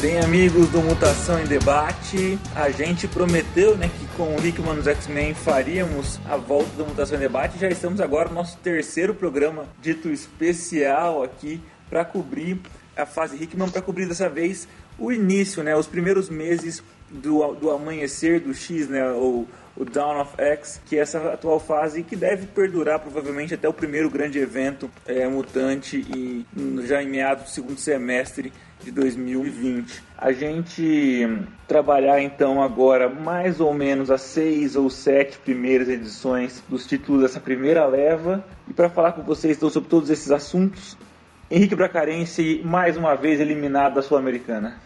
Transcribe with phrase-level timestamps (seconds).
[0.00, 4.86] Bem, amigos do Mutação em Debate, a gente prometeu né, que com o Hickman nos
[4.86, 7.58] X-Men faríamos a volta do Mutação em Debate.
[7.58, 12.58] Já estamos agora no nosso terceiro programa dito especial aqui para cobrir
[12.96, 14.66] a fase Hickman, para cobrir dessa vez
[14.98, 20.22] o início, né, os primeiros meses do, do amanhecer do X, né, ou o Dawn
[20.22, 24.38] of X, que é essa atual fase que deve perdurar provavelmente até o primeiro grande
[24.38, 26.46] evento é, mutante e
[26.86, 28.50] já em meados do segundo semestre
[28.82, 30.02] de 2020.
[30.16, 31.28] A gente
[31.66, 37.40] trabalhar então agora mais ou menos as seis ou sete primeiras edições dos títulos dessa
[37.40, 40.96] primeira leva e para falar com vocês então sobre todos esses assuntos,
[41.50, 44.80] Henrique Bracarense mais uma vez eliminado da Sul-Americana.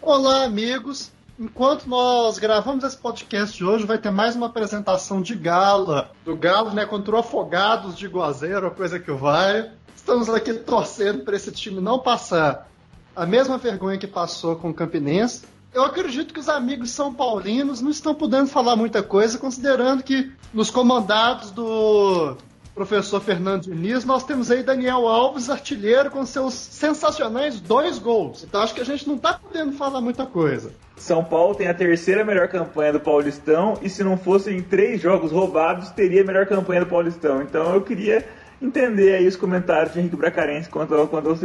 [0.00, 5.34] Olá amigos, enquanto nós gravamos esse podcast de hoje, vai ter mais uma apresentação de
[5.34, 9.70] gala do Galo, né, contra o Afogados de Guazeiro, coisa que vai.
[9.96, 12.68] Estamos aqui torcendo para esse time não passar
[13.14, 15.42] a mesma vergonha que passou com o Campinense.
[15.72, 20.32] Eu acredito que os amigos são paulinos não estão podendo falar muita coisa, considerando que
[20.52, 22.36] nos comandados do
[22.74, 28.44] professor Fernando Diniz, nós temos aí Daniel Alves, artilheiro, com seus sensacionais dois gols.
[28.44, 30.72] Então acho que a gente não está podendo falar muita coisa.
[30.96, 35.30] São Paulo tem a terceira melhor campanha do Paulistão e se não fossem três jogos
[35.32, 37.42] roubados, teria a melhor campanha do Paulistão.
[37.42, 38.26] Então eu queria
[38.60, 41.36] entender aí os comentários de Henrique Bracarense quanto ao, quanto ao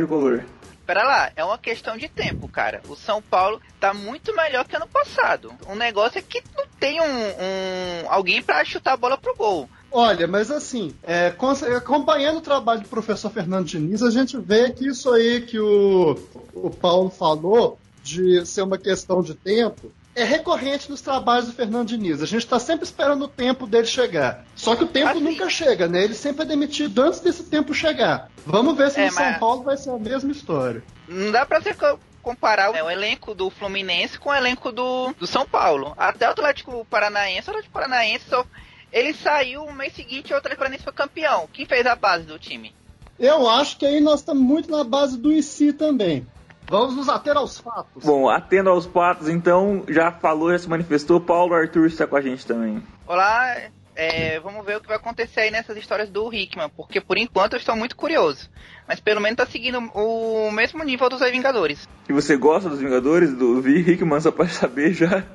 [0.89, 2.81] pera lá, é uma questão de tempo, cara.
[2.89, 5.53] O São Paulo tá muito melhor que ano passado.
[5.67, 9.69] O negócio é que não tem um, um alguém para chutar a bola pro gol.
[9.91, 11.31] Olha, mas assim, é,
[11.77, 16.17] acompanhando o trabalho do professor Fernando Diniz, a gente vê que isso aí que o,
[16.55, 21.87] o Paulo falou de ser uma questão de tempo, é recorrente nos trabalhos do Fernando
[21.87, 22.21] Diniz.
[22.21, 24.45] A gente está sempre esperando o tempo dele chegar.
[24.55, 25.21] Só que o tempo assim.
[25.21, 26.03] nunca chega, né?
[26.03, 28.29] Ele sempre é demitido antes desse tempo chegar.
[28.45, 29.31] Vamos ver se é, no mas...
[29.31, 30.83] São Paulo vai ser a mesma história.
[31.07, 31.75] Não dá pra ser
[32.21, 35.93] comparar o elenco do Fluminense com o elenco do, do São Paulo.
[35.97, 38.45] Até o Atlético Paranaense, o Atlético Paranaense só,
[38.91, 41.47] ele saiu no mês seguinte e o Atlético Paranaense foi campeão.
[41.51, 42.73] Quem fez a base do time?
[43.17, 46.25] Eu acho que aí nós estamos muito na base do IC também.
[46.69, 48.03] Vamos nos ater aos fatos.
[48.05, 51.19] Bom, atendo aos fatos, então, já falou, já se manifestou.
[51.19, 52.83] Paulo Arthur está com a gente também.
[53.07, 53.55] Olá,
[53.95, 57.53] é, vamos ver o que vai acontecer aí nessas histórias do Hickman, porque por enquanto
[57.53, 58.51] eu estou muito curioso.
[58.87, 61.89] Mas pelo menos está seguindo o mesmo nível dos Vingadores.
[62.07, 65.25] E você gosta dos Vingadores, do Hickman, só para saber já?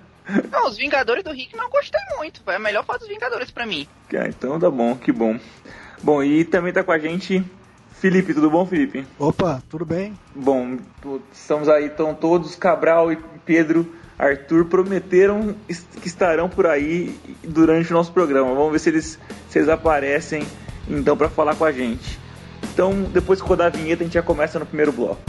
[0.53, 2.49] Não, os Vingadores do Hickman eu gostei muito.
[2.49, 3.89] A melhor foto dos Vingadores para mim.
[4.15, 5.37] Ah, então tá bom, que bom.
[6.01, 7.45] Bom, e também tá com a gente
[8.05, 9.07] Felipe, tudo bom, Felipe?
[9.19, 10.13] Opa, tudo bem?
[10.35, 10.77] Bom,
[11.33, 13.17] estamos aí, estão todos, Cabral e
[13.47, 15.57] Pedro, Arthur, prometeram
[16.03, 18.55] que estarão por aí durante o nosso programa.
[18.55, 20.47] Vamos ver se eles, se eles aparecem,
[20.87, 22.21] então, para falar com a gente.
[22.75, 25.23] Então, depois que rodar a vinheta, a gente já começa no primeiro bloco.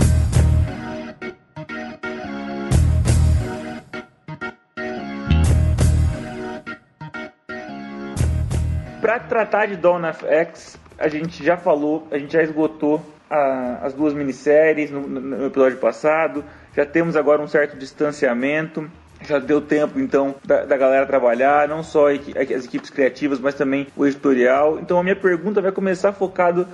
[9.00, 13.80] Para tratar de Dawn of X, a gente já falou, a gente já esgotou a,
[13.84, 16.44] as duas minisséries no, no, episódio passado,
[16.76, 18.90] já temos agora um certo distanciamento.
[19.22, 23.88] Já deu tempo, então, da, da galera trabalhar, não só as equipes criativas, mas também
[23.96, 24.78] o editorial.
[24.78, 26.68] Então, a minha pergunta vai começar focado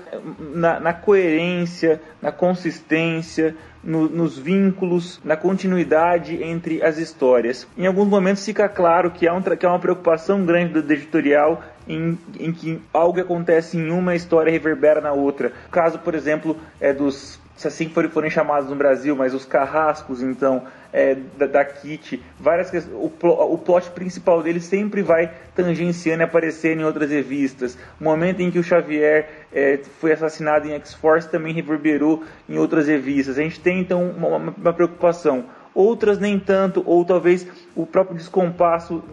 [0.53, 7.67] na, na coerência, na consistência, no, nos vínculos, na continuidade entre as histórias.
[7.77, 11.63] Em alguns momentos fica claro que há, um, que há uma preocupação grande do editorial
[11.87, 15.51] em, em, que algo que acontece em uma história reverbera na outra.
[15.67, 20.23] O caso, por exemplo, é dos se assim forem, chamados no Brasil, mas os carrascos,
[20.23, 26.25] então, é, da, da Kit, várias o, o plot principal dele sempre vai tangenciando e
[26.25, 27.77] aparecendo em outras revistas.
[27.99, 32.87] O momento em que o Xavier é, foi assassinado em X-Force também reverberou em outras
[32.87, 33.37] revistas.
[33.37, 39.03] A gente tem, então, uma, uma preocupação outras nem tanto, ou talvez o próprio descompasso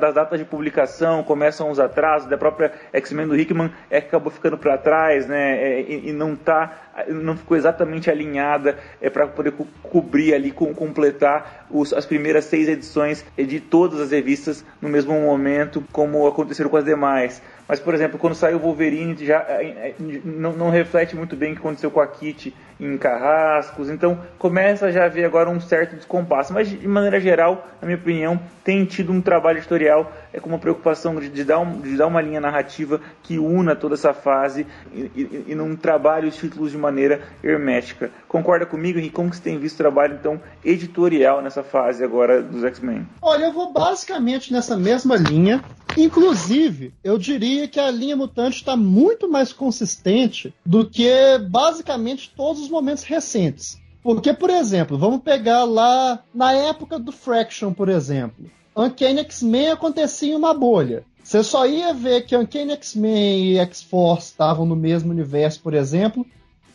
[0.00, 4.30] das datas de publicação, começam os atrasos, da própria X-Men do Hickman é que acabou
[4.30, 6.72] ficando para trás, né, é, e, e, não tá,
[7.08, 12.44] não ficou exatamente alinhada é, para poder co cobrir ali, com, completar os, as primeiras
[12.44, 17.40] seis edições de todas as revistas no mesmo momento, como aconteceram com as demais.
[17.68, 21.52] Mas, por exemplo, quando saiu o Wolverine, já é, é, não, não, reflete muito bem
[21.52, 23.90] o que aconteceu com a Kitty em Carrascos.
[23.90, 26.52] Então, começa já a haver agora um certo descompasso.
[26.52, 30.58] Mas, de maneira geral, na minha opinião, tem tido um trabalho editorial é, com uma
[30.58, 34.66] preocupação de, de, dar um, de dar uma linha narrativa que una toda essa fase
[34.92, 38.10] e, e, e não trabalhe os títulos de maneira hermética.
[38.28, 39.14] Concorda comigo, Henrique?
[39.14, 43.06] Como que você tem visto o trabalho, então, editorial nessa fase agora dos X-Men?
[43.22, 45.62] Olha, eu vou basicamente nessa mesma linha.
[45.96, 51.08] Inclusive, eu diria que a linha mutante está muito mais consistente do que
[51.48, 53.80] basicamente todos os momentos recentes.
[54.02, 58.44] Porque, por exemplo, vamos pegar lá na época do Fraction, por exemplo.
[58.76, 61.04] Uncanny X-Men acontecia em uma bolha.
[61.24, 66.24] Você só ia ver que Uncanny X-Men e X-Force estavam no mesmo universo, por exemplo,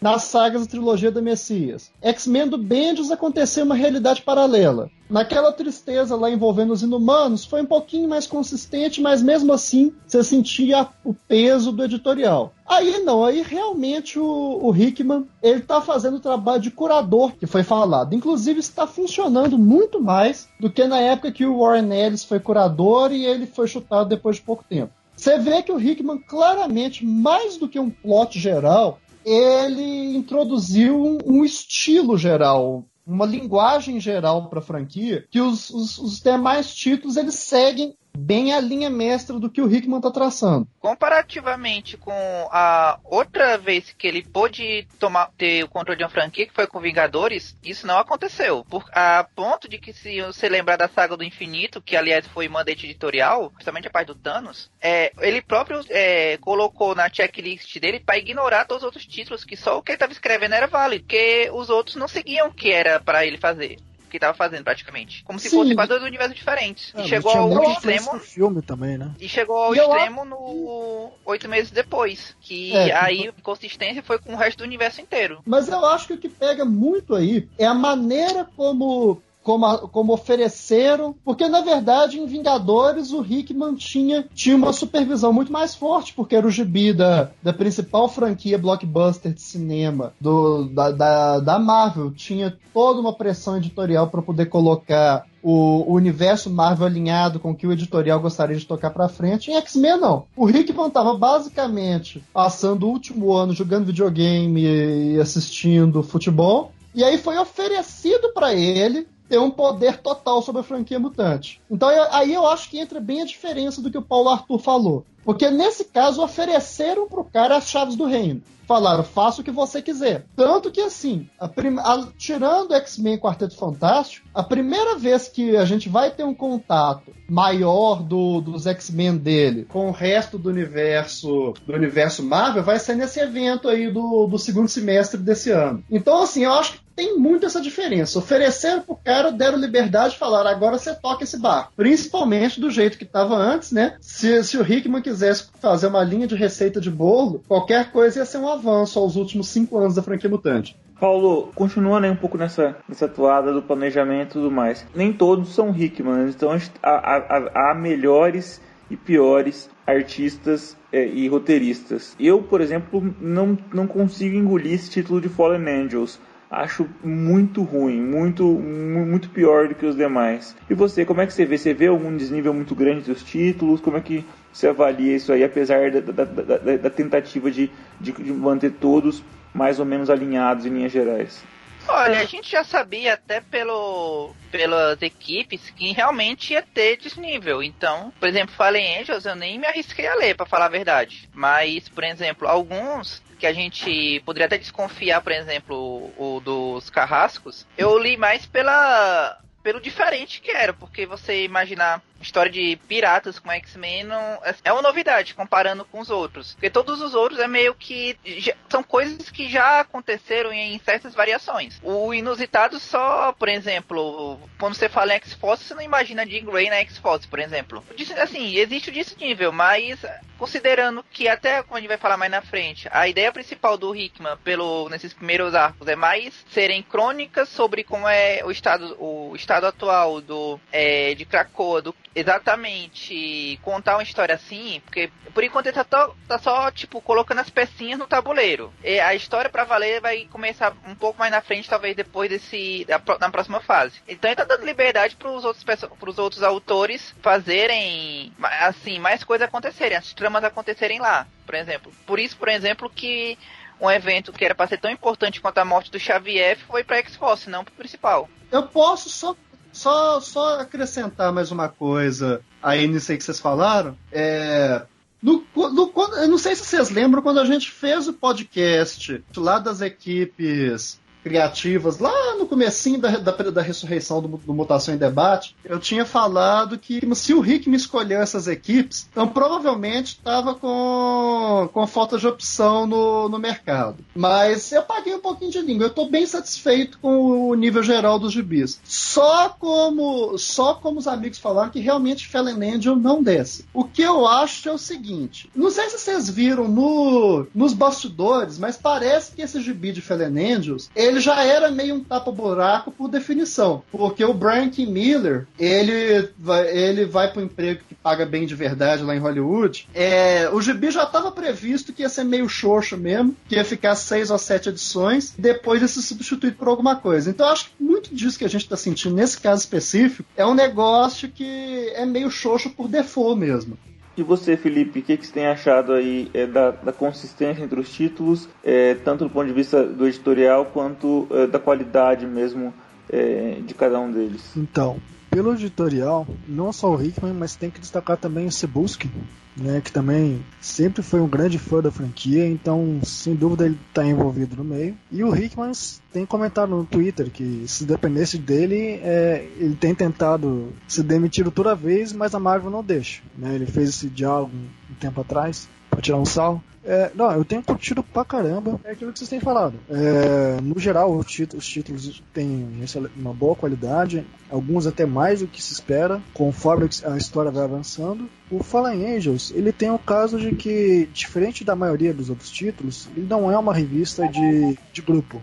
[0.01, 1.91] nas sagas da trilogia da Messias.
[2.01, 4.89] X-Men do Bendis aconteceu uma realidade paralela.
[5.07, 10.23] Naquela tristeza lá envolvendo os inumanos, foi um pouquinho mais consistente, mas mesmo assim você
[10.23, 12.53] sentia o peso do editorial.
[12.65, 17.45] Aí não, aí realmente o, o Hickman ele tá fazendo o trabalho de curador que
[17.45, 18.15] foi falado.
[18.15, 23.11] Inclusive está funcionando muito mais do que na época que o Warren Ellis foi curador
[23.11, 24.93] e ele foi chutado depois de pouco tempo.
[25.15, 31.43] Você vê que o Hickman claramente, mais do que um plot geral, ele introduziu um,
[31.43, 37.35] estilo geral, uma linguagem geral para a franquia que os, os, os, demais títulos eles
[37.35, 40.67] seguem bem a linha mestra do que o Hickman está traçando.
[40.79, 42.11] Comparativamente com
[42.51, 46.67] a outra vez que ele pôde tomar, ter o controle de uma franquia, que foi
[46.67, 48.65] com Vingadores, isso não aconteceu.
[48.69, 52.47] Por, a ponto de que, se você lembrar da saga do infinito, que aliás foi
[52.47, 57.99] mandate editorial, principalmente a parte do Thanos, é, ele próprio é, colocou na checklist dele
[57.99, 61.03] para ignorar todos os outros títulos, que só o que ele estava escrevendo era válido,
[61.03, 63.77] porque os outros não seguiam o que era para ele fazer
[64.11, 65.23] que tava fazendo praticamente.
[65.23, 65.57] Como se Sim.
[65.57, 66.93] fosse quase dois universos diferentes.
[66.95, 68.19] É, e chegou ao extremo.
[68.19, 69.11] filme também, né?
[69.19, 70.25] E chegou ao e extremo eu...
[70.25, 72.35] no oito meses depois.
[72.41, 75.41] Que é, aí a consistência foi com o resto do universo inteiro.
[75.45, 80.13] Mas eu acho que o que pega muito aí é a maneira como como, como
[80.13, 86.13] ofereceram, porque na verdade em Vingadores o Hickman tinha, tinha uma supervisão muito mais forte,
[86.13, 91.59] porque era o gibi da, da principal franquia blockbuster de cinema do, da, da, da
[91.59, 97.55] Marvel, tinha toda uma pressão editorial para poder colocar o, universo Marvel alinhado com o
[97.55, 99.51] que o editorial gostaria de tocar para frente.
[99.51, 100.25] Em X-Men, não.
[100.35, 106.71] O Hickman estava basicamente passando o último ano jogando videogame e assistindo futebol.
[106.93, 111.61] E aí foi oferecido para ele ter um poder total sobre a franquia mutante.
[111.71, 115.05] Então aí eu acho que entra bem a diferença do que o Paulo Arthur falou.
[115.23, 118.41] Porque nesse caso ofereceram pro cara as chaves do reino.
[118.67, 120.25] Falaram, faça o que você quiser.
[120.35, 121.77] Tanto que assim, a prim...
[121.79, 122.07] a...
[122.17, 128.01] tirando X-Men Quarteto Fantástico, a primeira vez que a gente vai ter um contato maior
[128.01, 133.19] do, dos X-Men dele com o resto do universo do universo Marvel vai ser nesse
[133.19, 135.83] evento aí do, do segundo semestre desse ano.
[135.89, 138.19] Então, assim, eu acho que tem muito essa diferença.
[138.19, 141.73] Ofereceram pro cara, deram liberdade de falar, agora você toca esse barco.
[141.75, 143.97] Principalmente do jeito que estava antes, né?
[143.99, 148.25] Se, se o Hickman quisesse fazer uma linha de receita de bolo, qualquer coisa ia
[148.25, 150.77] ser um avanço aos últimos cinco anos da franquia Mutante.
[150.99, 154.85] Paulo, continuando aí um pouco nessa, nessa toada do planejamento e tudo mais.
[154.93, 156.51] Nem todos são Hickman, então
[156.83, 162.15] há, há, há melhores e piores artistas é, e roteiristas.
[162.19, 166.19] Eu, por exemplo, não, não consigo engolir esse título de Fallen Angels
[166.51, 170.55] acho muito ruim, muito muito pior do que os demais.
[170.69, 171.57] E você, como é que você vê?
[171.57, 173.79] Você vê algum desnível muito grande dos títulos?
[173.79, 178.11] Como é que você avalia isso aí, apesar da, da, da, da tentativa de, de,
[178.11, 181.41] de manter todos mais ou menos alinhados em linhas gerais?
[181.87, 187.63] Olha, a gente já sabia até pelo, pelas equipes que realmente ia ter desnível.
[187.63, 191.27] Então, por exemplo, Fallen Angels eu nem me arrisquei a ler, para falar a verdade.
[191.33, 196.91] Mas, por exemplo, alguns que a gente poderia até desconfiar, por exemplo, o, o dos
[196.91, 203.39] carrascos, eu li mais pela pelo diferente que era, porque você imaginar história de piratas
[203.39, 204.07] com X-Men
[204.43, 206.53] é, é uma novidade comparando com os outros.
[206.53, 208.17] Porque todos os outros é meio que.
[208.23, 211.79] Já, são coisas que já aconteceram em certas variações.
[211.83, 216.69] O inusitado só, por exemplo, quando você fala em X-Force, você não imagina Jean Grey
[216.69, 217.83] na X-Force, por exemplo.
[218.21, 219.99] Assim, existe o disnível, mas
[220.37, 223.95] considerando que até como a gente vai falar mais na frente, a ideia principal do
[223.95, 229.35] Hickman pelo nesses primeiros arcos é mais serem crônicas sobre como é o estado o
[229.35, 235.67] estado atual do é, de Krakoa, do exatamente contar uma história assim, porque por enquanto
[235.67, 238.71] ele tá, tá só, tipo, colocando as pecinhas no tabuleiro.
[238.83, 242.85] E a história para valer vai começar um pouco mais na frente, talvez depois desse.
[242.85, 244.01] Da, na próxima fase.
[244.07, 245.63] Então ele tá dando liberdade pros outros,
[245.99, 251.91] pros outros autores fazerem assim, mais coisas acontecerem, as tramas acontecerem lá, por exemplo.
[252.05, 253.37] Por isso, por exemplo, que
[253.79, 256.97] um evento que era para ser tão importante quanto a morte do Xavier foi para
[256.97, 258.29] X-Force, não pro principal.
[258.51, 259.35] Eu posso só
[259.73, 263.97] só, só acrescentar mais uma coisa aí nisso aí que vocês falaram.
[264.11, 264.83] É,
[265.21, 269.59] no, no, eu não sei se vocês lembram quando a gente fez o podcast lá
[269.59, 275.55] das equipes criativas, lá no comecinho da, da, da ressurreição do, do, Mutação em Debate,
[275.63, 281.69] eu tinha falado que se o Rick me escolheu essas equipes, então provavelmente estava com,
[281.73, 283.97] com falta de opção no, no mercado.
[284.15, 285.85] Mas eu paguei um pouquinho de língua.
[285.85, 288.79] Eu estou bem satisfeito com o nível geral dos gibis.
[288.83, 293.65] Só como, só como os amigos falaram que realmente Fallen Angel não desce.
[293.73, 298.57] O que eu acho é o seguinte: não sei se vocês viram no, nos bastidores,
[298.57, 303.07] mas parece que esse gibi de Fallen Angels ele já era meio um tapa-buraco por
[303.07, 303.83] definição.
[303.91, 304.61] Porque o Brian.
[304.87, 309.87] Miller, ele vai, ele vai um emprego que paga bem de verdade lá em Hollywood.
[309.93, 313.95] É, o gibi já estava previsto que ia ser meio xoxo mesmo, que ia ficar
[313.95, 317.29] seis ou sete edições, depois ia ser substituído por alguma coisa.
[317.29, 320.53] Então acho que muito disso que a gente está sentindo nesse caso específico é um
[320.53, 323.77] negócio que é meio xoxo por default mesmo.
[324.15, 327.79] E você, Felipe, o que, que você tem achado aí é, da, da, consistência entre
[327.79, 332.73] os títulos, é, tanto do ponto de vista do editorial quanto é, da qualidade mesmo
[333.11, 334.41] é, de cada um deles?
[334.55, 334.97] Então,
[335.29, 339.09] pelo editorial, não só o Hickman, mas tem que destacar também o Sebusky,
[339.55, 344.05] né, que também sempre foi um grande fã da franquia, então sem dúvida ele está
[344.05, 344.95] envolvido no meio.
[345.11, 345.71] E o Hickman
[346.11, 351.75] tem comentado no Twitter que se dependesse dele, é, ele tem tentado se demitir toda
[351.75, 353.21] vez, mas a Marvel não deixa.
[353.37, 353.55] Né?
[353.55, 354.51] Ele fez esse diálogo
[354.89, 356.63] um tempo atrás para tirar um sal.
[356.83, 358.79] É, não, eu tenho curtido pra caramba.
[358.83, 359.75] É aquilo que vocês têm falado.
[359.87, 362.83] É, no geral, os títulos, os títulos têm
[363.15, 368.27] uma boa qualidade, alguns até mais do que se espera, conforme a história vai avançando.
[368.49, 373.07] O Fallen Angels, ele tem o caso de que, diferente da maioria dos outros títulos,
[373.15, 375.39] ele não é uma revista de, de grupo.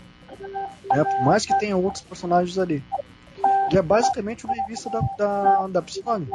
[0.90, 2.82] É, por mais que tenha outros personagens ali.
[3.70, 6.26] Ele é basicamente uma revista da, da, da Psylone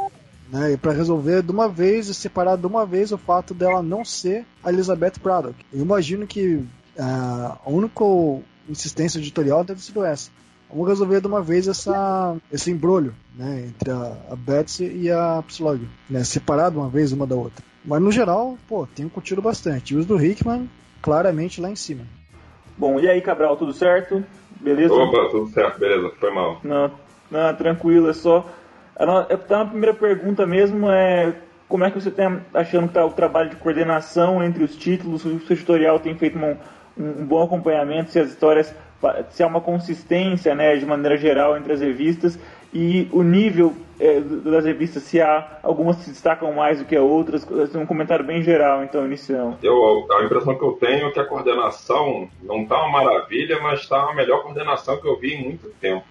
[0.50, 0.72] né?
[0.72, 4.04] E para resolver de uma vez e separar de uma vez o fato dela não
[4.04, 5.54] ser a Elizabeth Braddock.
[5.72, 8.04] Eu imagino que uh, a única
[8.68, 10.30] insistência editorial deve ser essa.
[10.70, 15.42] Vamos resolver de uma vez essa, esse embrulho né, entre a, a Betsy e a
[15.46, 17.64] Psylog, né, separar de uma vez uma da outra.
[17.84, 19.94] Mas no geral, pô, tenho curtido bastante.
[19.94, 20.68] E os do Hickman,
[21.02, 22.04] claramente lá em cima.
[22.76, 24.24] Bom, e aí, Cabral, tudo certo?
[24.60, 24.94] Beleza?
[24.94, 26.60] Opa, tudo certo, beleza, foi mal.
[26.64, 26.90] Não,
[27.30, 28.44] não tranquilo, é só
[28.96, 31.34] a primeira pergunta mesmo é
[31.68, 35.22] como é que você está achando que está o trabalho de coordenação entre os títulos,
[35.22, 36.56] se o seu tutorial tem feito um,
[36.96, 38.74] um, bom acompanhamento, se as histórias,
[39.30, 42.38] se há uma consistência, né, de maneira geral entre as revistas
[42.72, 46.98] e o nível é, das revistas, se há algumas que se destacam mais do que
[46.98, 49.56] outras, é um comentário bem geral, então, inicial.
[49.62, 53.80] Eu, a impressão que eu tenho é que a coordenação não está uma maravilha, mas
[53.80, 56.04] está a melhor coordenação que eu vi em muito tempo.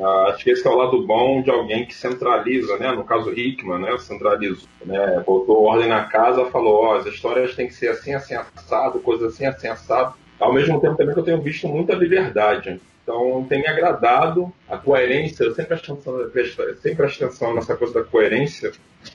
[0.00, 2.92] Ah, acho que esse é o lado bom de alguém que centraliza, né?
[2.92, 3.98] No caso Hickman, né?
[3.98, 5.22] Centralizou, né?
[5.26, 9.00] Botou ordem na casa, falou, ó, oh, as histórias têm que ser assim, assim, assado,
[9.00, 10.14] coisas assim, assim, assado.
[10.38, 12.80] Ao mesmo tempo também que eu tenho visto muita liberdade.
[13.02, 18.04] Então tem me agradado a coerência, eu sempre presto atenção, sempre atenção nessa coisa da
[18.04, 18.70] coerência.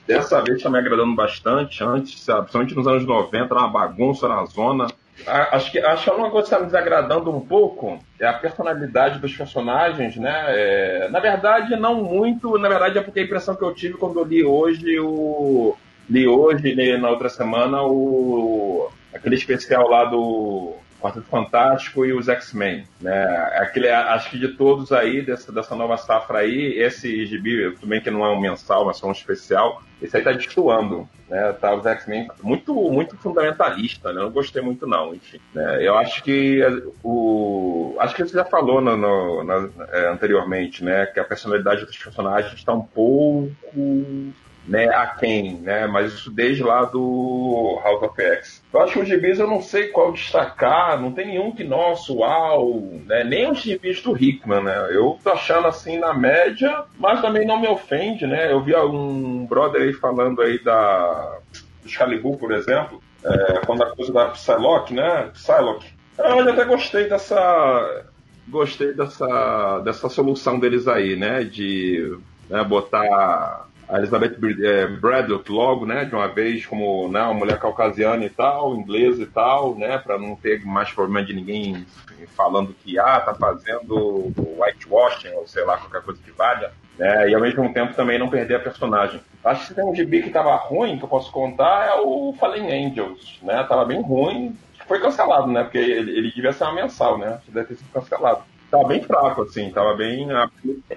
[0.06, 1.82] Dessa vez está me agradando bastante.
[1.82, 4.88] Antes, sabe, principalmente nos anos 90, era uma bagunça na zona
[5.26, 9.20] Acho que, acho que uma coisa que está me desagradando um pouco é a personalidade
[9.20, 10.44] dos personagens, né?
[10.48, 12.58] É, na verdade, não muito.
[12.58, 15.76] Na verdade, é porque a impressão que eu tive quando eu li hoje o.
[16.10, 18.90] Li hoje, li na outra semana, o.
[19.14, 22.84] aquele especial lá do Quarteto Fantástico e os X-Men.
[22.98, 23.24] Né?
[23.56, 28.00] Aquele, acho que de todos aí, dessa, dessa nova safra aí, esse gibi, tudo bem
[28.00, 31.06] que não é um mensal, mas é um especial, esse aí tá destoando.
[31.28, 31.52] Né?
[31.60, 34.22] Tá, os X-Men muito, muito fundamentalista, né?
[34.22, 35.38] Não gostei muito, não, enfim.
[35.54, 35.86] Né?
[35.86, 36.62] Eu acho que
[37.02, 37.96] o.
[37.98, 41.06] Acho que você já falou no, no, no é, anteriormente, né?
[41.06, 43.52] Que a personalidade dos personagens está um pouco
[44.66, 45.86] né, a quem, né?
[45.86, 48.62] Mas isso desde lá do House of X.
[48.72, 52.12] Eu acho que os gibis eu não sei qual destacar, não tem nenhum que, nossa,
[52.12, 53.24] uau, né?
[53.24, 54.88] Nem os gibis do Hickman, né?
[54.90, 58.50] Eu tô achando assim na média, mas também não me ofende, né?
[58.50, 61.38] Eu vi um brother aí falando aí da
[61.84, 65.30] Excalibur, por exemplo, é, quando a coisa da Psylocke, né?
[65.34, 65.92] Psylocke.
[66.16, 68.04] Eu até gostei dessa
[68.46, 71.44] gostei dessa, dessa solução deles aí, né?
[71.44, 72.16] De
[72.48, 77.58] né, botar a Elizabeth é, Braddock logo, né, de uma vez como né, uma mulher
[77.58, 81.86] caucasiana e tal, inglesa e tal, né, para não ter mais problema de ninguém
[82.34, 87.34] falando que ah, tá fazendo whitewashing ou sei lá qualquer coisa que valha, né, e
[87.34, 89.20] ao mesmo tempo também não perder a personagem.
[89.44, 92.86] Acho que tem um gibi que tava ruim que eu posso contar é o Fallen
[92.86, 97.18] Angels, né, tava bem ruim, foi cancelado, né, porque ele, ele devia ser uma mensal,
[97.18, 98.42] né, deve ter sido cancelado.
[98.74, 100.28] Tava bem fraco, assim, tava bem.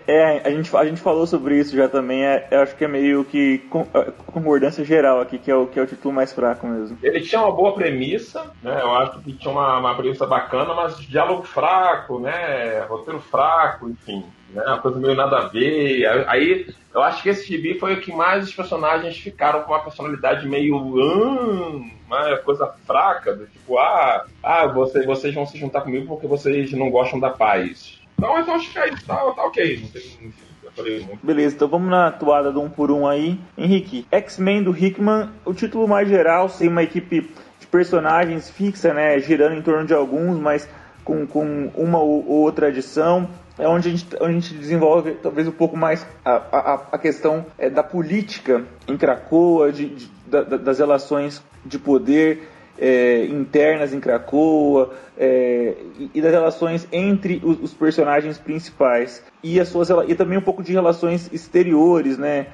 [0.08, 2.88] É, a gente, a gente falou sobre isso já também, é, eu acho que é
[2.88, 6.66] meio que é, concordância geral aqui, que é, o, que é o título mais fraco
[6.66, 6.98] mesmo.
[7.04, 8.80] Ele tinha uma boa premissa, né?
[8.82, 12.82] Eu acho que tinha uma, uma premissa bacana, mas diálogo fraco, né?
[12.88, 14.64] Roteiro fraco, enfim né?
[14.66, 16.06] Uma coisa meio nada a ver.
[16.28, 19.84] Aí eu acho que esse gibi foi o que mais os personagens ficaram com uma
[19.84, 20.76] personalidade meio.
[20.78, 26.28] Hum, uma coisa fraca, do tipo, ah, ah vocês, vocês vão se juntar comigo porque
[26.28, 28.00] vocês não gostam da paz.
[28.18, 29.82] Então eu acho que aí tá, tá ok.
[29.82, 30.34] Não tem,
[31.24, 33.40] Beleza, então vamos na toada do um por um aí.
[33.58, 37.22] Henrique, X-Men do Hickman, o título mais geral, sem uma equipe
[37.60, 39.18] de personagens fixa, né?
[39.20, 40.70] Girando em torno de alguns, mas
[41.04, 43.28] com, com uma ou outra adição
[43.60, 46.98] é onde a gente, onde a gente desenvolve talvez um pouco mais a, a, a
[46.98, 52.48] questão é, da política em Cracoa, de, de da, das relações de poder
[52.80, 55.74] é, internas em Cracoa é,
[56.14, 60.62] e, das relações entre os, os, personagens principais e as suas e também um pouco
[60.62, 62.48] de relações exteriores, né?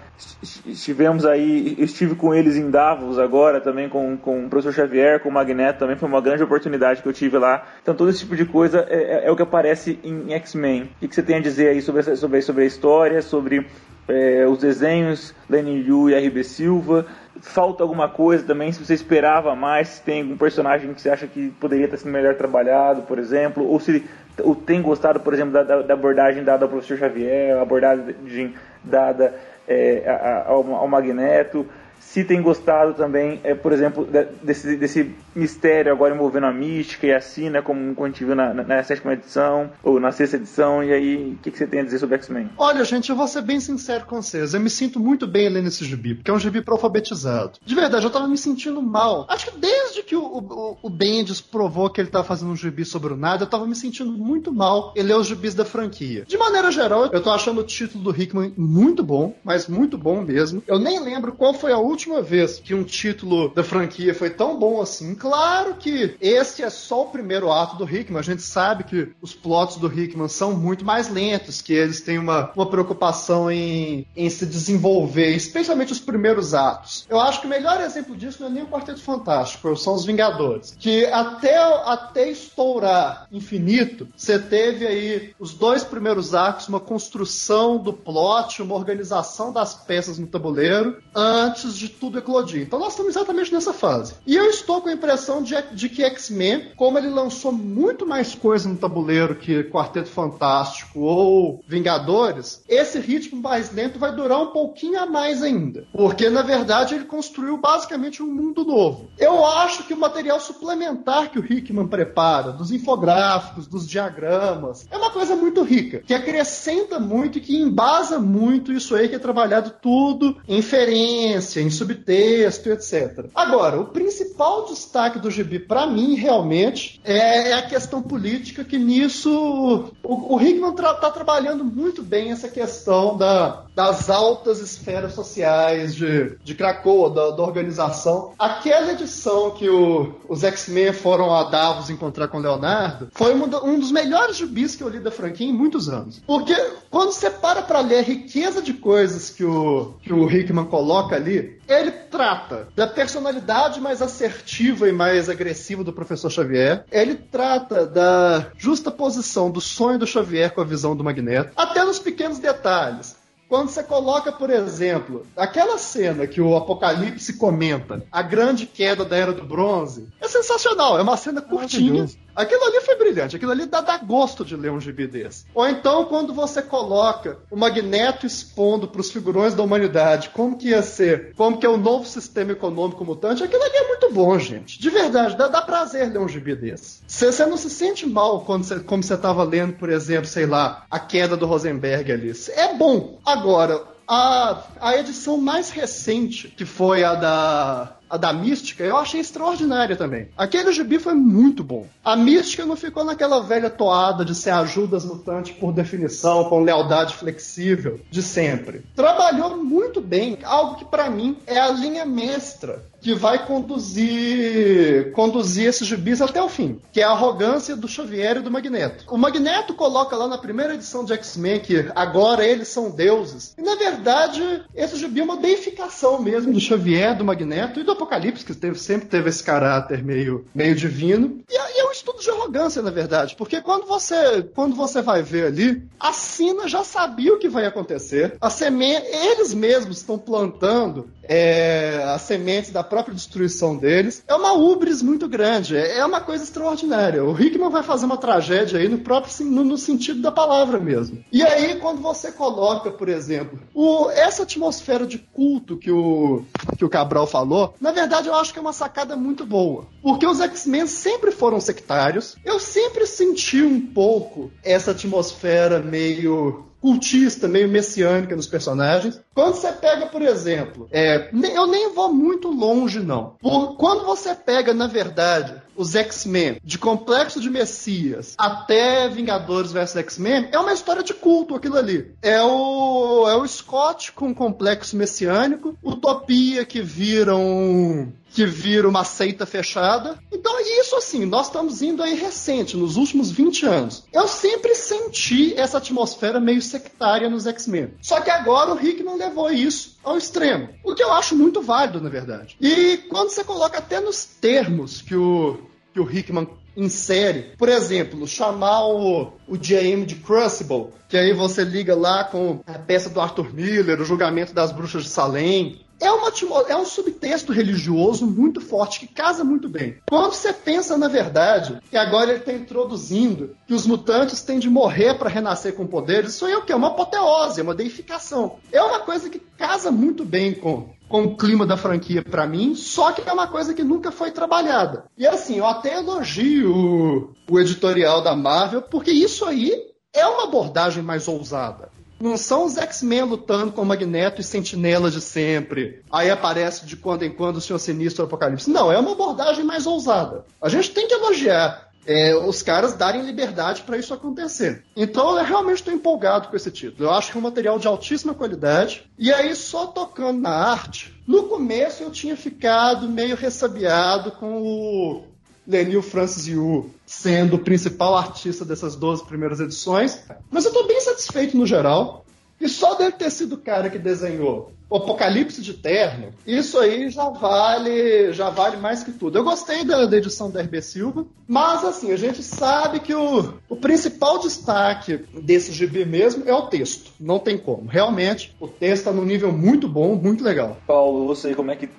[0.66, 5.28] Estivemos aí, estive com eles em Davos agora também com, com o professor Xavier, com
[5.28, 7.66] o Magneto, também foi uma grande oportunidade que eu tive lá.
[7.82, 10.90] Então todo esse tipo de coisa é, é, é o que aparece em X-Men.
[11.02, 13.66] O que você tem a dizer aí sobre, sobre, sobre a história, sobre
[14.08, 17.06] é, os desenhos, Lenny Yu e RB Silva?
[17.42, 21.28] Falta alguma coisa também, se você esperava mais, se tem algum personagem que você acha
[21.28, 24.04] que poderia ter sido melhor trabalhado, por exemplo, ou se
[24.42, 29.34] ou tem gostado, por exemplo, da, da abordagem dada ao professor Xavier, a abordagem dada
[29.68, 31.68] é, ao, ao Magneto,
[32.14, 34.08] se tem gostado também, é, por exemplo,
[34.44, 38.54] desse, desse mistério agora envolvendo a mística e a Sina, como, a gente viu na,
[38.54, 41.84] na, sétima edição, ou na sexta edição, e aí, o que, que, você tem a
[41.84, 42.52] dizer sobre X-Men?
[42.56, 45.70] Olha, gente, eu vou ser bem sincero com vocês, eu me sinto muito bem lendo
[45.70, 47.54] esse gibi, porque é um gibi pro alfabetizado.
[47.66, 49.26] De verdade, eu tava me sentindo mal.
[49.28, 52.86] Acho que desde que o, o, o Bendis provou que ele tava fazendo um gibi
[52.86, 56.26] sobre o nada, eu tava me sentindo muito mal em ler os gibis da franquia.
[56.28, 60.22] De maneira geral, eu tô achando o título do Hickman muito bom, mas muito bom
[60.22, 60.62] mesmo.
[60.68, 61.93] Eu nem lembro qual foi a última
[62.24, 65.16] vez que um título da franquia foi tão bom assim.
[65.16, 68.20] Claro que esse é só o primeiro ato do Hickman.
[68.20, 72.18] A gente sabe que os plots do Hickman são muito mais lentos, que eles têm
[72.18, 77.06] uma, uma preocupação em, em se desenvolver, especialmente os primeiros atos.
[77.10, 80.06] Eu acho que o melhor exemplo disso não é nem o Quarteto Fantástico, são os
[80.06, 80.76] Vingadores.
[80.78, 87.94] Que até, até estourar infinito, você teve aí os dois primeiros atos, uma construção do
[87.94, 92.62] plot, uma organização das peças no tabuleiro, antes de tudo eclodir.
[92.62, 94.16] Então nós estamos exatamente nessa fase.
[94.26, 98.34] E eu estou com a impressão de, de que X-Men, como ele lançou muito mais
[98.36, 104.48] coisa no tabuleiro que Quarteto Fantástico ou Vingadores, esse ritmo mais lento vai durar um
[104.48, 105.86] pouquinho a mais ainda.
[105.94, 109.10] Porque, na verdade, ele construiu basicamente um mundo novo.
[109.18, 114.98] Eu acho que o material suplementar que o Hickman prepara, dos infográficos, dos diagramas, é
[114.98, 119.20] uma coisa muito rica, que acrescenta muito e que embasa muito isso aí que é
[119.20, 123.26] trabalhado tudo em inferência, em subtexto, etc.
[123.34, 128.78] Agora, o principal destaque do gibi, para mim, realmente, é, é, a questão política, que
[128.78, 135.14] nisso o, o Hickman está tra trabalhando muito bem essa questão da, das altas esferas
[135.14, 138.34] sociais de, de Krakoa, da, da organização.
[138.38, 143.80] Aquela edição que o, os X-Men foram a Davos encontrar com Leonardo foi um, um
[143.80, 146.22] dos melhores gibis que eu li da franquia em muitos anos.
[146.26, 146.56] Porque
[146.90, 151.16] quando você para para ler a riqueza de coisas que o, que o Hickman coloca
[151.16, 156.86] ali, ele trata da personalidade mais assertiva e mais agressiva do professor Xavier.
[156.92, 161.84] Ele trata da justa posição do sonho do Xavier com a visão do Magneto, até
[161.84, 163.23] nos pequenos detalhes.
[163.54, 169.16] Quando você coloca, por exemplo, aquela cena que o Apocalipse comenta, a grande queda da
[169.16, 170.98] Era do Bronze, é sensacional.
[170.98, 172.08] É uma cena curtinha.
[172.36, 175.46] Aquilo ali foi brilhante, aquilo ali dá, dá gosto de ler um gibi desse.
[175.54, 180.70] Ou então, quando você coloca o Magneto expondo para os figurões da humanidade como que
[180.70, 184.38] ia ser, como que é o novo sistema econômico mutante, aquilo ali é muito bom,
[184.40, 184.80] gente.
[184.80, 187.02] De verdade, dá, dá prazer ler um gibi desse.
[187.08, 190.86] Você não se sente mal quando cê, como você estava lendo, por exemplo, sei lá,
[190.90, 192.34] a queda do Rosenberg ali.
[192.56, 193.20] É bom.
[193.26, 199.20] Agora, a, a edição mais recente, que foi a da a da Mística, eu achei
[199.20, 200.30] extraordinária também.
[200.38, 201.88] Aquele gibi foi muito bom.
[202.06, 207.16] A Mística não ficou naquela velha toada de ser ajudas mutante por definição, com lealdade
[207.16, 208.84] flexível de sempre.
[208.96, 215.68] Trabalhou muito bem, algo que para mim é a linha mestra que vai conduzir conduzir
[215.68, 219.06] esses gibis até o fim, que é a arrogância do Xavier e do Magneto.
[219.10, 223.54] O Magneto coloca lá na primeira edição de X-Men que agora eles são deuses.
[223.58, 227.92] E na verdade, esse gibi é uma deificação mesmo do Xavier, do Magneto e do
[227.92, 231.42] Apocalipse, que teve, sempre teve esse caráter meio, meio divino.
[231.50, 235.48] E, é um estudo de arrogância, na verdade, porque quando você, quando você vai ver
[235.48, 238.38] ali, a Sina já sabia o que vai acontecer.
[238.40, 244.24] A semente, eles mesmos estão plantando é, as sementes da própria destruição deles.
[244.28, 247.24] É uma ubris muito grande, é, uma coisa extraordinária.
[247.24, 251.24] O Hickman vai fazer uma tragédia aí no próprio no, no sentido da palavra mesmo.
[251.32, 256.44] E aí, quando você coloca, por exemplo, o, essa atmosfera de culto que o,
[256.78, 259.88] que o Cabral falou, na verdade eu acho que é uma sacada muito boa.
[260.02, 262.36] Porque os X-Men sempre foram sectários.
[262.46, 269.22] Eu sempre senti um pouco essa atmosfera meio cultista, meio messiânica nos personagens.
[269.34, 273.36] Quando você pega, por exemplo, é, eu nem vou muito longe, não.
[273.40, 279.96] Por, quando você pega, na verdade, os X-Men, de Complexo de Messias até Vingadores vs
[279.96, 282.14] X-Men, é uma história de culto aquilo ali.
[282.22, 289.04] É o, é o Scott com complexo messiânico, Utopia que vira um que vira uma
[289.04, 290.18] seita fechada.
[290.32, 294.04] Então, isso assim, nós estamos indo aí recente, nos últimos 20 anos.
[294.12, 297.94] Eu sempre senti essa atmosfera meio sectária nos X-Men.
[298.02, 300.70] Só que agora o Rick não levou isso ao extremo.
[300.84, 302.56] O que eu acho muito válido, na verdade.
[302.60, 305.60] E quando você coloca até nos termos que o,
[305.94, 311.64] que o Hickman insere, por exemplo, chamar o, o JM de Crucible, que aí você
[311.64, 316.12] liga lá com a peça do Arthur Miller, o julgamento das bruxas de Salem, é,
[316.12, 316.32] uma,
[316.68, 319.98] é um subtexto religioso muito forte, que casa muito bem.
[320.10, 324.70] Quando você pensa na verdade, que agora ele está introduzindo que os mutantes têm de
[324.70, 326.74] morrer para renascer com poderes, isso aí é o quê?
[326.74, 328.58] Uma apoteose, é uma deificação.
[328.72, 332.76] É uma coisa que casa muito bem com, com o clima da franquia para mim,
[332.76, 335.06] só que é uma coisa que nunca foi trabalhada.
[335.18, 339.72] E assim, eu até elogio o, o editorial da Marvel, porque isso aí
[340.14, 341.93] é uma abordagem mais ousada.
[342.20, 346.02] Não são os X-Men lutando com Magneto e Sentinela de sempre.
[346.12, 348.70] Aí aparece de quando em quando o Senhor Sinistro e o Apocalipse.
[348.70, 350.46] Não, é uma abordagem mais ousada.
[350.62, 354.84] A gente tem que elogiar é, os caras darem liberdade para isso acontecer.
[354.96, 357.10] Então eu realmente estou empolgado com esse título.
[357.10, 359.10] Eu acho que é um material de altíssima qualidade.
[359.18, 365.33] E aí, só tocando na arte, no começo eu tinha ficado meio ressabiado com o
[365.68, 370.20] Lenil Francis Yu sendo o principal artista dessas 12 primeiras edições.
[370.50, 372.26] Mas eu estou bem satisfeito no geral.
[372.62, 377.10] E só deve ter sido o cara que desenhou o Apocalipse de Terno, isso aí
[377.10, 379.40] já vale, já vale mais que tudo.
[379.40, 383.56] Eu gostei da, da edição da RB Silva, mas assim, a gente sabe que o,
[383.68, 387.12] o principal destaque desse GB mesmo é o texto.
[387.20, 387.90] Não tem como.
[387.90, 390.78] Realmente, o texto está num nível muito bom, muito legal.
[390.86, 391.90] Paulo, você como é que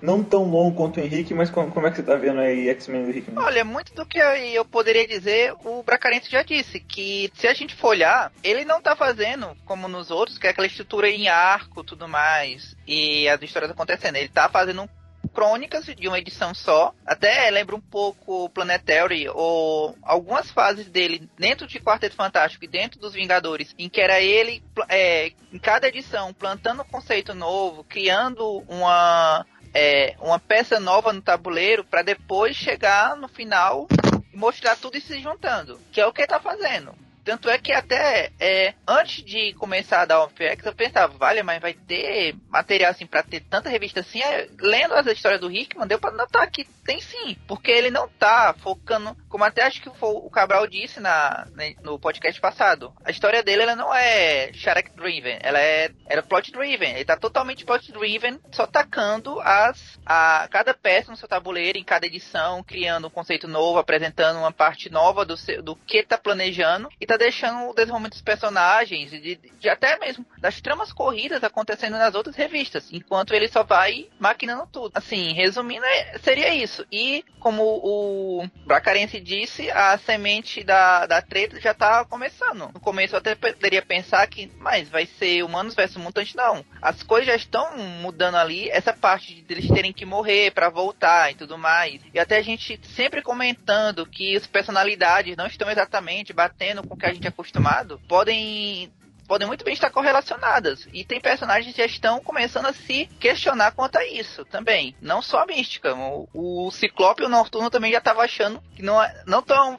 [0.00, 2.68] não tão longo quanto o Henrique, mas como, como é que você tá vendo aí
[2.68, 3.32] X-Men do Henrique?
[3.36, 7.74] Olha, muito do que eu poderia dizer, o Bracarense já disse, que se a gente
[7.74, 11.84] for olhar, ele não tá fazendo como nos outros, que é aquela estrutura em arco
[11.84, 14.16] tudo mais, e as histórias acontecendo.
[14.16, 14.88] Ele tá fazendo
[15.36, 16.94] crônicas de uma edição só.
[17.04, 22.98] Até lembra um pouco Planetary ou algumas fases dele dentro de Quarteto Fantástico e dentro
[22.98, 28.64] dos Vingadores, em que era ele é, em cada edição plantando um conceito novo, criando
[28.68, 29.44] uma
[29.76, 33.86] é, uma peça nova no tabuleiro para depois chegar no final
[34.32, 36.94] e mostrar tudo e se juntando, que é o que ele tá fazendo.
[37.22, 41.42] Tanto é que até é, antes de começar a dar o FX, eu pensava, vale,
[41.42, 44.20] mas vai ter material assim pra ter tanta revista assim.
[44.60, 47.36] Lendo as histórias do Rickman, deu pra notar que tem sim.
[47.48, 51.46] Porque ele não tá focando, como até acho que o Cabral disse na,
[51.82, 52.94] no podcast passado.
[53.04, 56.94] A história dele ela não é Shark Driven, ela é, ela é plot driven.
[56.94, 61.84] Ele tá totalmente plot driven, só tacando as, a, cada peça no seu tabuleiro, em
[61.84, 66.16] cada edição, criando um conceito novo, apresentando uma parte nova do, seu, do que tá
[66.16, 71.44] planejando e tá deixando o desenvolvimento dos personagens, de, de, até mesmo das tramas corridas
[71.44, 74.92] acontecendo nas outras revistas, enquanto ele só vai maquinando tudo.
[74.94, 76.86] Assim, resumindo, é, seria isso.
[76.90, 82.70] E, como o Bracarense disse, a semente da, da treta já tá começando.
[82.72, 86.64] No começo eu até poderia pensar que, mas vai ser humanos versus mutantes, não.
[86.80, 91.32] As coisas já estão mudando ali, essa parte de eles terem que morrer para voltar
[91.32, 92.00] e tudo mais.
[92.14, 96.96] E até a gente sempre comentando que as personalidades não estão exatamente batendo com o
[96.96, 98.92] que a gente é acostumado, podem
[99.26, 100.88] podem muito bem estar correlacionadas.
[100.92, 104.94] E tem personagens que já estão começando a se questionar quanto a isso também.
[105.00, 105.94] Não só a mística.
[105.94, 109.78] O, o Ciclope e o Noturno também já estavam achando que não, é, não tão,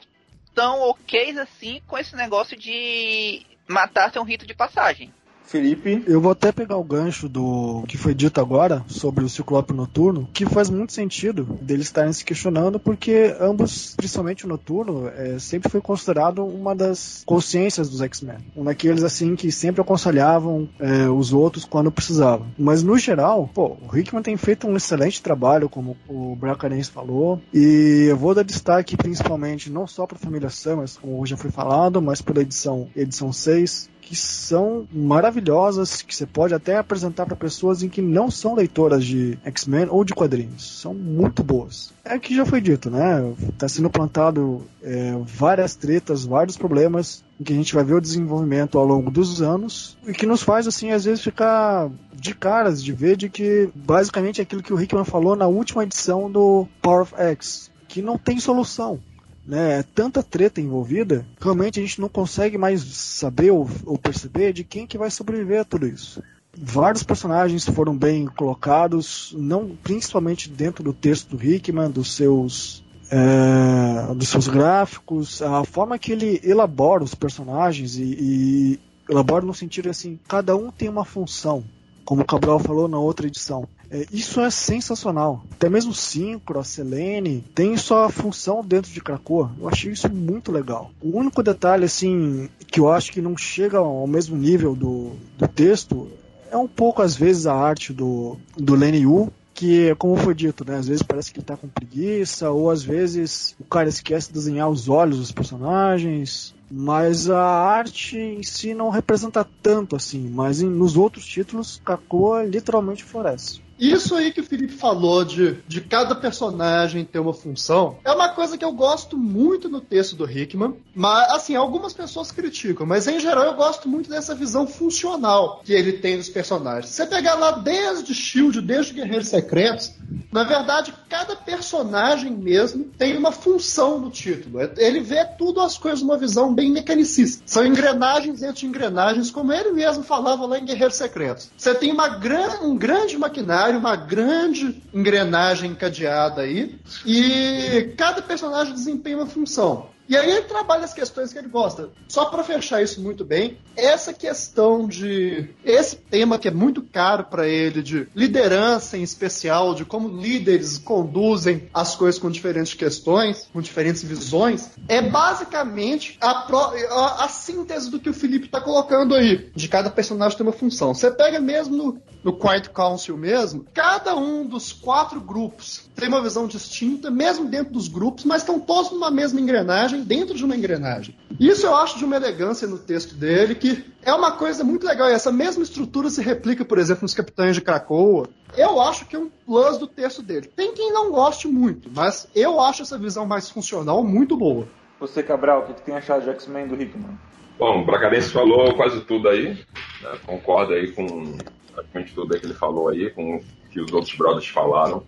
[0.54, 5.12] tão ok assim com esse negócio de matar ser um rito de passagem.
[5.48, 6.04] Felipe?
[6.06, 10.28] Eu vou até pegar o gancho do que foi dito agora sobre o Ciclope Noturno,
[10.32, 15.70] que faz muito sentido deles estarem se questionando, porque ambos, principalmente o Noturno, é, sempre
[15.70, 18.38] foi considerado uma das consciências dos X-Men.
[18.54, 22.46] Um daqueles, assim, que sempre aconselhavam é, os outros quando precisavam.
[22.58, 27.40] Mas, no geral, pô, o Hickman tem feito um excelente trabalho, como o Bracarense falou,
[27.54, 31.50] e eu vou dar destaque principalmente não só para a família Summers, como já foi
[31.50, 37.36] falado, mas pela edição, edição 6, que são maravilhosas, que você pode até apresentar para
[37.36, 40.80] pessoas em que não são leitoras de X-Men ou de quadrinhos.
[40.80, 41.92] São muito boas.
[42.02, 43.34] É que já foi dito, né?
[43.58, 48.00] Tá sendo plantado é, várias tretas, vários problemas, em que a gente vai ver o
[48.00, 52.82] desenvolvimento ao longo dos anos, e que nos faz, assim, às vezes ficar de caras
[52.82, 56.66] de ver de que basicamente é aquilo que o Hickman falou na última edição do
[56.80, 59.00] Power of X, que não tem solução
[59.48, 64.52] né, é tanta treta envolvida, realmente a gente não consegue mais saber ou, ou, perceber
[64.52, 66.22] de quem que vai sobreviver a tudo isso.
[66.54, 74.14] Vários personagens foram bem colocados, não principalmente dentro do texto do Hickman, dos seus é,
[74.14, 79.88] dos seus gráficos, a forma que ele elabora os personagens e, e elabora no sentido
[79.88, 81.64] assim, cada um tem uma função,
[82.04, 83.66] como o Cabral falou na outra edição.
[83.90, 85.44] É, isso é sensacional.
[85.52, 89.50] Até mesmo o Synchro, a Selene, tem sua função dentro de Krakoa.
[89.58, 90.90] Eu achei isso muito legal.
[91.00, 95.48] O único detalhe, assim, que eu acho que não chega ao mesmo nível do, do
[95.48, 96.08] texto
[96.50, 100.64] é um pouco, às vezes, a arte do, do Lenny Yu, que, como foi dito,
[100.64, 104.28] né, às vezes parece que ele tá com preguiça, ou às vezes o cara esquece
[104.28, 110.30] de desenhar os olhos dos personagens, mas a arte em si não representa tanto assim,
[110.30, 113.60] mas em, nos outros títulos, Krakoa literalmente floresce.
[113.78, 118.28] Isso aí que o Felipe falou de, de cada personagem ter uma função é uma
[118.28, 120.74] coisa que eu gosto muito no texto do Hickman.
[120.94, 125.72] Mas, assim, algumas pessoas criticam, mas em geral eu gosto muito dessa visão funcional que
[125.72, 126.92] ele tem dos personagens.
[126.92, 129.92] Você pegar lá desde Shield, desde Guerreiros Secretos,
[130.32, 134.58] na verdade, cada personagem mesmo tem uma função no título.
[134.76, 137.42] Ele vê tudo as coisas numa visão bem mecanicista.
[137.46, 141.50] São engrenagens dentro de engrenagens, como ele mesmo falava lá em Guerreiros Secretos.
[141.56, 148.72] Você tem uma gran, um grande maquinário uma grande engrenagem encadeada aí, e cada personagem
[148.72, 149.90] desempenha uma função.
[150.08, 151.90] E aí ele trabalha as questões que ele gosta.
[152.08, 157.24] Só para fechar isso muito bem, essa questão de esse tema que é muito caro
[157.24, 163.48] para ele de liderança em especial, de como líderes conduzem as coisas com diferentes questões,
[163.52, 168.60] com diferentes visões, é basicamente a, pro, a, a síntese do que o Felipe está
[168.60, 169.50] colocando aí.
[169.54, 170.94] De cada personagem tem uma função.
[170.94, 176.22] Você pega mesmo no, no Quiet Council mesmo, cada um dos quatro grupos tem uma
[176.22, 180.56] visão distinta, mesmo dentro dos grupos, mas estão todos numa mesma engrenagem, dentro de uma
[180.56, 181.16] engrenagem.
[181.38, 185.08] Isso eu acho de uma elegância no texto dele, que é uma coisa muito legal.
[185.08, 188.28] E essa mesma estrutura se replica, por exemplo, nos Capitães de Krakoa.
[188.56, 190.50] Eu acho que é um plus do texto dele.
[190.54, 194.66] Tem quem não goste muito, mas eu acho essa visão mais funcional muito boa.
[195.00, 197.18] Você, Cabral, o que, tem achado de X-Men do Hickman?
[197.58, 199.54] Bom, o Bracarense falou quase tudo aí.
[200.02, 200.18] Né?
[200.26, 201.36] Concordo aí com
[201.72, 205.04] praticamente tudo aí que ele falou aí, com o que os outros brothers falaram.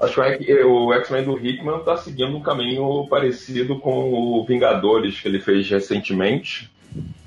[0.00, 5.28] Acho que o X-Men do Hickman está seguindo um caminho parecido com o Vingadores que
[5.28, 6.70] ele fez recentemente,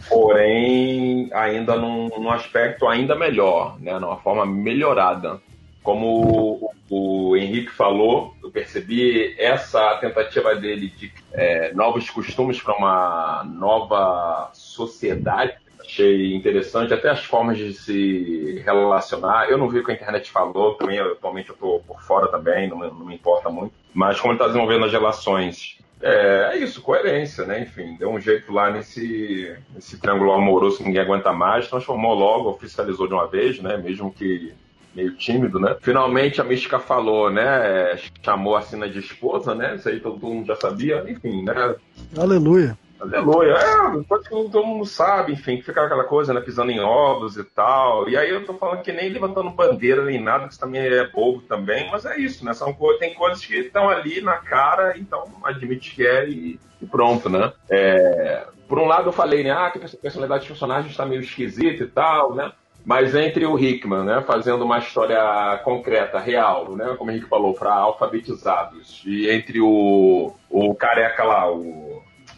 [0.09, 5.39] porém ainda num, num aspecto ainda melhor, né, numa forma melhorada.
[5.83, 12.77] Como o, o Henrique falou, eu percebi essa tentativa dele de é, novos costumes para
[12.77, 19.49] uma nova sociedade achei interessante, até as formas de se relacionar.
[19.49, 22.69] Eu não vi o que a internet falou, também atualmente eu estou por fora também,
[22.69, 23.73] não, não, me importa muito.
[23.93, 27.61] Mas como ele está desenvolvendo as relações, é, é, isso, coerência, né?
[27.61, 32.49] Enfim, deu um jeito lá nesse, nesse triângulo amoroso que ninguém aguenta mais, transformou logo,
[32.49, 33.77] oficializou de uma vez, né?
[33.77, 34.53] Mesmo que
[34.95, 35.75] meio tímido, né?
[35.81, 37.97] Finalmente a Mística falou, né?
[38.23, 39.75] Chamou a Sina de esposa, né?
[39.75, 41.75] Isso aí todo mundo já sabia, enfim, né?
[42.17, 42.77] Aleluia.
[43.01, 43.53] Aleluia.
[43.53, 47.35] É, coisa que todo mundo sabe, enfim, que fica aquela coisa, né, pisando em ovos
[47.35, 48.07] e tal.
[48.07, 51.07] E aí eu tô falando que nem levantando bandeira nem nada, que isso também é
[51.07, 52.53] bobo também, mas é isso, né?
[52.53, 57.27] São, tem coisas que estão ali na cara, então admite que é e, e pronto,
[57.27, 57.51] né?
[57.69, 61.21] É, por um lado eu falei, né, ah, que a personalidade dos personagens está meio
[61.21, 62.51] esquisita e tal, né?
[62.85, 67.53] Mas entre o Hickman, né, fazendo uma história concreta, real, né, como o Henrique falou,
[67.53, 71.90] para alfabetizados, e entre o, o careca lá, o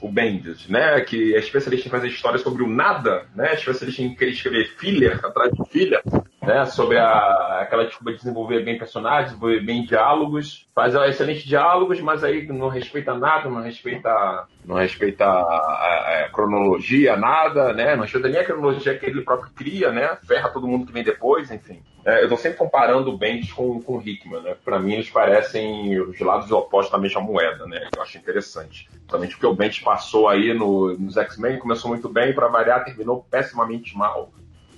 [0.03, 0.99] o Bendis, né?
[0.99, 3.53] Que é especialista em fazer histórias sobre o nada, né?
[3.53, 6.01] Especialista em querer escrever filha atrás de filha,
[6.45, 6.65] né?
[6.65, 12.23] Sobre a, aquela desculpa de desenvolver bem personagens, desenvolver bem diálogos, faz excelentes diálogos, mas
[12.23, 17.95] aí não respeita nada, não respeita, não respeita a, a, cronologia, nada, né?
[17.95, 20.17] Não ajuda nem a cronologia que ele próprio cria, né?
[20.27, 21.81] Ferra todo mundo que vem depois, enfim.
[22.05, 24.55] É, eu estou sempre comparando o Bendis com, com Hickman, né?
[24.63, 27.87] Para mim eles parecem os lados opostos da mesma moeda, né?
[27.95, 28.89] Eu acho interessante.
[28.89, 33.25] Principalmente porque o Bendis passou aí no, nos X-Men, começou muito bem, para variar, terminou
[33.31, 34.31] pessimamente mal,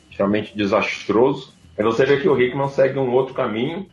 [0.09, 1.54] extremamente desastroso.
[1.77, 3.87] Mas você vê que o Hickman segue um outro caminho.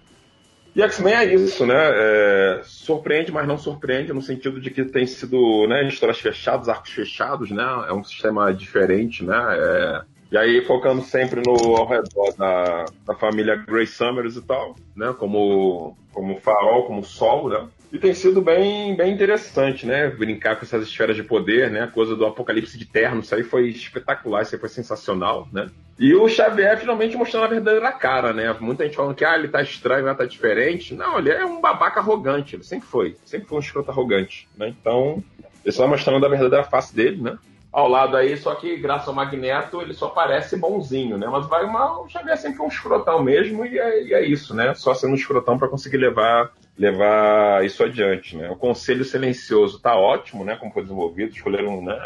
[0.75, 1.75] E X-Men é isso, né?
[1.77, 6.93] É, surpreende, mas não surpreende, no sentido de que tem sido né, histórias fechadas, arcos
[6.93, 7.65] fechados, né?
[7.89, 9.37] É um sistema diferente, né?
[9.37, 14.75] É, e aí focando sempre no ao redor da, da família Grey Summers e tal,
[14.97, 15.15] né?
[15.19, 17.69] Como, como farol, como sol, né?
[17.93, 20.09] E tem sido bem, bem interessante, né?
[20.09, 21.83] Brincar com essas esferas de poder, né?
[21.83, 25.69] A coisa do apocalipse de terno, isso aí foi espetacular, isso aí foi sensacional, né?
[26.03, 28.53] E o Xavier finalmente mostrando a verdadeira cara, né?
[28.59, 30.97] Muita gente falando que ah, ele tá estranho, ele tá diferente.
[30.97, 33.17] Não, ele é um babaca arrogante, ele sempre foi.
[33.25, 34.75] Sempre foi um escroto arrogante, né?
[34.81, 35.23] Então,
[35.65, 37.39] ele só mostrando a verdadeira face dele, né?
[37.71, 41.27] ao lado aí, só que graças ao Magneto ele só parece bonzinho, né?
[41.27, 44.55] Mas vai uma, o Xavier sempre foi um escrotão mesmo e é, e é isso,
[44.55, 44.75] né?
[44.75, 48.51] Só sendo um escrotão para conseguir levar levar isso adiante, né?
[48.51, 50.57] O Conselho Silencioso tá ótimo, né?
[50.57, 51.97] Como foi desenvolvido, escolheram, né?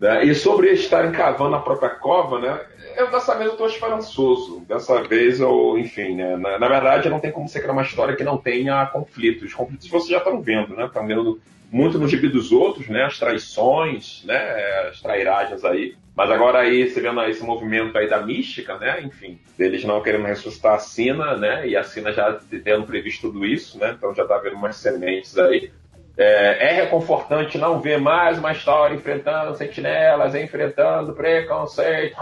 [0.00, 2.60] É, e sobre estarem cavando a própria cova, né?
[2.96, 4.60] Eu dessa vez eu tô esperançoso.
[4.68, 6.36] Dessa vez eu, enfim, né?
[6.36, 9.48] Na, na verdade não tem como ser criar uma história que não tenha conflitos.
[9.48, 10.86] Os conflitos vocês já estão vendo, né?
[10.86, 13.02] Estão vendo muito no gibi dos outros, né?
[13.02, 14.88] As traições, né?
[14.90, 15.96] As trairagens aí.
[16.16, 19.00] Mas agora aí, você vendo esse movimento aí da mística, né?
[19.02, 21.66] Enfim, eles não querendo ressuscitar a Sina, né?
[21.66, 23.94] E a Sina já tendo previsto tudo isso, né?
[23.96, 25.72] Então já tá vendo umas sementes aí.
[26.16, 32.16] É, é reconfortante não ver mais uma história enfrentando sentinelas, enfrentando preconceito,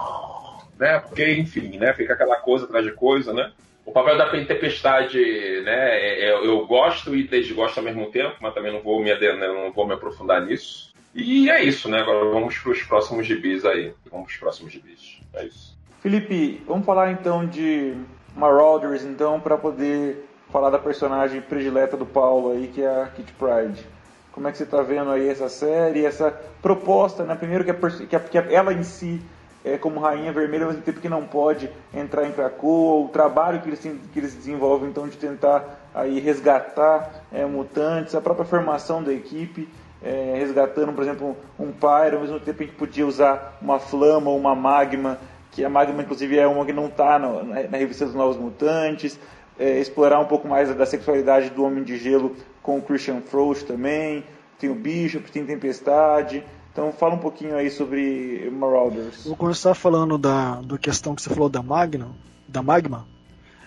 [0.78, 0.98] né?
[1.00, 1.92] Porque, enfim, né?
[1.92, 3.52] Fica aquela coisa atrás de coisa, né?
[3.84, 5.18] O papel da tempestade,
[5.62, 9.12] né, é, é, eu gosto e desgosto ao mesmo tempo, mas também não vou me,
[9.36, 10.91] não vou me aprofundar nisso.
[11.14, 12.00] E é isso, né?
[12.00, 13.94] Agora vamos para os próximos gibis aí.
[14.10, 15.20] Vamos para os próximos gibis.
[15.34, 15.76] É isso.
[16.00, 17.94] Felipe, vamos falar então de
[18.34, 23.32] Marauders, então, para poder falar da personagem predileta do Paulo aí, que é a Kit
[23.34, 23.86] Pride.
[24.32, 26.30] Como é que você está vendo aí essa série, essa
[26.62, 27.34] proposta, né?
[27.34, 29.20] Primeiro que, a, que, a, que ela em si
[29.64, 33.68] é, como Rainha Vermelha, mas tempo que não pode entrar em Krakoa, o trabalho que
[33.68, 39.12] eles, que eles desenvolvem então de tentar aí resgatar é, mutantes, a própria formação da
[39.12, 39.68] equipe,
[40.02, 44.30] é, resgatando, por exemplo, um Pyro, ao mesmo tempo a gente podia usar uma Flama
[44.30, 45.18] ou uma Magma,
[45.50, 49.18] que a Magma inclusive é uma que não está na, na, revista dos Novos Mutantes,
[49.58, 53.66] é, explorar um pouco mais da sexualidade do Homem de Gelo com o Christian Frost
[53.66, 54.24] também,
[54.58, 59.24] tem o Bishop, tem Tempestade, então fala um pouquinho aí sobre Marauders.
[59.24, 62.08] Vou começar falando da, da questão que você falou da Magna,
[62.48, 63.06] da Magma.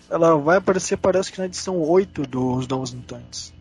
[0.09, 3.54] Ela vai aparecer, parece que na edição 8 dos Novos Mutantes.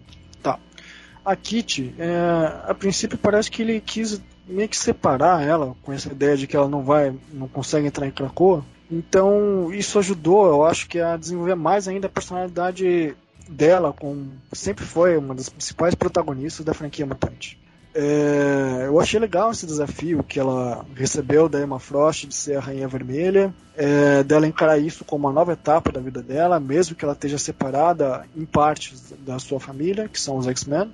[1.25, 6.13] A Kitty, é, a princípio parece que ele quis meio que separar ela com essa
[6.13, 8.65] ideia de que ela não vai, não consegue entrar em Krakoa.
[8.91, 13.17] Então isso ajudou, eu acho que a desenvolver mais ainda a personalidade
[13.49, 17.59] dela, com sempre foi uma das principais protagonistas da franquia Mutante.
[17.97, 22.61] É, eu achei legal esse desafio que ela recebeu da Emma Frost de ser a
[22.61, 27.05] Rainha Vermelha, é, dela encarar isso como uma nova etapa da vida dela, mesmo que
[27.05, 30.91] ela esteja separada em partes da sua família, que são os X-Men.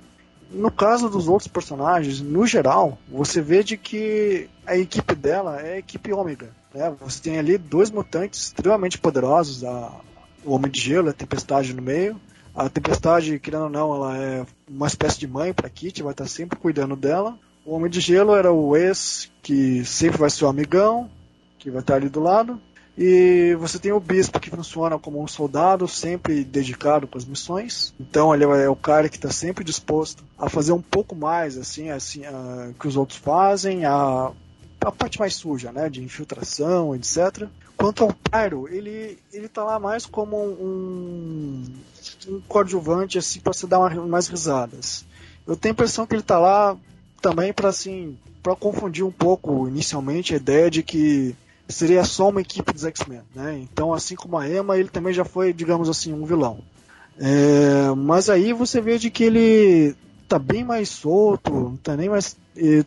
[0.51, 5.75] No caso dos outros personagens, no geral, você vê de que a equipe dela é
[5.75, 6.49] a equipe ômega.
[6.73, 6.93] Né?
[6.99, 9.91] Você tem ali dois mutantes extremamente poderosos, a,
[10.43, 12.19] o Homem de Gelo, a Tempestade no meio,
[12.53, 16.27] a Tempestade, querendo ou não, ela é uma espécie de mãe para Kitty, vai estar
[16.27, 17.37] sempre cuidando dela.
[17.65, 21.09] O Homem de Gelo era o ex, que sempre vai ser o amigão,
[21.57, 22.59] que vai estar ali do lado.
[22.97, 27.93] E você tem o Bispo, que funciona como um soldado, sempre dedicado com as missões.
[27.99, 31.89] Então ele é o cara que está sempre disposto a fazer um pouco mais, assim,
[31.89, 34.31] assim uh, que os outros fazem, a,
[34.81, 37.47] a parte mais suja, né, de infiltração, etc.
[37.77, 41.63] Quanto ao Pyro, ele, ele tá lá mais como um,
[42.27, 45.05] um coadjuvante assim para você dar uma, mais risadas.
[45.47, 46.77] Eu tenho a impressão que ele tá lá
[47.21, 51.35] também para assim, para confundir um pouco inicialmente a ideia de que
[51.71, 53.59] seria só uma equipe dos X-Men, né?
[53.61, 56.59] Então, assim como a Emma, ele também já foi, digamos assim, um vilão.
[57.19, 59.95] É, mas aí você vê de que ele
[60.27, 62.37] tá bem mais solto, tá nem mais.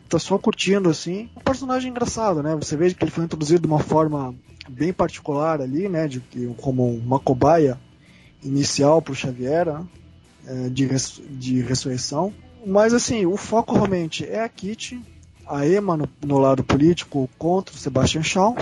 [0.09, 1.29] tá só curtindo assim.
[1.37, 2.55] Um personagem engraçado, né?
[2.55, 4.33] Você vê que ele foi introduzido de uma forma
[4.67, 6.07] bem particular ali, né?
[6.07, 6.19] De,
[6.57, 7.79] como uma cobaia
[8.43, 9.85] inicial para o Xavier, né?
[10.47, 10.87] é, de,
[11.29, 12.33] de ressurreição.
[12.65, 14.99] Mas assim, o foco realmente é a Kitty,
[15.47, 18.55] a Emma no, no lado político contra o Sebastian Shaw.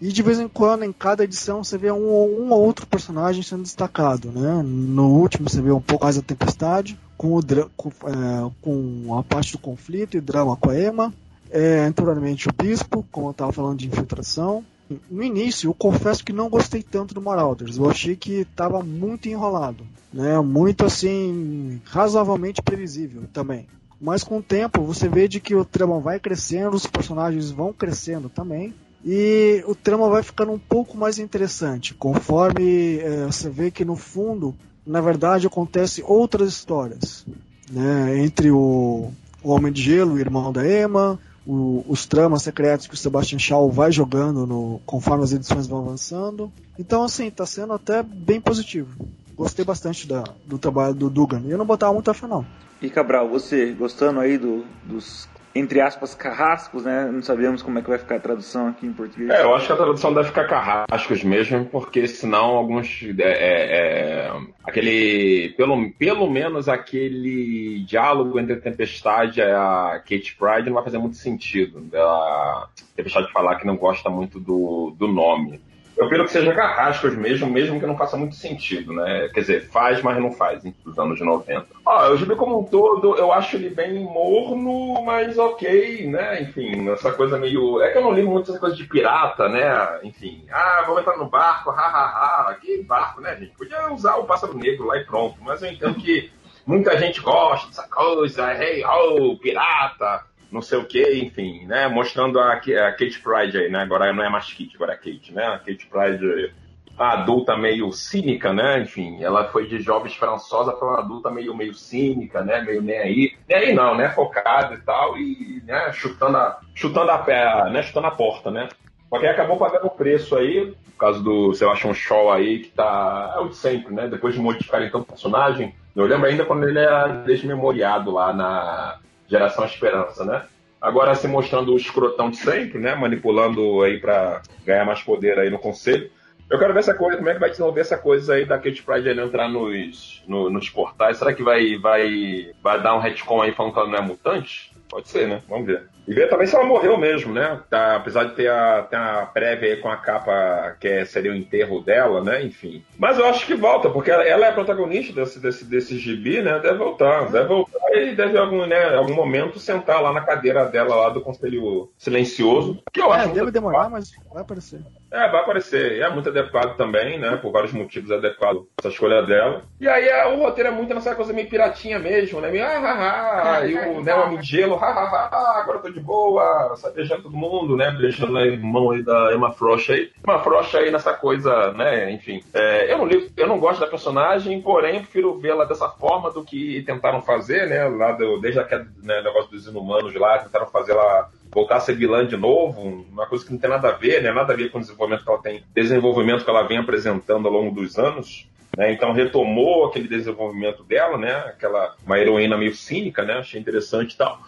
[0.00, 3.42] E de vez em quando, em cada edição, você vê um, um ou outro personagem
[3.42, 4.30] sendo destacado.
[4.30, 4.62] Né?
[4.62, 7.42] No último, você vê um pouco mais a Tempestade, com, o,
[7.76, 11.12] com, é, com a parte do conflito e drama com a Emma.
[11.50, 14.64] é, anteriormente o Bispo, como eu estava falando de infiltração.
[15.10, 17.76] No início, eu confesso que não gostei tanto do Marauders.
[17.76, 20.40] Eu achei que estava muito enrolado, né?
[20.40, 23.66] Muito assim, razoavelmente previsível também.
[24.00, 27.72] Mas com o tempo, você vê de que o trama vai crescendo, os personagens vão
[27.72, 28.72] crescendo também.
[29.04, 33.96] E o trama vai ficando um pouco mais interessante, conforme é, você vê que no
[33.96, 34.54] fundo,
[34.86, 37.24] na verdade, acontece outras histórias.
[37.70, 38.18] Né?
[38.18, 39.10] Entre o,
[39.42, 43.38] o Homem de Gelo, o irmão da Emma, o, os tramas secretos que o Sebastian
[43.38, 46.52] Shaw vai jogando no, conforme as edições vão avançando.
[46.78, 49.06] Então, assim, está sendo até bem positivo.
[49.34, 51.42] Gostei bastante da, do trabalho do Dugan.
[51.46, 52.44] E eu não botava muito a final.
[52.82, 57.10] E Cabral, você gostando aí do, dos entre aspas, carrascos, né?
[57.10, 59.30] Não sabemos como é que vai ficar a tradução aqui em português.
[59.30, 63.02] É, eu acho que a tradução deve ficar carrascos mesmo, porque senão alguns.
[63.18, 65.54] É, é, é, aquele.
[65.56, 70.98] Pelo, pelo menos aquele diálogo entre a Tempestade e a Kate Pride não vai fazer
[70.98, 71.86] muito sentido.
[71.92, 72.68] Ela.
[72.94, 75.60] Tempestade falar que não gosta muito do, do nome.
[75.98, 79.28] Eu prefiro que seja Carrascos mesmo, mesmo que não faça muito sentido, né?
[79.34, 81.66] Quer dizer, faz, mas não faz, nos anos 90.
[81.84, 86.40] Ó, o gibi como um todo, eu acho ele bem morno, mas ok, né?
[86.42, 87.82] Enfim, essa coisa meio...
[87.82, 89.98] É que eu não li muito essa coisa de pirata, né?
[90.04, 92.54] Enfim, ah, vamos entrar no barco, hahaha.
[92.60, 93.56] Que barco, né, gente?
[93.56, 95.36] Podia usar o Pássaro Negro lá e pronto.
[95.40, 96.30] Mas eu entendo que
[96.64, 101.88] muita gente gosta dessa coisa, hey, oh, pirata não sei o que, enfim, né?
[101.88, 103.80] Mostrando a, a Kate Pride aí, né?
[103.80, 105.44] Agora não é mais Kate, agora é Kate, né?
[105.44, 106.52] A Kate Pride,
[106.98, 108.80] a adulta meio cínica, né?
[108.80, 112.62] Enfim, ela foi de jovem esperançosa para uma adulta meio, meio cínica, né?
[112.62, 113.32] Meio nem aí.
[113.48, 114.08] Nem aí não, né?
[114.10, 115.92] Focada e tal, e né?
[115.92, 117.82] chutando a, chutando a pé, né?
[117.82, 118.68] Chutando a porta, né?
[119.08, 123.34] Só que acabou pagando o preço aí, por causa do Sebastian Shaw aí, que tá.
[123.36, 124.08] É o de sempre, né?
[124.08, 125.74] Depois de modificar então o personagem.
[125.94, 128.98] Eu lembro ainda quando ele era desmemoriado lá na
[129.28, 130.46] Geração Esperança, né?
[130.80, 132.94] Agora se mostrando o escrotão de sempre, né?
[132.94, 136.10] Manipulando aí para ganhar mais poder aí no conselho.
[136.48, 138.82] Eu quero ver essa coisa, como é que vai desenvolver essa coisa aí da Kate
[138.82, 141.18] Pride entrar nos, no, nos portais.
[141.18, 144.72] Será que vai, vai, vai dar um retcon aí falando que ela não é mutante?
[144.88, 145.42] Pode ser, né?
[145.46, 145.88] Vamos ver.
[146.08, 147.60] E ver também se ela morreu mesmo, né?
[147.68, 151.30] Tá, apesar de ter a, ter a prévia aí com a capa que é, seria
[151.30, 152.42] o enterro dela, né?
[152.42, 152.82] Enfim.
[152.98, 156.40] Mas eu acho que volta, porque ela, ela é a protagonista desse, desse, desse gibi,
[156.40, 156.60] né?
[156.60, 157.30] Deve voltar.
[157.30, 161.20] Deve voltar e deve, algum, né, algum momento, sentar lá na cadeira dela, lá do
[161.20, 162.82] Conselho Silencioso.
[162.92, 164.80] Que eu é, acho deve demorar, mas vai aparecer.
[165.10, 166.00] É, vai aparecer.
[166.00, 167.36] É muito adequado também, né?
[167.36, 169.62] Por vários motivos é adequado essa escolha dela.
[169.80, 172.50] E aí é, o roteiro é muito nessa coisa meio piratinha mesmo, né?
[172.50, 175.78] Meio ah, ah, ah, e o, né, o Homem de Gelo, ah, ah, ah, agora
[175.78, 177.90] eu tô de boa, sai beijando todo mundo, né?
[177.90, 180.10] Beijando a mão aí da Emma Frost aí.
[180.24, 182.10] Emma Frost aí nessa coisa, né?
[182.12, 182.42] Enfim.
[182.52, 186.44] É, eu, não li, eu não gosto da personagem, porém prefiro vê-la dessa forma do
[186.44, 187.88] que tentaram fazer, né?
[187.88, 191.80] Lá do, desde aquele né, negócio dos inumanos de lá, tentaram fazer ela voltar a
[191.80, 194.32] ser vilã de novo, uma coisa que não tem nada a ver, né?
[194.32, 197.52] Nada a ver com o desenvolvimento que ela tem, desenvolvimento que ela vem apresentando ao
[197.52, 198.48] longo dos anos.
[198.76, 198.92] Né?
[198.92, 201.34] Então retomou aquele desenvolvimento dela, né?
[201.34, 203.34] Aquela uma heroína meio cínica, né?
[203.34, 204.40] Achei interessante e tal.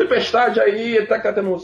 [0.00, 1.58] Tempestade aí, até que tá tendo,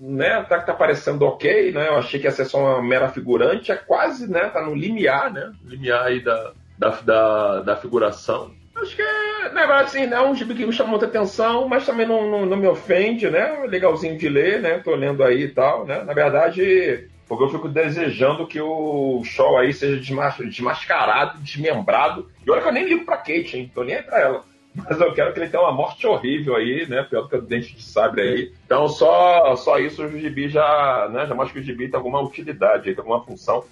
[0.00, 1.88] né, até que tá parecendo ok, né?
[1.88, 4.48] Eu achei que ia ser só uma mera figurante, é quase, né?
[4.48, 5.52] Tá no limiar, né?
[5.62, 8.50] Limiar aí da, da, da, da figuração.
[8.74, 11.68] Acho que é, na verdade, assim, não é um gibi que me chama muita atenção,
[11.68, 13.66] mas também não, não, não, me ofende, né?
[13.68, 14.78] Legalzinho de ler, né?
[14.78, 16.02] Tô lendo aí e tal, né?
[16.02, 22.30] Na verdade, porque eu fico desejando que o show aí seja desmascarado, desmembrado.
[22.46, 23.70] E olha que eu nem ligo pra Kate, hein?
[23.74, 24.55] Tô nem aí pra ela.
[24.76, 27.02] Mas eu quero que ele tenha uma morte horrível aí, né?
[27.02, 28.52] Pior do que o dente de sabre aí.
[28.64, 31.26] Então só, só isso o gibi já, né?
[31.26, 33.64] Já mostra que o gibi tem alguma utilidade, tem alguma função.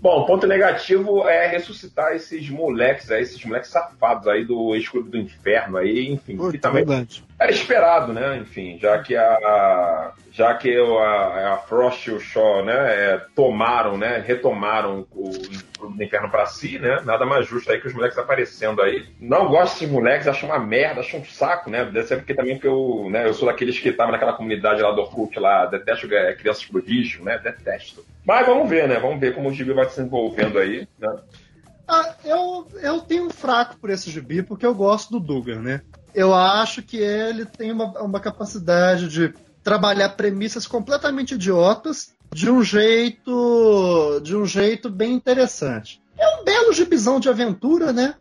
[0.00, 5.18] Bom, ponto negativo é ressuscitar esses moleques aí, esses moleques safados aí do ex-clube do
[5.18, 6.38] inferno aí, enfim.
[6.38, 7.22] Puta, que também verdade.
[7.40, 8.36] Era esperado, né?
[8.36, 10.12] Enfim, já que a.
[10.30, 15.32] Já que a, a Frost e o Shaw, né, é, tomaram, né, retomaram o
[15.88, 17.00] do Inferno pra si, né?
[17.04, 19.06] Nada mais justo aí que os moleques aparecendo aí.
[19.20, 21.84] Não gosto desses moleques, acho uma merda, acho um saco, né?
[21.84, 24.92] Deve ser porque também porque eu, né, eu sou daqueles que estavam naquela comunidade lá
[24.92, 27.38] do Orkut lá, detesto é, crianças prodígio, né?
[27.38, 28.04] Detesto.
[28.24, 29.00] Mas vamos ver, né?
[29.00, 31.16] Vamos ver como o gibi vai se desenvolvendo aí, né?
[31.88, 35.82] Ah, eu, eu tenho um fraco por esse gibi porque eu gosto do Dugan, né?
[36.14, 39.32] Eu acho que ele tem uma, uma capacidade de
[39.62, 46.00] trabalhar premissas completamente idiotas de um jeito de um jeito bem interessante.
[46.18, 48.14] É um belo gibizão de aventura, né?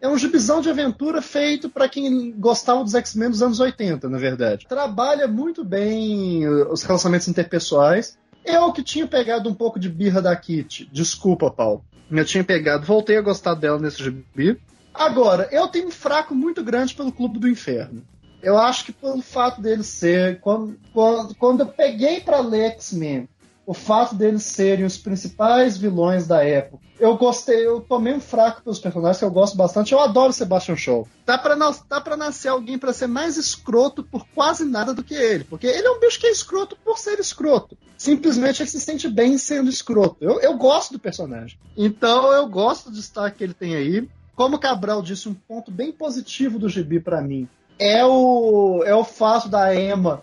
[0.00, 4.18] É um gibizão de aventura feito para quem gostava dos X-Men dos anos 80, na
[4.18, 4.66] verdade.
[4.68, 8.18] Trabalha muito bem os relacionamentos interpessoais.
[8.44, 10.90] Eu que tinha pegado um pouco de birra da Kitty.
[10.92, 11.82] Desculpa, Paulo.
[12.10, 14.60] Eu tinha pegado, voltei a gostar dela nesse gibi.
[14.94, 18.02] Agora, eu tenho um fraco muito grande pelo Clube do Inferno.
[18.40, 20.38] Eu acho que pelo fato dele ser.
[20.40, 23.28] Quando, quando, quando eu peguei para ler X-Men,
[23.66, 26.84] o fato deles serem os principais vilões da época.
[27.00, 29.92] Eu gostei, eu tomei um fraco pelos personagens que eu gosto bastante.
[29.92, 31.08] Eu adoro Sebastian Shaw.
[31.24, 31.56] Tá pra,
[31.88, 35.44] tá pra nascer alguém para ser mais escroto por quase nada do que ele.
[35.44, 37.76] Porque ele é um bicho que é escroto por ser escroto.
[37.96, 40.16] Simplesmente ele se sente bem sendo escroto.
[40.20, 41.58] Eu, eu gosto do personagem.
[41.76, 44.08] Então eu gosto do destaque que ele tem aí.
[44.34, 48.94] Como o Cabral disse, um ponto bem positivo do gibi para mim é o, é
[48.94, 50.22] o fato da Emma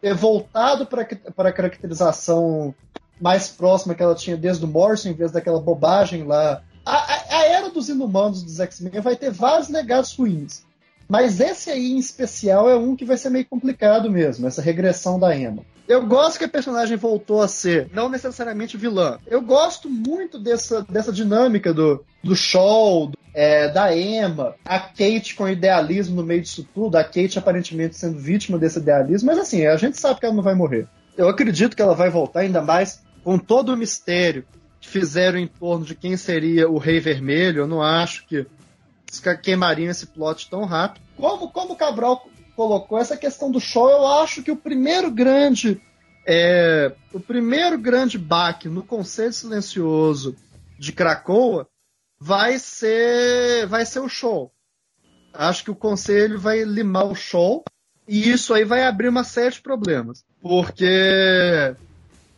[0.00, 2.74] ter voltado para a caracterização
[3.20, 6.62] mais próxima que ela tinha desde o Morrison, em vez daquela bobagem lá.
[6.84, 10.64] A, a, a era dos inumanos dos X-Men vai ter vários legados ruins.
[11.08, 15.18] Mas esse aí em especial é um que vai ser meio complicado mesmo, essa regressão
[15.18, 15.64] da Emma.
[15.88, 19.18] Eu gosto que a personagem voltou a ser não necessariamente vilã.
[19.26, 25.48] Eu gosto muito dessa, dessa dinâmica do, do Shaw, é, da Emma, a Kate com
[25.48, 29.76] idealismo no meio disso tudo, a Kate aparentemente sendo vítima desse idealismo, mas assim, a
[29.76, 30.86] gente sabe que ela não vai morrer.
[31.16, 34.44] Eu acredito que ela vai voltar, ainda mais com todo o mistério
[34.80, 37.62] que fizeram em torno de quem seria o Rei Vermelho.
[37.62, 38.46] Eu não acho que
[39.42, 41.02] queimariam esse plot tão rápido.
[41.16, 42.28] Como, como o Cabral
[42.58, 45.80] colocou essa questão do show, eu acho que o primeiro grande
[46.26, 50.34] é, o primeiro grande baque no Conselho Silencioso
[50.76, 51.68] de Cracoa
[52.18, 54.50] vai ser vai ser o show.
[55.32, 57.62] Acho que o conselho vai limar o show
[58.08, 61.76] e isso aí vai abrir uma série de problemas, porque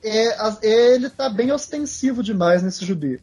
[0.05, 3.23] é, ele está bem ostensivo demais nesse jubi.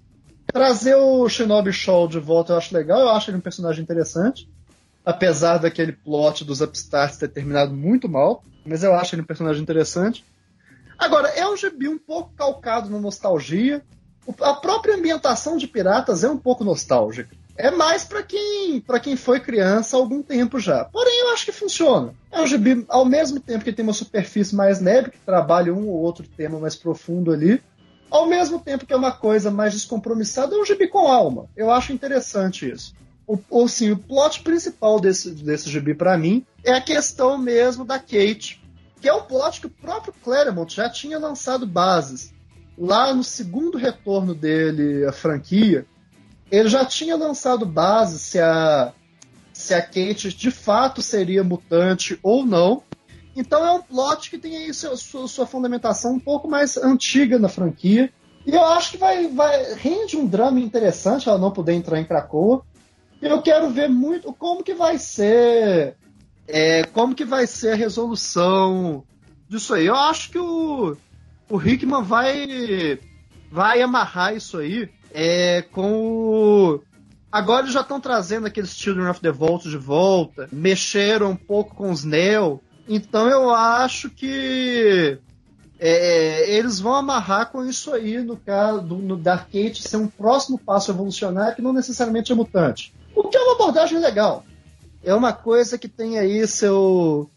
[0.52, 4.50] Trazer o Shinobi Show de volta eu acho legal, eu acho ele um personagem interessante
[5.08, 9.64] apesar daquele plot dos Upstarts ter terminado muito mal, mas eu acho ele um personagem
[9.64, 10.26] interessante.
[11.00, 13.82] Agora, é um gibi um pouco calcado na nostalgia.
[14.42, 17.34] A própria ambientação de Piratas é um pouco nostálgica.
[17.56, 20.84] É mais para quem para quem foi criança há algum tempo já.
[20.84, 22.14] Porém, eu acho que funciona.
[22.30, 25.88] É um gibi, ao mesmo tempo que tem uma superfície mais leve, que trabalha um
[25.88, 27.64] ou outro tema mais profundo ali,
[28.12, 31.46] ao mesmo tempo que é uma coisa mais descompromissada, é um gibi com alma.
[31.56, 32.94] Eu acho interessante isso
[33.28, 38.00] o, sim, o plot principal desse, desse gibi para mim é a questão mesmo da
[38.00, 38.64] Kate,
[39.02, 42.34] que é um plot que o próprio Claremont já tinha lançado bases.
[42.78, 45.86] Lá no segundo retorno dele à franquia,
[46.50, 48.94] ele já tinha lançado bases se a,
[49.52, 52.84] se a Kate de fato seria mutante ou não.
[53.36, 57.38] Então é um plot que tem aí sua, sua, sua fundamentação um pouco mais antiga
[57.38, 58.12] na franquia.
[58.46, 62.06] E eu acho que vai, vai rende um drama interessante ela não poder entrar em
[62.06, 62.64] Krakoa.
[63.22, 65.96] Eu quero ver muito como que vai ser.
[66.48, 69.04] É, como que vai ser a resolução
[69.50, 69.86] disso aí.
[69.86, 70.96] Eu acho que o,
[71.50, 73.00] o Hickman vai,
[73.52, 76.82] vai amarrar isso aí é, com o.
[77.32, 81.76] Agora eles já estão trazendo aqueles Children of the Vault de volta, mexeram um pouco
[81.76, 85.20] com os Neo, então eu acho que
[85.78, 90.08] é, eles vão amarrar com isso aí no caso do, no Dark Age ser um
[90.08, 92.94] próximo passo evolucionário que não necessariamente é mutante.
[93.18, 94.46] O que é uma abordagem legal.
[95.04, 97.30] É uma coisa que tem aí seu,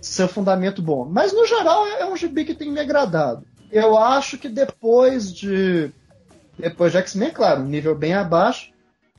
[0.00, 1.04] seu fundamento bom.
[1.04, 3.44] Mas, no geral, é, é um gibi que tem me agradado.
[3.70, 5.90] Eu acho que depois de.
[6.56, 8.70] Depois de X-Men, claro, nível bem abaixo.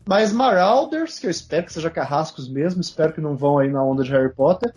[0.07, 3.83] Mas Marauders, que eu espero que seja carrascos mesmo, espero que não vão aí na
[3.83, 4.73] onda de Harry Potter.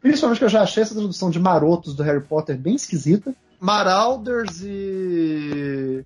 [0.00, 3.34] Principalmente que eu já achei essa tradução de marotos do Harry Potter bem esquisita.
[3.60, 6.02] Marauders e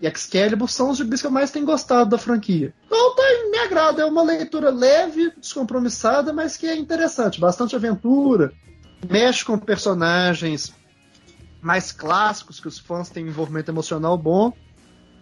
[0.00, 2.72] e Excalibur são os gibis que eu mais tenho gostado da franquia.
[2.86, 8.52] Então tá, me agrada, é uma leitura leve, descompromissada, mas que é interessante, bastante aventura,
[9.08, 10.72] mexe com personagens
[11.60, 14.52] mais clássicos, que os fãs têm um envolvimento emocional bom.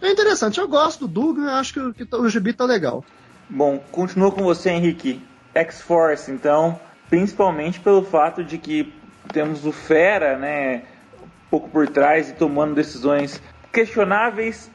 [0.01, 3.03] É interessante, eu gosto do Dugan, acho que, que o gibi tá legal.
[3.49, 5.23] Bom, continuo com você, Henrique.
[5.55, 8.93] X-Force, então, principalmente pelo fato de que
[9.33, 10.83] temos o Fera, né,
[11.23, 13.41] um pouco por trás e tomando decisões
[13.77, 14.71] questionáveis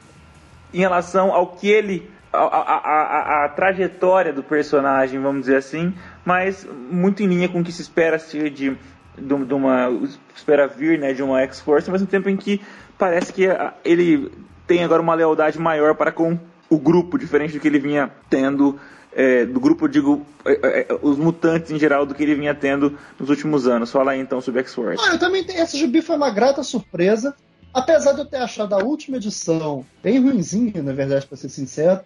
[0.72, 2.08] em relação ao que ele.
[2.32, 5.92] A, a, a, a, trajetória do personagem, vamos dizer assim,
[6.24, 8.74] mas muito em linha com o que se espera ser de,
[9.18, 9.90] de, de uma.
[10.34, 12.58] espera vir né, de uma X-Force, mas no tempo em que
[12.96, 13.42] parece que
[13.84, 14.32] ele
[14.66, 16.38] tem agora uma lealdade maior para com
[16.70, 18.78] o grupo, diferente do que ele vinha tendo.
[19.14, 22.96] É, do grupo, digo, é, é, os mutantes em geral, do que ele vinha tendo
[23.20, 23.90] nos últimos anos.
[23.90, 25.04] Fala aí então sobre X-Force.
[25.06, 25.44] Ah, eu também.
[25.50, 27.36] Esse gibi foi uma grata surpresa.
[27.72, 32.00] Apesar de eu ter achado a última edição bem ruimzinha, na verdade, para ser sincero,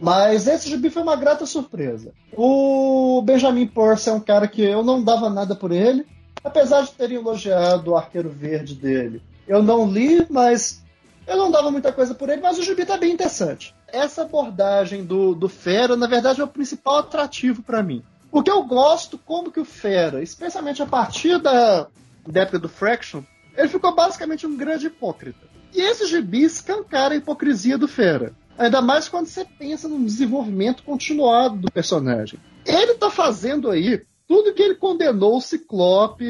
[0.00, 2.12] mas esse gibi foi uma grata surpresa.
[2.34, 6.06] O Benjamin Porce é um cara que eu não dava nada por ele,
[6.42, 9.22] apesar de terem elogiado o Arqueiro Verde dele.
[9.46, 10.82] Eu não li, mas
[11.26, 13.74] eu não dava muita coisa por ele, mas o gibi tá bem interessante.
[13.88, 18.02] Essa abordagem do, do Fera, na verdade, é o principal atrativo para mim.
[18.30, 21.86] Porque eu gosto como que o Fera, especialmente a partir da,
[22.26, 23.22] da época do Fraction,
[23.56, 25.46] ele ficou basicamente um grande hipócrita.
[25.74, 28.34] E esse gibi escancara a hipocrisia do Fera.
[28.58, 32.38] Ainda mais quando você pensa no desenvolvimento continuado do personagem.
[32.66, 36.24] Ele tá fazendo aí tudo que ele condenou o Ciclope,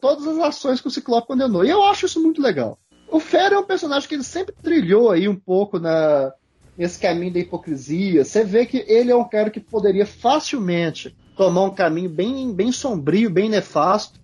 [0.00, 1.64] todas as ações que o Ciclope condenou.
[1.64, 2.78] E eu acho isso muito legal.
[3.08, 6.32] O Fera é um personagem que ele sempre trilhou aí um pouco na,
[6.76, 8.24] nesse caminho da hipocrisia.
[8.24, 12.72] Você vê que ele é um cara que poderia facilmente tomar um caminho bem, bem
[12.72, 14.20] sombrio, bem nefasto,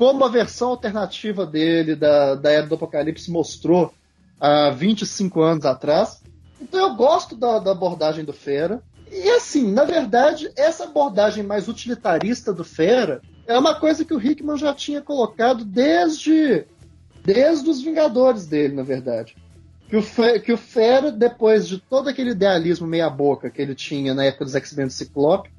[0.00, 3.92] como a versão alternativa dele da, da Era do Apocalipse mostrou
[4.40, 6.22] há 25 anos atrás.
[6.58, 8.82] Então eu gosto da, da abordagem do Fera.
[9.12, 14.18] E assim, na verdade, essa abordagem mais utilitarista do Fera é uma coisa que o
[14.18, 16.64] Hickman já tinha colocado desde,
[17.22, 19.36] desde os Vingadores dele, na verdade.
[19.86, 24.14] Que o, Fera, que o Fera, depois de todo aquele idealismo meia-boca que ele tinha
[24.14, 25.50] na época dos X-Men do Ciclope,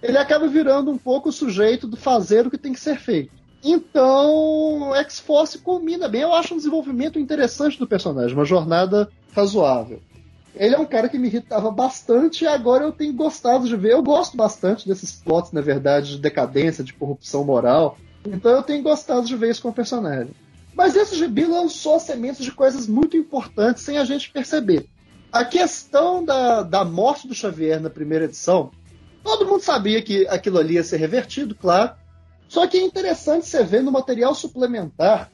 [0.00, 3.39] ele acaba virando um pouco o sujeito do fazer o que tem que ser feito.
[3.62, 6.22] Então, X-Force combina bem.
[6.22, 10.00] Eu acho um desenvolvimento interessante do personagem, uma jornada razoável.
[10.54, 13.92] Ele é um cara que me irritava bastante e agora eu tenho gostado de ver.
[13.92, 17.96] Eu gosto bastante desses plots, na verdade, de decadência, de corrupção moral.
[18.26, 20.32] Então eu tenho gostado de ver isso com o personagem.
[20.74, 24.86] Mas esse gibi lançou sementes de coisas muito importantes sem a gente perceber.
[25.32, 28.70] A questão da, da morte do Xavier na primeira edição,
[29.22, 31.92] todo mundo sabia que aquilo ali ia ser revertido, claro.
[32.50, 35.30] Só que é interessante você ver no material suplementar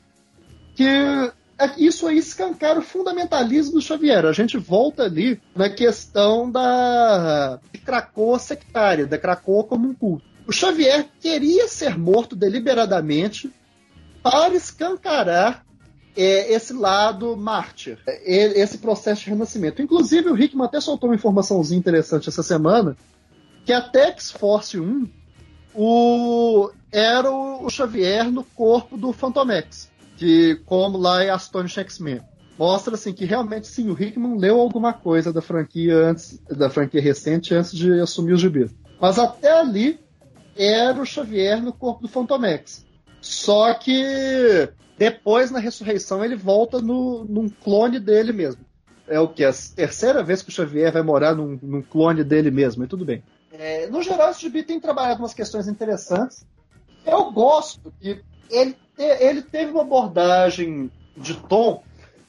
[0.75, 1.33] que é
[1.79, 4.27] isso aí escancara o fundamentalismo do Xavier.
[4.27, 10.27] A gente volta ali na questão da Krakoa sectária, da Krakoa como um culto.
[10.47, 13.51] O Xavier queria ser morto deliberadamente
[14.23, 15.65] para escancarar
[16.15, 19.81] é, esse lado mártir, é, esse processo de renascimento.
[19.81, 22.95] Inclusive, o Hickman até soltou uma informaçãozinha interessante essa semana,
[23.65, 25.09] que a Tex Force 1
[25.77, 32.21] o, era o Xavier no corpo do Fantomex que como lá é Astonish X-Men.
[32.59, 37.03] Mostra assim que realmente sim, o Hickman leu alguma coisa da franquia antes da franquia
[37.03, 38.71] recente antes de assumir o gibi.
[38.99, 40.01] Mas até ali
[40.57, 42.87] era o Xavier no corpo do Fantomex.
[43.21, 48.65] Só que depois na ressurreição ele volta no, num clone dele mesmo.
[49.07, 49.45] É o que?
[49.45, 53.05] A terceira vez que o Xavier vai morar num, num clone dele mesmo, e tudo
[53.05, 53.23] bem.
[53.59, 56.47] É, no geral, esse gibi tem trabalhado umas questões interessantes.
[57.05, 61.83] Eu gosto que ele ele teve uma abordagem de tom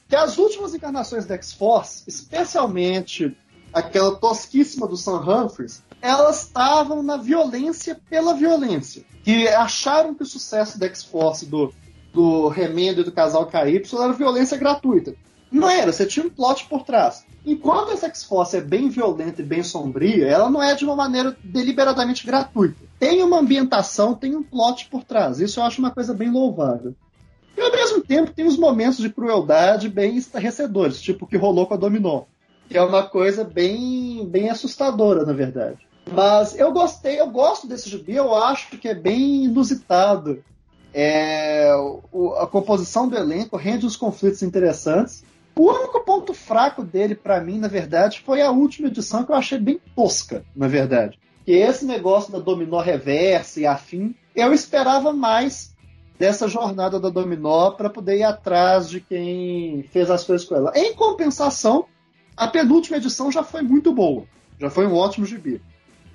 [0.08, 3.36] que as últimas encarnações da X-Force, especialmente
[3.72, 9.04] aquela tosquíssima do Sam Humphries, elas estavam na violência pela violência.
[9.22, 11.74] Que acharam que o sucesso da X-Force, do,
[12.12, 15.14] do remendo e do casal KY, era violência gratuita.
[15.52, 17.26] Não era, você tinha um plot por trás.
[17.46, 21.36] Enquanto essa X-Force é bem violenta e bem sombria, ela não é de uma maneira
[21.42, 25.40] deliberadamente gratuita tem uma ambientação, tem um plot por trás.
[25.40, 26.94] Isso eu acho uma coisa bem louvável.
[27.56, 31.66] E ao mesmo tempo tem os momentos de crueldade bem estarrecedores, tipo o que rolou
[31.66, 32.24] com a Dominó.
[32.68, 35.78] Que é uma coisa bem, bem assustadora, na verdade.
[36.10, 40.42] Mas eu gostei, eu gosto desse gibi, eu acho que é bem inusitado.
[40.92, 41.72] É,
[42.12, 45.24] o, a composição do elenco rende uns conflitos interessantes.
[45.58, 49.36] O único ponto fraco dele, para mim, na verdade, foi a última edição que eu
[49.36, 55.14] achei bem tosca, na verdade que esse negócio da dominó reversa e afim, eu esperava
[55.14, 55.74] mais
[56.18, 60.72] dessa jornada da dominó para poder ir atrás de quem fez as coisas com ela.
[60.76, 61.86] Em compensação,
[62.36, 64.26] a penúltima edição já foi muito boa,
[64.60, 65.62] já foi um ótimo gibi.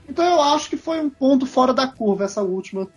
[0.07, 2.87] Então eu acho que foi um ponto fora da curva essa última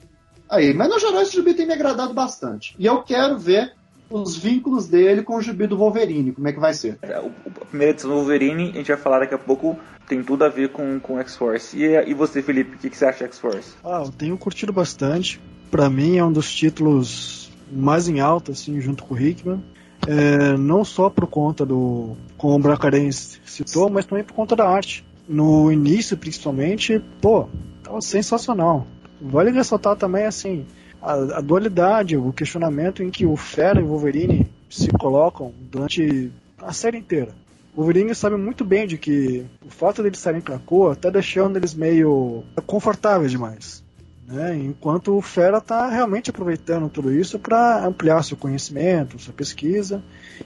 [0.47, 0.75] aí.
[0.75, 2.77] Mas no geral esse gibi tem me agradado bastante.
[2.79, 3.73] E eu quero ver
[4.11, 6.99] os vínculos dele com o gibi do Wolverine, como é que vai ser.
[7.03, 9.79] É, a primeira edição do Wolverine, a gente vai falar daqui a pouco,
[10.09, 11.77] tem tudo a ver com, com X-Force.
[11.77, 13.75] E, e você, Felipe, o que, que você acha de X-Force?
[13.85, 15.41] Ah, eu tenho curtido bastante.
[15.71, 19.63] Para mim é um dos títulos mais em alta, assim, junto com o Hickman.
[20.07, 24.69] É, não só por conta do, como o Bracarense citou, mas também por conta da
[24.69, 25.05] arte.
[25.29, 27.49] No início, principalmente, pô,
[27.83, 28.87] tava sensacional.
[29.21, 30.65] Vale ressaltar também, assim,
[31.07, 36.33] a, a, dualidade, o questionamento em que o Fera e o Wolverine se colocam durante
[36.59, 37.33] a série inteira.
[37.75, 41.75] O Wolverine sabe muito bem de que o fato deles estarem Krakoa está deixando eles
[41.75, 43.85] meio confortáveis demais.
[44.27, 44.57] Né?
[44.57, 50.03] Enquanto o Fera está realmente aproveitando tudo isso para ampliar seu conhecimento, sua pesquisa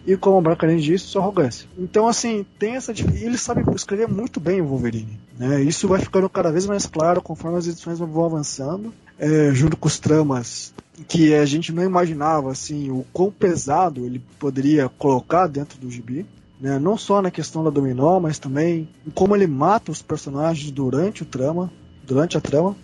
[0.07, 1.67] e, como o Bracarense disse, sua arrogância.
[1.79, 5.19] Então, assim, tem essa ele sabe escrever muito bem o Wolverine.
[5.39, 5.63] Né?
[5.63, 9.87] Isso vai ficando cada vez mais claro conforme as edições vão avançando, é, junto com
[9.87, 10.73] os tramas
[11.07, 16.27] que a gente não imaginava assim o quão pesado ele poderia colocar dentro do gibi.
[16.59, 16.79] Né?
[16.79, 21.27] Não só na questão da dominó, mas também como ele mata os personagens durante o
[21.27, 21.71] trama,
[22.03, 22.75] durante a trama.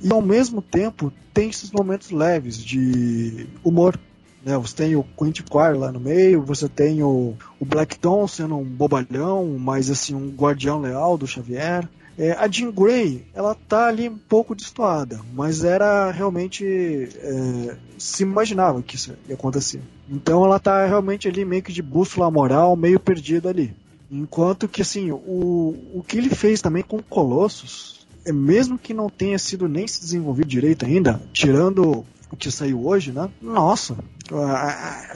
[0.00, 3.98] E ao mesmo tempo tem esses momentos leves de humor.
[4.44, 4.56] Né?
[4.56, 8.56] Você tem o Quentin Quire lá no meio, você tem o, o Black Tom sendo
[8.56, 11.88] um bobalhão, mas assim, um guardião leal do Xavier.
[12.18, 16.64] É, a Jean Grey, ela tá ali um pouco destoada, mas era realmente.
[16.64, 19.80] É, se imaginava que isso ia acontecer.
[20.08, 23.74] Então ela tá realmente ali meio que de bússola moral, meio perdida ali.
[24.10, 29.08] Enquanto que, assim, o, o que ele fez também com Colossus, é mesmo que não
[29.08, 33.30] tenha sido nem se desenvolvido direito ainda, tirando o que saiu hoje, né?
[33.40, 33.96] Nossa,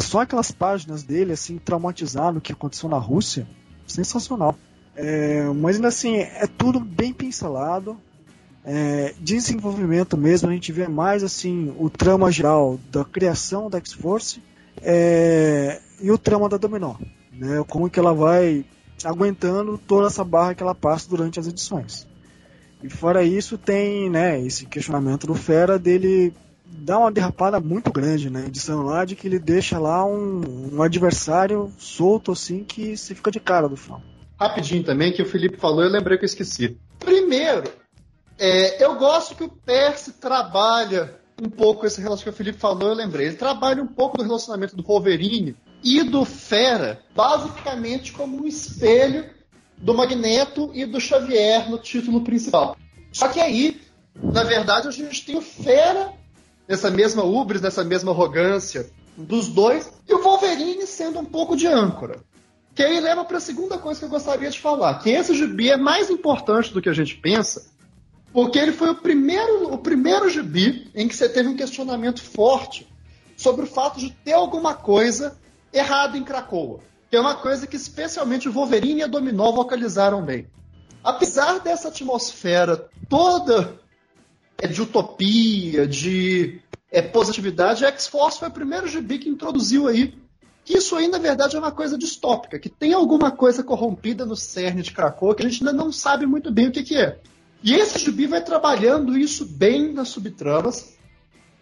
[0.00, 3.46] só aquelas páginas dele, assim, traumatizando o que aconteceu na Rússia,
[3.86, 4.56] sensacional.
[4.96, 7.98] É, mas ainda assim, é tudo bem pincelado.
[8.64, 14.42] É, desenvolvimento mesmo, a gente vê mais assim o trama geral da criação da X-Force
[14.82, 16.96] é, e o trama da Dominó.
[17.32, 18.64] Né, como que ela vai
[19.04, 22.06] aguentando toda essa barra que ela passa durante as edições.
[22.82, 26.32] E fora isso, tem né, esse questionamento do Fera dele
[26.64, 30.82] dar uma derrapada muito grande na edição lá, de que ele deixa lá um, um
[30.82, 34.02] adversário solto assim que se fica de cara do final
[34.38, 36.78] rapidinho também, que o Felipe falou, eu lembrei que eu esqueci.
[36.98, 37.64] Primeiro,
[38.38, 42.88] é, eu gosto que o Percy trabalha um pouco esse relacionamento que o Felipe falou,
[42.88, 43.26] eu lembrei.
[43.26, 49.28] Ele trabalha um pouco do relacionamento do Wolverine e do Fera, basicamente como um espelho
[49.76, 52.76] do Magneto e do Xavier no título principal.
[53.12, 53.80] Só que aí,
[54.14, 56.12] na verdade, a gente tem o Fera
[56.66, 61.66] nessa mesma ubris, nessa mesma arrogância dos dois, e o Wolverine sendo um pouco de
[61.66, 62.20] âncora.
[62.76, 65.70] Que aí leva para a segunda coisa que eu gostaria de falar, que esse gibi
[65.70, 67.70] é mais importante do que a gente pensa,
[68.34, 72.86] porque ele foi o primeiro, o primeiro gibi em que você teve um questionamento forte
[73.34, 75.38] sobre o fato de ter alguma coisa
[75.72, 76.80] errada em Cracoa.
[77.08, 80.46] Que é uma coisa que especialmente o Wolverine e a Dominó vocalizaram bem.
[81.02, 83.80] Apesar dessa atmosfera toda
[84.58, 86.60] é, de utopia, de
[86.92, 90.25] é, positividade, X-Force foi o primeiro gibi que introduziu aí
[90.66, 94.34] que isso aí, na verdade, é uma coisa distópica, que tem alguma coisa corrompida no
[94.34, 97.20] cerne de Krakow que a gente ainda não sabe muito bem o que, que é.
[97.62, 100.96] E esse gibi vai trabalhando isso bem nas subtramas,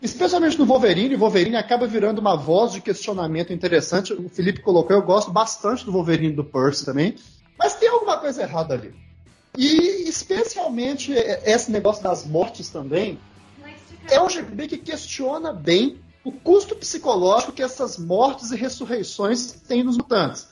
[0.00, 1.16] especialmente no Wolverine.
[1.16, 4.14] O Wolverine acaba virando uma voz de questionamento interessante.
[4.14, 7.14] O Felipe colocou, eu gosto bastante do Wolverine do Percy também,
[7.58, 8.94] mas tem alguma coisa errada ali.
[9.54, 13.18] E especialmente esse negócio das mortes também,
[14.10, 19.84] é um gibi que questiona bem o custo psicológico que essas mortes e ressurreições têm
[19.84, 20.48] nos mutantes.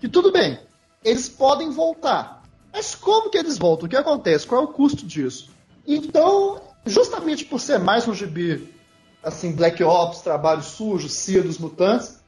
[0.00, 0.58] Que tudo bem,
[1.04, 2.42] eles podem voltar.
[2.72, 3.86] Mas como que eles voltam?
[3.86, 4.46] O que acontece?
[4.46, 5.48] Qual é o custo disso?
[5.86, 8.74] Então, justamente por ser mais um gibi,
[9.22, 12.18] assim, Black Ops, trabalho sujo, CIA dos mutantes,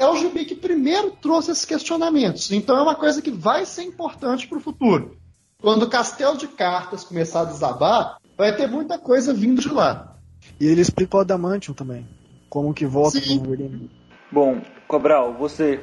[0.00, 2.50] é o gibi que primeiro trouxe esses questionamentos.
[2.50, 5.18] Então é uma coisa que vai ser importante para o futuro.
[5.60, 10.16] Quando o castelo de cartas começar a desabar, vai ter muita coisa vindo de lá.
[10.58, 12.04] E ele explicou o Adamantium também
[12.52, 13.38] como que volta Sim.
[13.38, 13.90] o Wolverine.
[14.30, 15.80] Bom, Cobral, você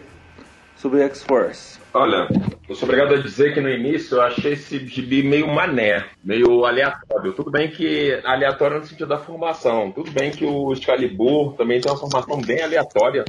[0.75, 1.79] sobre X-Force.
[1.91, 2.27] Olha,
[2.69, 6.65] eu sou obrigado a dizer que no início eu achei esse gibi meio mané, meio
[6.65, 7.33] aleatório.
[7.33, 9.91] Tudo bem que aleatório no sentido da formação.
[9.91, 13.25] Tudo bem que o Excalibur também tem uma formação bem aleatória.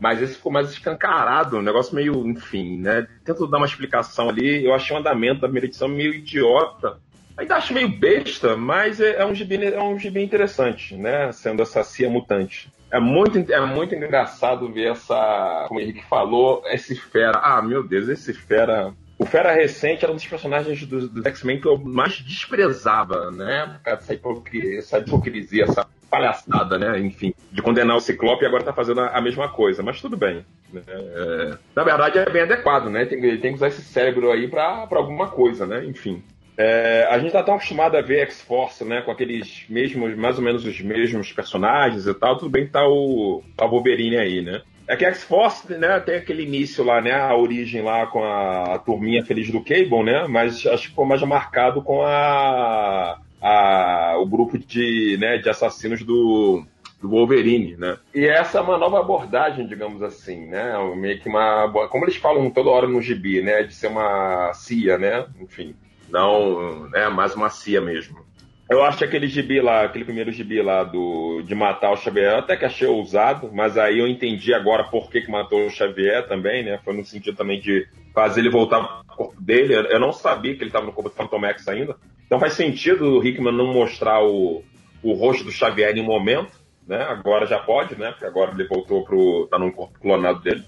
[0.00, 3.06] Mas esse ficou mais escancarado, um negócio meio, enfim, né?
[3.24, 4.64] Tento dar uma explicação ali.
[4.64, 6.98] Eu achei o andamento da primeira edição meio idiota.
[7.36, 11.32] Ainda acho meio besta, mas é, é, um, gibi, é um gibi interessante, né?
[11.32, 12.72] Sendo essa cia mutante.
[12.90, 17.40] É muito, é muito engraçado ver essa, como o Henrique falou, esse fera.
[17.42, 18.94] Ah, meu Deus, esse fera.
[19.18, 23.78] O Fera recente era um dos personagens dos do X-Men que eu mais desprezava, né?
[23.84, 26.98] Essa hipocrisia, essa hipocrisia, essa palhaçada, né?
[26.98, 29.82] Enfim, de condenar o Ciclope e agora tá fazendo a, a mesma coisa.
[29.82, 30.44] Mas tudo bem.
[30.72, 30.82] Né?
[30.86, 33.04] É, na verdade é bem adequado, né?
[33.04, 35.84] Tem, tem que usar esse cérebro aí pra, pra alguma coisa, né?
[35.84, 36.22] Enfim.
[36.56, 40.44] É, a gente tá tão acostumado a ver X-Force, né, com aqueles mesmos, mais ou
[40.44, 44.62] menos os mesmos personagens e tal, tudo bem que tá o, a Wolverine aí, né?
[44.86, 48.78] É que X-Force, né, tem aquele início lá, né, a origem lá com a, a
[48.78, 54.26] turminha feliz do Cable, né, mas acho que ficou mais marcado com a, a o
[54.26, 56.64] grupo de, né, de assassinos do,
[57.02, 57.96] do Wolverine, né?
[58.14, 60.72] E essa é uma nova abordagem, digamos assim, né?
[60.96, 61.68] Meio que uma.
[61.90, 63.64] Como eles falam toda hora no gibi, né?
[63.64, 65.26] De ser uma CIA, né?
[65.40, 65.74] Enfim
[66.14, 68.24] não é mais macia mesmo.
[68.70, 72.38] Eu acho que aquele gibi lá, aquele primeiro gibi lá do, de matar o Xavier,
[72.38, 76.26] até que achei ousado, mas aí eu entendi agora por que, que matou o Xavier
[76.26, 76.80] também, né?
[76.82, 79.74] Foi no sentido também de fazer ele voltar pro corpo dele.
[79.74, 81.96] Eu não sabia que ele estava no corpo do Phantom X ainda.
[82.26, 84.62] Então faz sentido o Hickman não mostrar o,
[85.02, 86.52] o rosto do Xavier em um momento,
[86.86, 87.02] né?
[87.02, 88.12] Agora já pode, né?
[88.12, 89.46] Porque agora ele voltou pro.
[89.50, 90.64] tá no corpo clonado dele.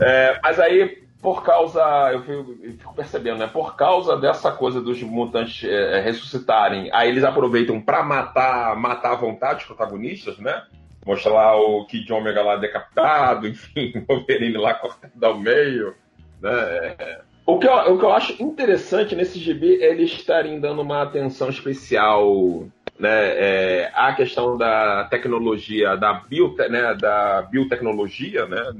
[0.00, 3.46] É, mas aí por causa, eu fico, percebendo, né?
[3.46, 9.16] Por causa dessa coisa dos mutantes é, ressuscitarem, aí eles aproveitam para matar, matar à
[9.16, 10.64] vontade os protagonistas, né?
[11.04, 15.94] Mostra lá o Kid Omega lá decapitado, enfim, o Wolverine lá cortado ao meio,
[16.40, 17.20] né?
[17.44, 21.02] O que, eu, o que eu acho interessante nesse GB é eles estarem dando uma
[21.02, 28.72] atenção especial né, é, à questão da tecnologia, da, biote, né, da biotecnologia, né,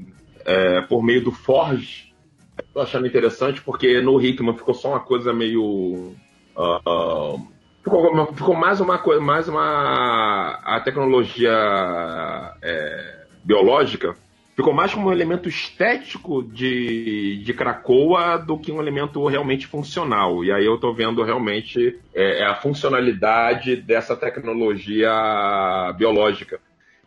[0.45, 2.08] é, por meio do Forge,
[2.79, 6.15] Tô achando interessante porque no Hickman ficou só uma coisa meio.
[6.57, 7.45] Uh,
[7.83, 10.61] ficou, ficou, mais uma coisa, mais uma.
[10.63, 11.51] A tecnologia
[12.63, 14.15] é, biológica
[14.55, 20.45] ficou mais como um elemento estético de, de Krakoa do que um elemento realmente funcional.
[20.45, 25.11] E aí eu estou vendo realmente é, é, a funcionalidade dessa tecnologia
[25.97, 26.61] biológica.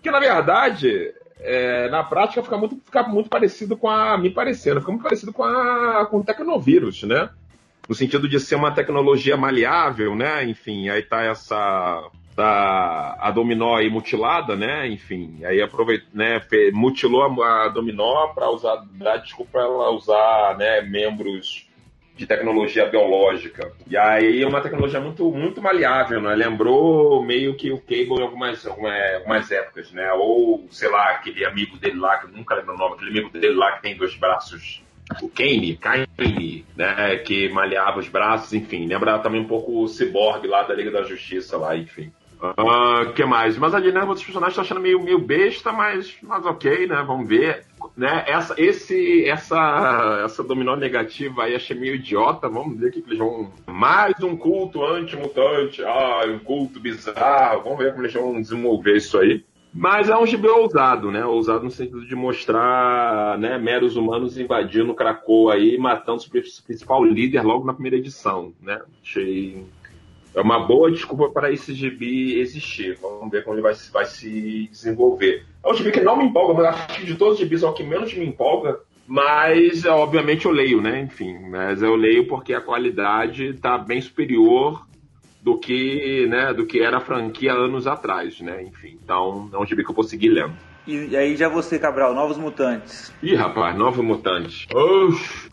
[0.04, 1.14] Que na verdade
[1.44, 4.18] é, na prática fica muito, fica muito parecido com a.
[4.18, 7.30] me parecendo, fica muito parecido com, a, com o tecnovírus, né?
[7.90, 10.46] No sentido de ser uma tecnologia maleável, né?
[10.46, 12.10] Enfim, aí tá essa.
[12.34, 14.88] Tá a dominó aí mutilada, né?
[14.88, 16.42] Enfim, aí aproveita, né?
[16.72, 20.82] Mutilou a, dominó para usar, dar desculpa ela usar, né?
[20.82, 21.68] Membros
[22.22, 23.72] de tecnologia biológica.
[23.88, 26.36] E aí é uma tecnologia muito, muito maleável, né?
[26.36, 30.12] Lembrou meio que o Cable em algumas, algumas épocas, né?
[30.14, 33.30] Ou, sei lá, aquele amigo dele lá, que eu nunca lembro o nome, aquele amigo
[33.32, 34.84] dele lá que tem dois braços.
[35.20, 37.18] O Kane, Kane, né?
[37.18, 38.86] Que malhava os braços, enfim.
[38.86, 42.12] Lembra também um pouco o Cyborg lá da Liga da Justiça lá, enfim.
[42.42, 43.56] O uh, que mais?
[43.56, 47.04] Mas a dinâmica dos personagens tá achando meio, meio besta, mas, mas ok, né?
[47.06, 47.66] Vamos ver.
[47.96, 48.26] Né?
[48.28, 52.50] Essa, esse, essa, essa dominó negativa aí achei meio idiota.
[52.50, 53.52] Vamos ver o que, que eles vão.
[53.68, 55.84] Mais um culto anti-mutante.
[55.84, 57.62] Ah, um culto bizarro.
[57.64, 59.44] Vamos ver como eles vão desenvolver isso aí.
[59.74, 61.24] Mas é um gibi ousado, né?
[61.24, 67.44] Ousado no sentido de mostrar né, meros humanos invadindo Krakow aí, matando o principal líder
[67.44, 68.82] logo na primeira edição, né?
[69.02, 69.66] Achei
[70.34, 72.98] é uma boa desculpa para esse gibi existir.
[73.02, 75.46] Vamos ver como ele vai, vai se desenvolver.
[75.64, 77.68] É um gibi que não me empolga, mas acho que de todos os gibis é
[77.68, 78.80] o que menos me empolga.
[79.08, 81.02] Mas, obviamente, eu leio, né?
[81.02, 84.86] Enfim, mas eu leio porque a qualidade está bem superior
[85.42, 88.64] do que, né, do que era a franquia anos atrás, né?
[88.64, 90.54] Enfim, então é um gibi que eu vou seguir lendo.
[90.88, 93.14] E aí já você, Cabral, Novos Mutantes.
[93.22, 94.66] Ih, rapaz, Novos Mutantes.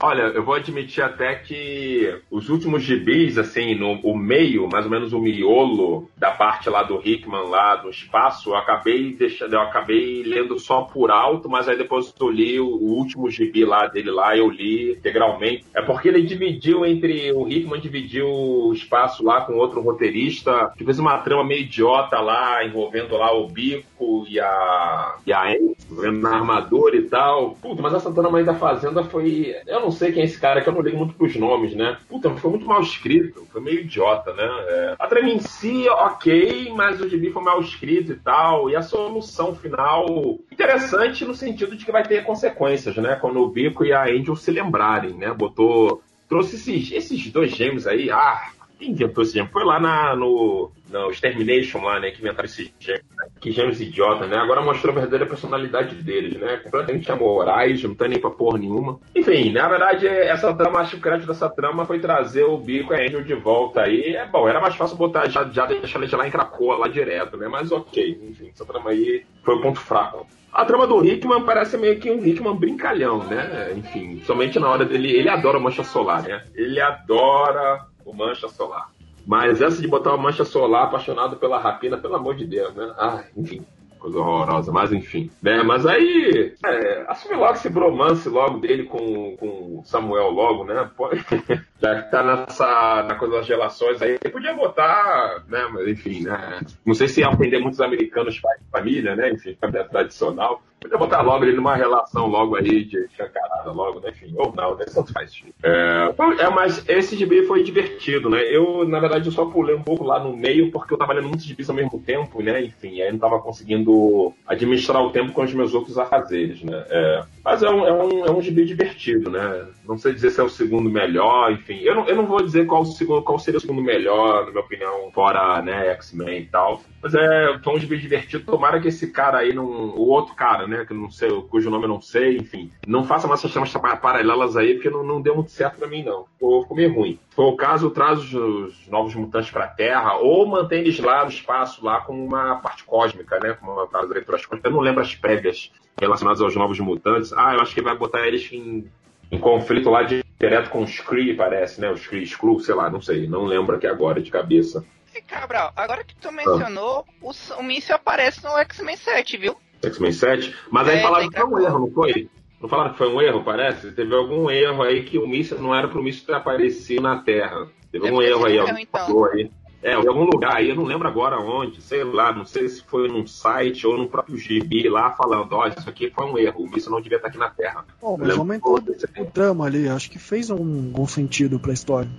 [0.00, 4.90] Olha, eu vou admitir até que os últimos gibis, assim, no o meio, mais ou
[4.90, 9.60] menos o miolo da parte lá do Hickman, lá do espaço, eu acabei deixando, eu
[9.60, 13.86] acabei lendo só por alto, mas aí depois eu li o, o último gibi lá
[13.86, 15.64] dele lá, eu li integralmente.
[15.74, 20.84] É porque ele dividiu entre, o Hickman dividiu o espaço lá com outro roteirista, que
[20.84, 25.44] fez uma trama meio idiota lá, envolvendo lá o Bico e a e a
[25.90, 27.52] vendo armadura e tal.
[27.60, 29.54] Puta, mas essa trama aí da Fazenda foi.
[29.66, 31.96] Eu não sei quem é esse cara, que eu não ligo muito pros nomes, né?
[32.08, 34.44] Puta, foi muito mal escrito, foi meio idiota, né?
[34.44, 34.96] É...
[34.98, 38.70] A trama em si, ok, mas o gibi foi mal escrito e tal.
[38.70, 40.06] E a solução final,
[40.50, 43.16] interessante no sentido de que vai ter consequências, né?
[43.20, 45.32] Quando o Bico e a Angel se lembrarem, né?
[45.32, 46.02] Botou.
[46.28, 49.50] Trouxe esses, esses dois gêmeos aí, ah, quem inventou esse gêmeo?
[49.50, 52.10] Foi lá na, no, no Extermination lá, né?
[52.10, 53.04] Que inventaram esses gêmeos.
[53.16, 53.26] Né?
[53.40, 54.36] Que gêmeos idiotas, né?
[54.36, 56.58] Agora mostrou a verdadeira personalidade deles, né?
[56.58, 59.00] Completamente amorais, não tá nem pra porra nenhuma.
[59.14, 62.94] Enfim, na verdade, essa trama, acho que o crédito dessa trama foi trazer o Bico
[62.94, 64.14] e a Angel de volta aí.
[64.14, 67.36] É bom, era mais fácil botar, já, já deixar eles lá em Cracoa, lá direto,
[67.36, 67.48] né?
[67.48, 70.26] Mas ok, enfim, essa trama aí foi o ponto fraco.
[70.52, 73.72] A trama do Hickman parece meio que um Hickman brincalhão, né?
[73.76, 75.10] Enfim, somente na hora dele.
[75.12, 76.42] Ele adora mancha solar, né?
[76.54, 78.90] Ele adora o Mancha Solar.
[79.28, 82.94] Mas essa de botar uma mancha solar apaixonado pela rapina, pelo amor de Deus, né?
[82.96, 83.62] Ah, enfim,
[83.98, 85.30] coisa horrorosa, mas enfim.
[85.42, 85.62] Né?
[85.62, 90.90] Mas aí, é, assume logo esse bromance logo dele com, com Samuel logo, né?
[90.96, 91.11] Pô,
[91.78, 95.68] já que tá nessa na coisa das relações aí, podia botar, né?
[95.72, 96.61] Mas enfim, né?
[96.86, 99.30] Não sei se ia muitos americanos pai de família, né?
[99.30, 100.62] Enfim, família tradicional.
[100.80, 104.10] Podia botar logo ele numa relação logo aí de escancarada logo, né?
[104.10, 104.84] Enfim, ou não, né?
[104.92, 105.42] Tanto faz.
[105.62, 108.42] É, é, mas esse gibi foi divertido, né?
[108.42, 111.28] Eu, na verdade, eu só pulei um pouco lá no meio porque eu tava lendo
[111.28, 112.62] muitos gibis ao mesmo tempo, né?
[112.62, 116.84] Enfim, aí não tava conseguindo administrar o tempo com os meus outros afazeres, né?
[116.88, 119.66] É, mas é um, é, um, é um gibi divertido, né?
[119.86, 121.80] Não sei dizer se é o segundo melhor, enfim.
[121.80, 124.62] Eu não, eu não vou dizer qual, segundo, qual seria o segundo melhor, na minha
[124.62, 126.82] opinião, fora, né, X-Men e tal.
[127.02, 128.44] Mas é, foi um gibi divertido.
[128.44, 131.84] Tomara que esse cara aí, não, o outro cara, né, que não sei, cujo nome
[131.84, 135.34] eu não sei, enfim, não faça mais essas tramas paralelas aí, porque não, não deu
[135.34, 136.26] muito certo pra mim, não.
[136.34, 137.18] Ficou, ficou meio ruim.
[137.30, 141.24] Se for o caso, traz os, os novos mutantes pra Terra, ou mantém eles lá
[141.24, 144.70] no espaço, lá com uma parte cósmica, né, como as leituras cósmicas.
[144.70, 147.32] Eu não lembro as prévias relacionadas aos novos mutantes.
[147.32, 148.88] Ah, eu acho que vai botar eles em
[149.30, 151.90] em conflito lá de, direto com os Kree, parece, né?
[151.90, 154.84] Os Kree Skrull, sei lá, não sei, não lembro aqui agora de cabeça.
[155.26, 157.12] Cabral, agora que tu mencionou, ah.
[157.20, 159.56] o, o míssil aparece no X-Men 7, viu?
[159.82, 160.54] X-Men 7?
[160.70, 162.30] Mas aí é, falaram que foi um erro, não foi?
[162.60, 163.92] Não falaram que foi um erro, parece?
[163.92, 167.68] Teve algum erro aí que o míssil não era pro míssil ter aparecido na Terra.
[167.92, 169.06] Teve algum erro aí, alguém então.
[169.06, 169.50] falou aí.
[169.80, 172.82] É, em algum lugar aí, eu não lembro agora onde, sei lá, não sei se
[172.82, 176.68] foi num site ou no próprio gibi lá falando, olha, isso aqui foi um erro,
[176.76, 177.84] isso não devia estar aqui na Terra.
[178.02, 182.10] Bom, mas aumentou o drama ali, acho que fez um, um sentido pra história.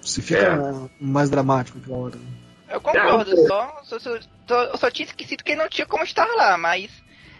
[0.00, 1.04] Se fica é.
[1.04, 2.16] mais dramático aquela hora.
[2.70, 6.04] Eu concordo, é, só, só, só, só, só tinha esquecido que ele não tinha como
[6.04, 6.90] estar lá, mas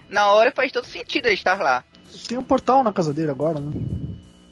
[0.09, 1.85] na hora faz todo sentido ele estar lá.
[2.29, 3.73] Tem um portal na casa dele agora, né?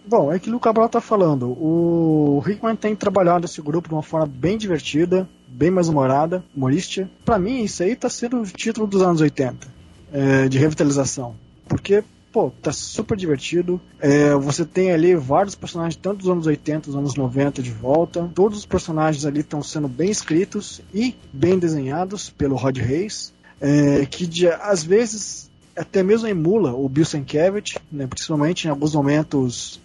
[0.05, 1.51] Bom, é aquilo que o Cabral tá falando.
[1.51, 7.09] O Hickman tem trabalhado esse grupo de uma forma bem divertida, bem mais humorada, humorística.
[7.25, 9.69] Para mim, isso aí tá sendo o título dos anos 80,
[10.13, 11.37] é, de revitalização.
[11.69, 12.03] Porque,
[12.33, 13.81] pô, tá super divertido.
[14.01, 18.31] É, você tem ali vários personagens, tanto dos anos 80, dos anos 90 de volta.
[18.35, 23.33] Todos os personagens ali estão sendo bem escritos e bem desenhados pelo Rod Reis.
[23.61, 28.95] É, que de, às vezes até mesmo emula o Bill Sienkiewicz, né, principalmente em alguns
[28.95, 29.81] momentos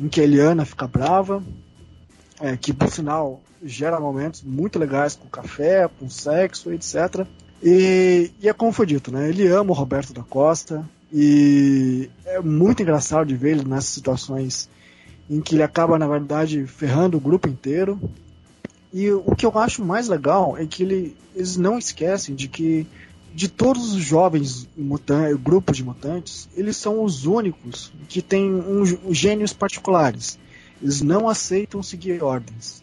[0.00, 1.42] em que a Eliana fica brava,
[2.40, 7.26] é, que por sinal gera momentos muito legais com café, com sexo, etc.
[7.62, 9.28] E, e é como foi dito, né?
[9.28, 14.68] Ele ama o Roberto da Costa e é muito engraçado de ver ele nessas situações
[15.28, 18.00] em que ele acaba, na verdade, ferrando o grupo inteiro.
[18.92, 22.86] E o que eu acho mais legal é que ele, eles não esquecem de que
[23.34, 28.84] de todos os jovens mutantes, grupos de mutantes, eles são os únicos que têm um,
[29.12, 30.38] gênios particulares.
[30.82, 32.82] Eles não aceitam seguir ordens.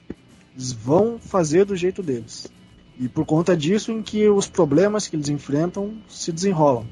[0.55, 2.47] Eles vão fazer do jeito deles.
[2.99, 6.85] E por conta disso em que os problemas que eles enfrentam se desenrolam.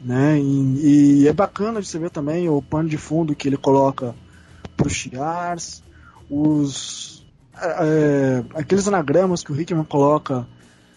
[0.00, 0.38] Né?
[0.38, 4.14] E, e é bacana de você ver também o pano de fundo que ele coloca
[4.76, 5.82] para os Shi'ars,
[6.30, 7.20] os
[7.60, 10.46] é, aqueles anagramas que o Hickman coloca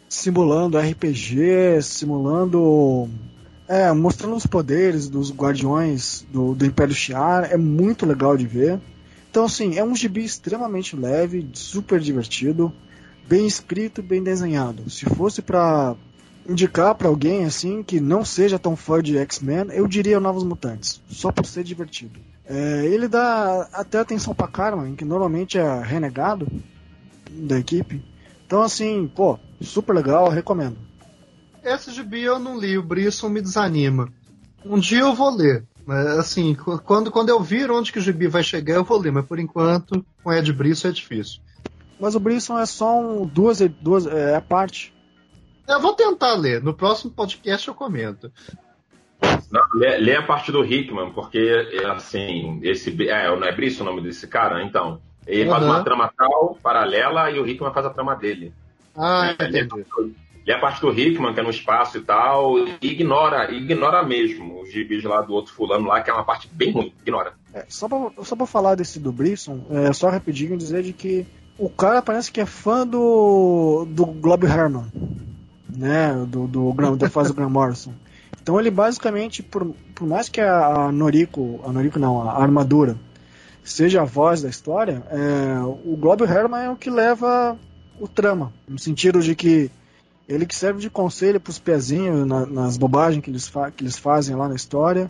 [0.08, 3.10] simulando RPG, simulando.
[3.68, 8.80] É, mostrando os poderes dos guardiões do, do Império Shi'ar, é muito legal de ver.
[9.32, 12.72] Então, assim, é um gibi extremamente leve, super divertido,
[13.28, 14.90] bem escrito, bem desenhado.
[14.90, 15.96] Se fosse para
[16.48, 21.02] indicar para alguém assim que não seja tão fã de X-Men, eu diria Novos Mutantes,
[21.10, 22.20] só por ser divertido.
[22.46, 26.48] É, ele dá até atenção para Carmen, que normalmente é renegado
[27.32, 28.04] da equipe.
[28.46, 30.78] Então, assim, pô, super legal, recomendo.
[31.64, 34.10] Esse gibi eu não li, o Brisson me desanima.
[34.66, 35.66] Um dia eu vou ler.
[35.86, 39.12] Mas, assim, quando, quando eu vir onde que o gibi vai chegar, eu vou ler.
[39.12, 41.42] Mas por enquanto, com Ed Brisson é difícil.
[42.00, 44.94] Mas o Brisson é só um, duas, duas é a parte.
[45.68, 46.62] Eu vou tentar ler.
[46.62, 48.32] No próximo podcast eu comento.
[49.52, 53.10] Não, lê, lê, a parte do Hickman, porque, assim, esse.
[53.10, 54.64] É, não é Brisson o nome desse cara?
[54.64, 55.02] Então.
[55.26, 55.52] Ele uhum.
[55.52, 58.54] faz uma trama tal, paralela, e o Hickman faz a trama dele.
[58.96, 59.86] Ah, é, entendi.
[60.46, 64.72] E a parte do Hickman, que é no espaço e tal, ignora, ignora mesmo os
[64.72, 67.34] gibis lá do outro fulano lá, que é uma parte bem ruim, ignora.
[67.54, 71.26] É, só, pra, só pra falar desse do Brisson, é só rapidinho dizer de que
[71.58, 74.92] o cara parece que é fã do, do Glob Herman,
[75.76, 77.94] né, do, do, do, da fase do Morrison.
[78.42, 82.98] Então ele basicamente, por, por mais que a, a Noriko, a Noriko não, a armadura,
[83.64, 87.58] seja a voz da história, é, o Globo Herman é o que leva
[88.00, 89.72] o trama, no sentido de que
[90.28, 93.98] ele que serve de conselho para os pezinhos na, nas bobagens que eles, que eles
[93.98, 95.10] fazem lá na história.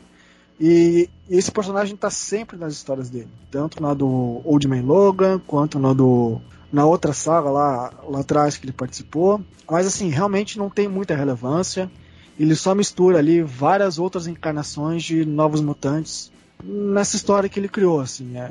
[0.60, 5.40] E, e esse personagem está sempre nas histórias dele, tanto na do Old Man Logan,
[5.46, 6.40] quanto na do
[6.74, 9.40] na outra saga lá, lá atrás que ele participou.
[9.70, 11.90] Mas assim, realmente não tem muita relevância.
[12.38, 16.32] Ele só mistura ali várias outras encarnações de novos mutantes
[16.64, 18.36] nessa história que ele criou, assim.
[18.38, 18.50] É,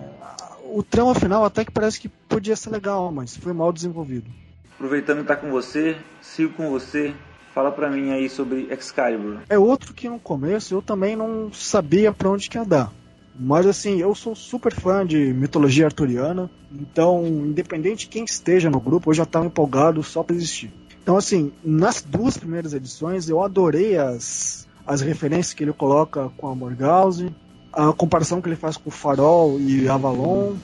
[0.65, 4.31] o trama final até que parece que podia ser legal, mas foi mal desenvolvido.
[4.77, 7.13] Aproveitando que tá com você, sigo com você.
[7.53, 9.41] Fala pra mim aí sobre Excalibur.
[9.49, 12.91] É outro que no começo eu também não sabia para onde que ia dar.
[13.39, 18.81] Mas assim, eu sou super fã de mitologia arturiana, então, independente de quem esteja no
[18.81, 20.71] grupo, eu já estava empolgado só para existir.
[21.03, 26.49] Então, assim, nas duas primeiras edições eu adorei as, as referências que ele coloca com
[26.49, 27.35] a Morgause,
[27.73, 30.55] a comparação que ele faz com o Farol e Avalon,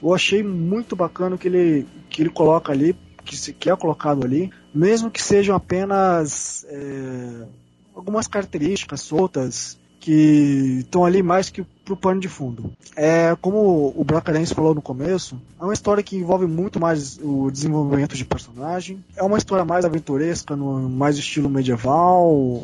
[0.00, 4.24] eu achei muito bacana que ele, que ele coloca ali, que, se, que é colocado
[4.24, 7.46] ali, mesmo que sejam apenas é,
[7.94, 12.72] algumas características soltas que estão ali mais que pro pano de fundo.
[12.96, 17.50] É como o Bracarense falou no começo, é uma história que envolve muito mais o
[17.50, 19.02] desenvolvimento de personagem.
[19.16, 22.62] É uma história mais aventuresca, no mais estilo medieval,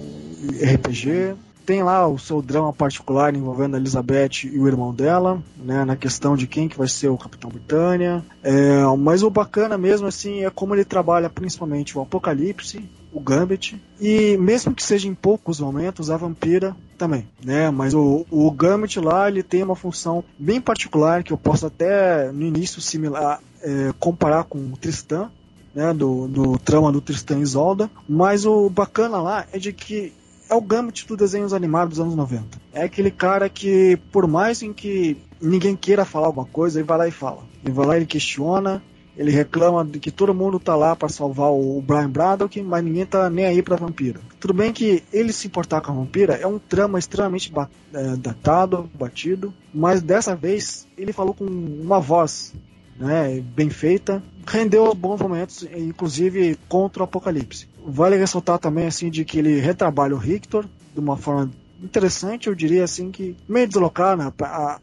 [0.62, 1.34] RPG.
[1.68, 5.96] Tem lá o seu drama particular envolvendo a Elizabeth e o irmão dela, né, na
[5.96, 8.24] questão de quem que vai ser o Capitão Britânia.
[8.42, 13.78] É, mas o bacana mesmo assim é como ele trabalha principalmente o Apocalipse, o Gambit
[14.00, 17.70] e mesmo que seja em poucos momentos a Vampira também, né?
[17.70, 22.32] Mas o, o Gambit lá ele tem uma função bem particular que eu posso até
[22.32, 25.30] no início similar é, comparar com o Tristan,
[25.74, 30.14] né, do, do trama do Tristan e Isolda, mas o bacana lá é de que
[30.48, 32.58] é o Gambit dos desenhos animados dos anos 90.
[32.72, 36.98] É aquele cara que, por mais em que ninguém queira falar alguma coisa, ele vai
[36.98, 37.42] lá e fala.
[37.64, 38.82] Ele vai lá e questiona,
[39.16, 43.04] ele reclama de que todo mundo tá lá para salvar o Brian Braddock, mas ninguém
[43.04, 44.20] tá nem aí pra vampira.
[44.38, 47.52] Tudo bem que ele se importar com a vampira é um trama extremamente
[47.92, 52.54] é, datado, batido, mas dessa vez ele falou com uma voz
[52.96, 57.68] né, bem feita, rendeu bons momentos, inclusive contra o Apocalipse.
[57.90, 61.50] Vale ressaltar também assim de que ele retrabalha o Rictor de uma forma
[61.82, 64.32] interessante, eu diria assim que meio deslocada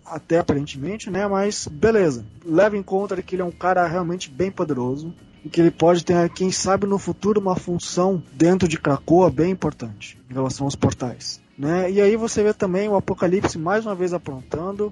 [0.04, 2.26] até aparentemente, né, mas beleza.
[2.44, 6.04] Leva em conta que ele é um cara realmente bem poderoso e que ele pode
[6.04, 10.76] ter, quem sabe no futuro, uma função dentro de Krakoa bem importante em relação aos
[10.76, 11.40] portais.
[11.56, 11.92] Né?
[11.92, 14.92] E aí você vê também o Apocalipse mais uma vez aprontando,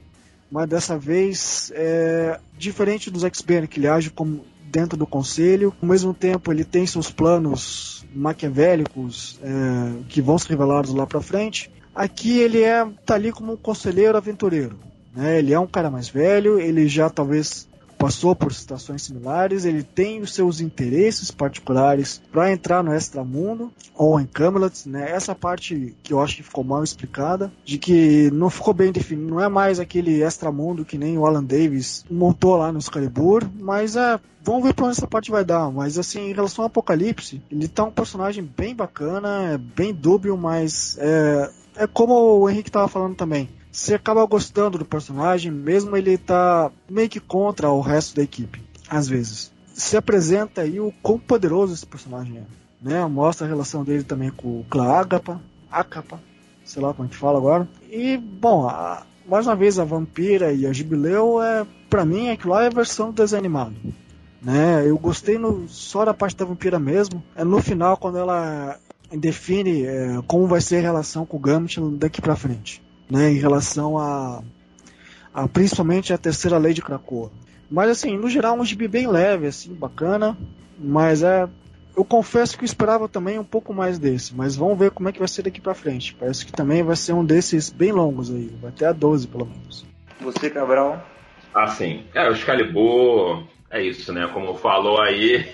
[0.52, 5.88] mas dessa vez é diferente dos X-Men, que ele age como dentro do conselho, ao
[5.88, 11.72] mesmo tempo ele tem seus planos maquiavélicos é, que vão ser revelados lá para frente.
[11.94, 14.80] Aqui ele é tá ali como um conselheiro aventureiro,
[15.16, 15.38] né?
[15.38, 17.68] Ele é um cara mais velho, ele já talvez
[18.04, 24.20] passou por situações similares, ele tem os seus interesses particulares para entrar no extramundo ou
[24.20, 25.10] em Camelot, né?
[25.10, 29.30] Essa parte que eu acho que ficou mal explicada, de que não ficou bem definido,
[29.30, 33.96] não é mais aquele extramundo que nem o Alan Davis montou lá no Excalibur, mas
[33.96, 35.72] é Vamos ver pra onde essa parte vai dar.
[35.72, 40.36] Mas assim, em relação ao Apocalipse, ele tá um personagem bem bacana, é bem dúbio,
[40.36, 45.98] mas é, é como o Henrique tava falando também você acaba gostando do personagem, mesmo
[45.98, 49.52] ele tá meio que contra o resto da equipe, às vezes.
[49.74, 52.44] Se apresenta aí o quão poderoso esse personagem é.
[52.80, 53.04] Né?
[53.08, 56.20] Mostra a relação dele também com o Claagapa, Acapa,
[56.64, 57.68] sei lá como a gente fala agora.
[57.90, 62.54] E, bom, a, mais uma vez a Vampira e a Jubileu, é, pra mim, aquilo
[62.54, 63.74] lá é a versão do desenho animado.
[64.40, 64.88] Né?
[64.88, 67.24] Eu gostei no, só da parte da Vampira mesmo.
[67.36, 68.78] É no final, quando ela
[69.12, 73.38] define é, como vai ser a relação com o Gambit daqui pra frente né, em
[73.38, 74.42] relação a,
[75.34, 77.32] a principalmente a terceira lei de Krakoa.
[77.70, 80.38] Mas assim, no geral, um gibi bem leve, assim, bacana,
[80.78, 81.48] mas é
[81.96, 85.12] eu confesso que eu esperava também um pouco mais desse, mas vamos ver como é
[85.12, 86.16] que vai ser daqui para frente.
[86.16, 89.46] Parece que também vai ser um desses bem longos aí, vai até a 12 pelo
[89.46, 89.86] menos.
[90.20, 91.06] Você, Cabral?
[91.54, 92.04] Ah, sim.
[92.14, 94.28] É, o Excalibur é isso, né?
[94.34, 95.46] Como falou aí,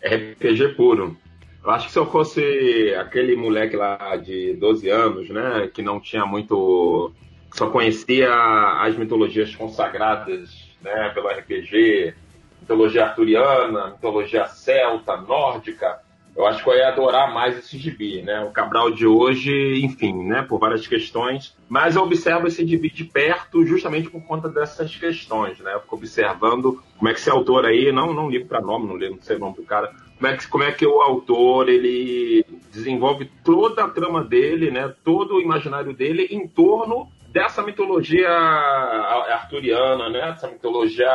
[0.00, 1.16] é RPG puro.
[1.64, 6.00] Eu acho que se eu fosse aquele moleque lá de 12 anos, né, que não
[6.00, 7.12] tinha muito.
[7.52, 8.32] só conhecia
[8.80, 12.14] as mitologias consagradas né, pelo RPG,
[12.60, 16.00] mitologia arturiana, mitologia celta, nórdica,
[16.38, 18.44] eu acho que eu ia adorar mais esse gibi, né?
[18.44, 20.40] O Cabral de hoje, enfim, né?
[20.40, 21.56] Por várias questões.
[21.68, 25.74] Mas eu observo esse gibi de perto justamente por conta dessas questões, né?
[25.74, 28.96] Eu fico observando como é que esse autor aí, não, não ligo para nome, não,
[28.96, 32.44] ligo, sei o nome do cara, como é, que, como é que o autor ele
[32.72, 34.92] desenvolve toda a trama dele, né?
[35.04, 40.30] Todo o imaginário dele em torno dessa mitologia arturiana, né?
[40.30, 41.08] Essa mitologia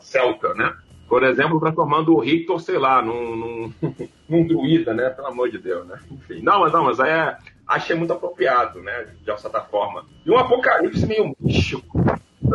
[0.00, 0.74] celta, né?
[1.08, 3.72] Por exemplo, transformando o Rictor, sei lá, num, num,
[4.28, 5.10] num druida, né?
[5.10, 6.00] Pelo amor de Deus, né?
[6.10, 6.40] Enfim.
[6.42, 7.36] Não, mas não, mas é.
[7.68, 9.06] Achei muito apropriado, né?
[9.24, 10.04] De certa forma.
[10.26, 11.91] E um apocalipse meio místico.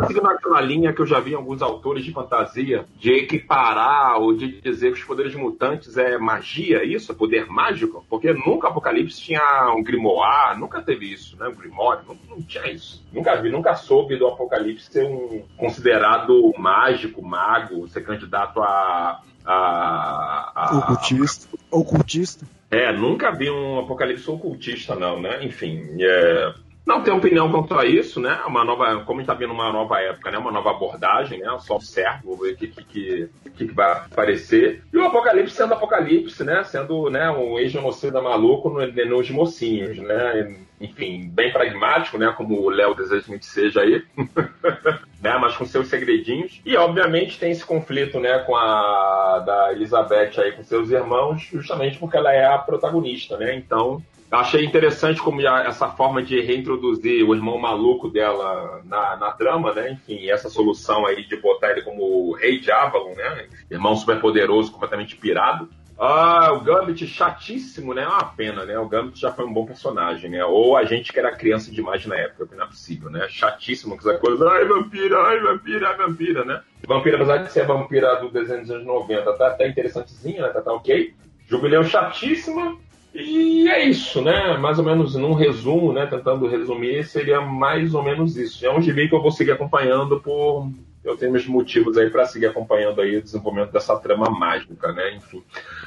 [0.06, 4.34] Seguindo aquela linha que eu já vi em alguns autores de fantasia, de equiparar ou
[4.34, 7.12] de dizer que os poderes mutantes é magia, isso?
[7.12, 8.04] É poder mágico?
[8.08, 11.48] Porque nunca Apocalipse tinha um grimoire, nunca teve isso, né?
[11.48, 13.04] Um grimório, não, não tinha isso.
[13.12, 19.20] Nunca vi, nunca soube do Apocalipse ser um considerado mágico, mago, ser candidato a.
[19.44, 21.48] a, a ocultista.
[21.70, 22.46] ocultista.
[22.70, 25.42] É, nunca vi um apocalipse ocultista, não, né?
[25.42, 26.52] Enfim, é,
[26.88, 28.40] não tem opinião quanto a isso, né?
[28.46, 30.38] Uma nova, como a gente está vendo uma nova época, né?
[30.38, 31.56] Uma nova abordagem, né?
[31.60, 34.82] Só observo, ver o que, que, que, que, vai aparecer.
[34.90, 36.64] E o Apocalipse sendo Apocalipse, né?
[36.64, 40.56] Sendo né, um ex-genocida maluco nos mocinhos, né?
[40.80, 42.32] Enfim, bem pragmático, né?
[42.34, 44.02] Como o Léo deseja que seja aí.
[45.20, 45.36] né?
[45.38, 46.58] Mas com seus segredinhos.
[46.64, 48.38] E, obviamente, tem esse conflito, né?
[48.38, 53.54] Com a da Elizabeth aí com seus irmãos, justamente porque ela é a protagonista, né?
[53.54, 59.72] Então, achei interessante como essa forma de reintroduzir o irmão maluco dela na, na trama,
[59.72, 59.92] né?
[59.92, 63.46] Enfim, essa solução aí de botar ele como rei de Avalon, né?
[63.70, 65.68] Irmão super poderoso, completamente pirado.
[66.00, 68.02] Ah, o Gambit chatíssimo, né?
[68.02, 68.78] É uma pena, né?
[68.78, 70.44] O Gambit já foi um bom personagem, né?
[70.44, 73.26] Ou a gente que era criança demais na época, que não é possível, né?
[73.28, 74.48] Chatíssimo com essa coisa.
[74.48, 76.62] Ai, vampira, ai, vampira, ai, vampira, né?
[76.86, 80.48] Vampira, apesar de ser vampira do desenho dos anos 90, tá até interessantezinha, né?
[80.50, 81.14] Tá, tá ok.
[81.48, 82.78] Jubileu chatíssimo.
[83.14, 84.56] E é isso, né?
[84.58, 86.06] Mais ou menos num resumo, né?
[86.06, 88.64] Tentando resumir, seria mais ou menos isso.
[88.64, 90.68] É um gibi que eu vou seguir acompanhando por
[91.08, 95.16] eu tenho meus motivos aí para seguir acompanhando aí o desenvolvimento dessa trama mágica, né?
[95.16, 95.42] Enfim.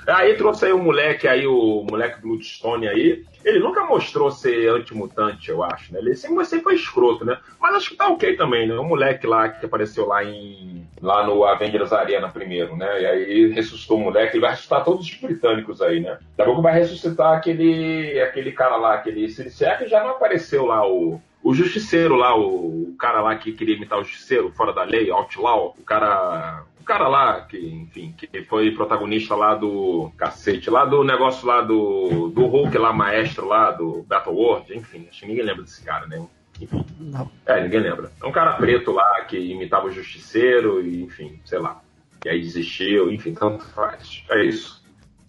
[0.08, 3.24] Aí trouxe aí o moleque aí, o moleque Bloodstone aí.
[3.44, 6.00] Ele nunca mostrou ser antimutante, eu acho, né?
[6.00, 7.38] Ele sempre, sempre foi escroto, né?
[7.60, 8.76] Mas acho que tá ok também, né?
[8.76, 10.71] O moleque lá que apareceu lá em.
[11.02, 13.02] Lá no Avengers Arena primeiro, né?
[13.02, 16.20] E aí ressuscitou o moleque, ele vai ressuscitar todos os britânicos aí, né?
[16.38, 18.22] Daqui a pouco vai ressuscitar aquele.
[18.22, 19.28] aquele cara lá, aquele.
[19.30, 23.36] Se é que já não apareceu lá o o justiceiro lá, o, o, cara lá
[23.36, 26.64] que queria imitar o justiceiro, fora da lei, Outlaw, o cara.
[26.80, 30.12] O cara lá, que, enfim, que foi protagonista lá do.
[30.18, 32.30] Cacete, lá do negócio lá do.
[32.30, 36.08] Do Hulk lá, maestro lá, do Battle World, enfim, acho que ninguém lembra desse cara,
[36.08, 36.24] né?
[36.62, 36.86] Enfim.
[37.00, 37.30] Não.
[37.46, 38.12] É, ninguém lembra.
[38.22, 41.82] É um cara preto lá que imitava o justiceiro, e, enfim, sei lá.
[42.24, 44.24] E aí desistiu, enfim, tanto faz.
[44.30, 44.82] É isso.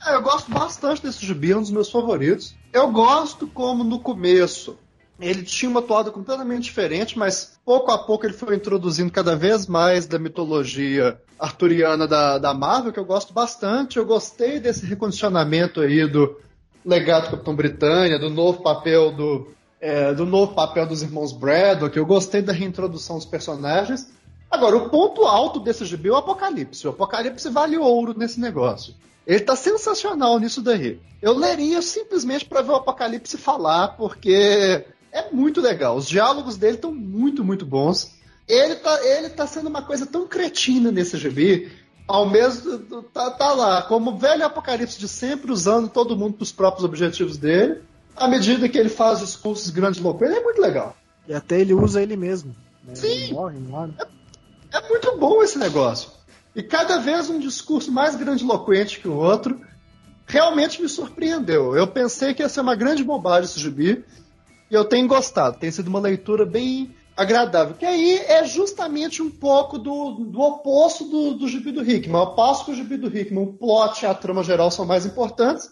[0.07, 2.55] É, eu gosto bastante desse gibi, é um dos meus favoritos.
[2.73, 4.79] Eu gosto como no começo
[5.21, 9.67] ele tinha uma toada completamente diferente, mas pouco a pouco ele foi introduzindo cada vez
[9.69, 13.99] mais da mitologia arturiana da, da Marvel, que eu gosto bastante.
[13.99, 16.37] Eu gostei desse recondicionamento aí do
[16.85, 21.97] legado do Capitão Britânia, do novo papel do, é, do novo papel dos irmãos Braddock.
[21.97, 24.09] Eu gostei da reintrodução dos personagens.
[24.49, 26.87] Agora, o ponto alto desse gibi é o Apocalipse.
[26.87, 28.95] O Apocalipse vale ouro nesse negócio.
[29.27, 31.01] Ele tá sensacional nisso daí.
[31.21, 35.97] Eu leria simplesmente para ver o Apocalipse falar, porque é muito legal.
[35.97, 38.13] Os diálogos dele estão muito, muito bons.
[38.47, 41.71] Ele tá, ele tá sendo uma coisa tão cretina nesse GB,
[42.07, 42.79] ao mesmo
[43.13, 47.37] tá, tá lá, como velho apocalipse de sempre, usando todo mundo para os próprios objetivos
[47.37, 47.81] dele.
[48.17, 50.97] À medida que ele faz discursos grandes loucos, ele é muito legal.
[51.27, 52.55] E até ele usa ele mesmo.
[52.85, 52.95] Né?
[52.95, 53.09] Sim.
[53.09, 53.93] Ele morre, morre.
[53.99, 56.11] É, é muito bom esse negócio.
[56.55, 59.61] E cada vez um discurso mais grandiloquente que o outro
[60.27, 61.75] realmente me surpreendeu.
[61.77, 64.05] Eu pensei que ia ser uma grande bobagem esse gibi,
[64.71, 65.59] e eu tenho gostado.
[65.59, 67.75] Tem sido uma leitura bem agradável.
[67.75, 72.19] Que aí é justamente um pouco do, do oposto do, do gibi do Hickman.
[72.19, 75.05] Ao passo que o gibi do Hickman, o plot e a trama geral são mais
[75.05, 75.71] importantes,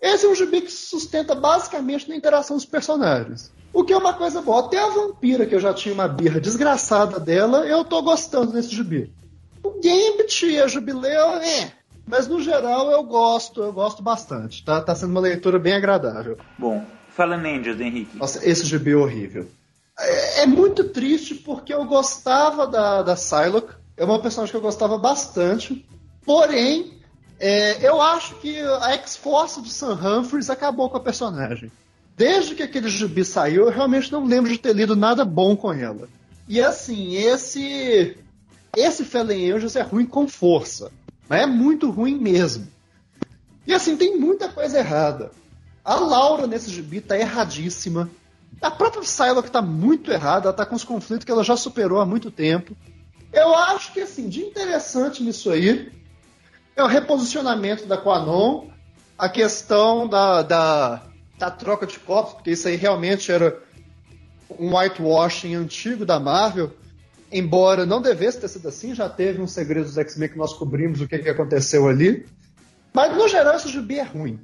[0.00, 3.52] esse é um gibi que se sustenta basicamente na interação dos personagens.
[3.72, 4.60] O que é uma coisa boa.
[4.60, 8.74] Até a vampira, que eu já tinha uma birra desgraçada dela, eu tô gostando desse
[8.74, 9.12] gibi.
[9.62, 11.72] O Gambit e a Jubileu, é.
[12.06, 14.64] Mas no geral eu gosto, eu gosto bastante.
[14.64, 16.36] Tá, tá sendo uma leitura bem agradável.
[16.58, 18.16] Bom, Fallen Angels, Henrique.
[18.16, 19.48] Nossa, esse GB é horrível.
[19.98, 23.74] É, é, muito triste porque eu gostava da, da Psylocke.
[23.96, 25.86] É uma personagem que eu gostava bastante.
[26.24, 26.99] Porém,
[27.40, 31.72] é, eu acho que a X-Force do Sam Humphries acabou com a personagem.
[32.14, 35.72] Desde que aquele gibi saiu, eu realmente não lembro de ter lido nada bom com
[35.72, 36.06] ela.
[36.46, 38.18] E assim, esse.
[38.76, 40.92] Esse Fallen Angels é ruim com força.
[41.26, 42.68] Mas é muito ruim mesmo.
[43.66, 45.30] E assim, tem muita coisa errada.
[45.82, 48.10] A Laura nesse gibi tá erradíssima.
[48.60, 52.00] A própria Psylocke tá muito errada, ela tá com os conflitos que ela já superou
[52.00, 52.76] há muito tempo.
[53.32, 55.90] Eu acho que, assim, de interessante nisso aí
[56.76, 58.68] é o reposicionamento da Quanon,
[59.18, 61.02] a questão da, da,
[61.38, 63.58] da troca de corpos, porque isso aí realmente era
[64.58, 66.72] um whitewashing antigo da Marvel,
[67.30, 71.00] embora não devesse ter sido assim, já teve um segredo dos X-Men que nós cobrimos
[71.00, 72.26] o que, que aconteceu ali.
[72.92, 74.40] Mas, no geral, esse gibi é ruim.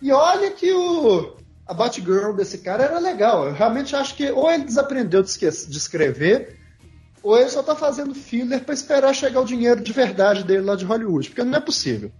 [0.00, 1.36] E olha que o,
[1.66, 3.46] a Batgirl desse cara era legal.
[3.46, 6.58] Eu realmente acho que ou ele desaprendeu de, de escrever,
[7.22, 10.74] ou ele só tá fazendo filler para esperar chegar o dinheiro de verdade dele lá
[10.74, 11.28] de Hollywood.
[11.28, 12.10] Porque não é possível.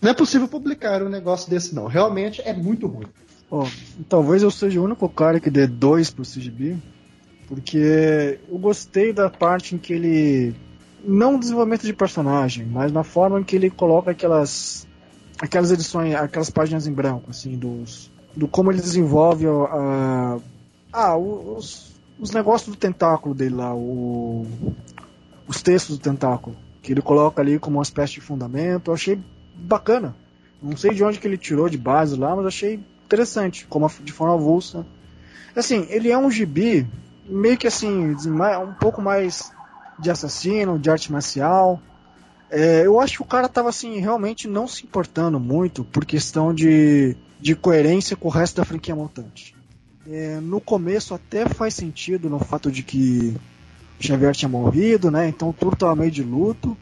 [0.00, 1.86] Não é possível publicar um negócio desse, não.
[1.86, 3.06] Realmente é muito ruim.
[3.50, 3.66] Oh,
[4.08, 6.76] talvez eu seja o único cara que dê dois pro CGB,
[7.46, 10.54] porque eu gostei da parte em que ele.
[11.04, 14.86] Não desenvolvimento de personagem, mas na forma em que ele coloca aquelas
[15.38, 20.38] aquelas edições, aquelas páginas em branco, assim, dos, do como ele desenvolve a,
[20.92, 21.91] ah, os,
[22.22, 24.46] os negócios do tentáculo dele lá, o,
[25.48, 28.90] os textos do tentáculo, que ele coloca ali como uma espécie de fundamento.
[28.90, 29.20] Eu achei
[29.56, 30.14] bacana.
[30.62, 34.12] Não sei de onde que ele tirou de base lá, mas achei interessante, como de
[34.12, 34.86] forma avulsa.
[35.56, 36.86] Assim, ele é um gibi
[37.26, 39.50] meio que assim, um pouco mais
[39.98, 41.82] de assassino, de arte marcial.
[42.48, 46.54] É, eu acho que o cara tava assim, realmente não se importando muito por questão
[46.54, 49.56] de, de coerência com o resto da franquia montante.
[50.08, 53.36] É, no começo até faz sentido no fato de que
[54.00, 55.28] Xavier tinha morrido, né?
[55.28, 56.76] Então tudo tava meio de luto.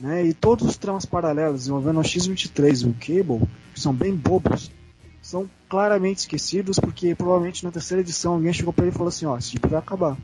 [0.00, 0.26] Né?
[0.26, 4.70] E todos os tramas paralelos envolvendo o X-23 e o Cable, que são bem bobos,
[5.22, 9.24] são claramente esquecidos porque provavelmente na terceira edição alguém chegou para ele e falou assim,
[9.24, 10.16] ó, esse tipo vai acabar.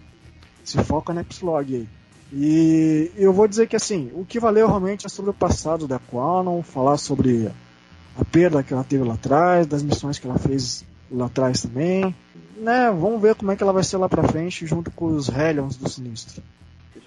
[0.64, 1.88] Se foca na Epsilog aí.
[2.32, 5.98] E eu vou dizer que assim, o que valeu realmente é sobre o passado da
[5.98, 7.50] Quanon, falar sobre
[8.16, 12.14] a perda que ela teve lá atrás, das missões que ela fez lá atrás também.
[12.60, 15.30] Né, vamos ver como é que ela vai ser lá pra frente junto com os
[15.30, 16.42] Hellions do Sinistro.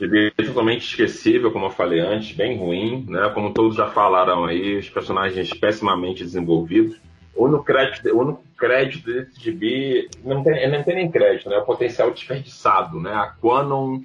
[0.02, 3.30] É totalmente esquecível, como eu falei antes, bem ruim, né?
[3.34, 6.98] Como todos já falaram aí, os personagens pessimamente desenvolvidos.
[7.36, 11.58] O único crédito, o único crédito desse gibi não tem, não tem nem crédito, né?
[11.58, 13.14] O potencial desperdiçado, né?
[13.14, 14.02] A Quanon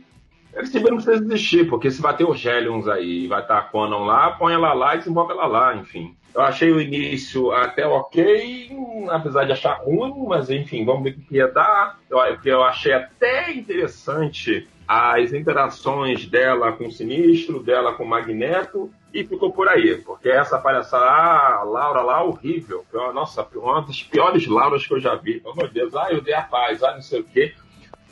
[0.55, 3.63] esse time não precisa existir, porque se bater os Hellions aí e vai estar a
[3.63, 6.17] Quanon lá, põe ela lá e desenvolve ela lá, enfim.
[6.39, 8.71] Eu achei o início até ok,
[9.11, 11.99] apesar de achar ruim, mas enfim, vamos ver o que ia dar.
[12.09, 18.89] Eu, eu achei até interessante as interações dela com o Sinistro, dela com o Magneto,
[19.13, 22.85] e ficou por aí, porque essa palhaçada, ah, Laura lá, horrível.
[23.13, 25.41] Nossa, uma das piores Lauras que eu já vi.
[25.41, 27.53] Pelo amor de Deus, ah, eu dei a paz, ah, não sei o quê.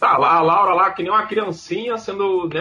[0.00, 2.60] Tá lá, a Laura lá, que nem uma criancinha sendo, né,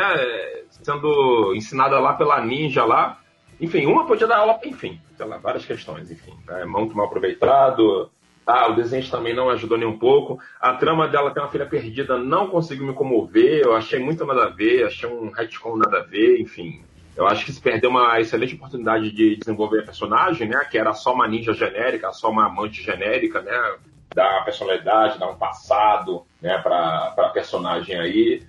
[0.69, 3.17] sendo ensinada lá pela ninja lá.
[3.60, 6.34] Enfim, uma podia dar aula, enfim, sei lá, várias questões, enfim.
[6.49, 8.11] É muito mal aproveitado.
[8.45, 10.40] Ah, o desenho também não ajudou nem um pouco.
[10.60, 13.61] A trama dela ter uma filha perdida não conseguiu me comover.
[13.64, 16.84] Eu achei muito nada a ver, achei um retcon nada a ver, enfim.
[17.15, 20.64] Eu acho que se perdeu uma excelente oportunidade de desenvolver a personagem, né?
[20.69, 23.77] Que era só uma ninja genérica, só uma amante genérica, né?
[24.14, 26.57] Dar uma personalidade, dar um passado, né?
[26.60, 28.44] Para a personagem aí.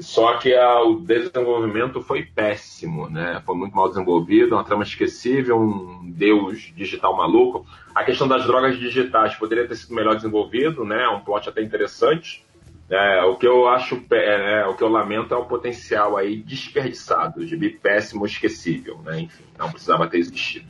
[0.00, 3.42] Só que a, o desenvolvimento foi péssimo, né?
[3.44, 7.66] Foi muito mal desenvolvido, uma trama esquecível, um deus digital maluco.
[7.94, 11.08] A questão das drogas digitais poderia ter sido melhor desenvolvido, né?
[11.08, 12.44] Um plot até interessante.
[12.88, 16.36] É, o que eu acho, é, é, o que eu lamento é o potencial aí
[16.36, 19.20] desperdiçado, de péssimo, esquecível, né?
[19.20, 20.66] Enfim, não precisava ter existido.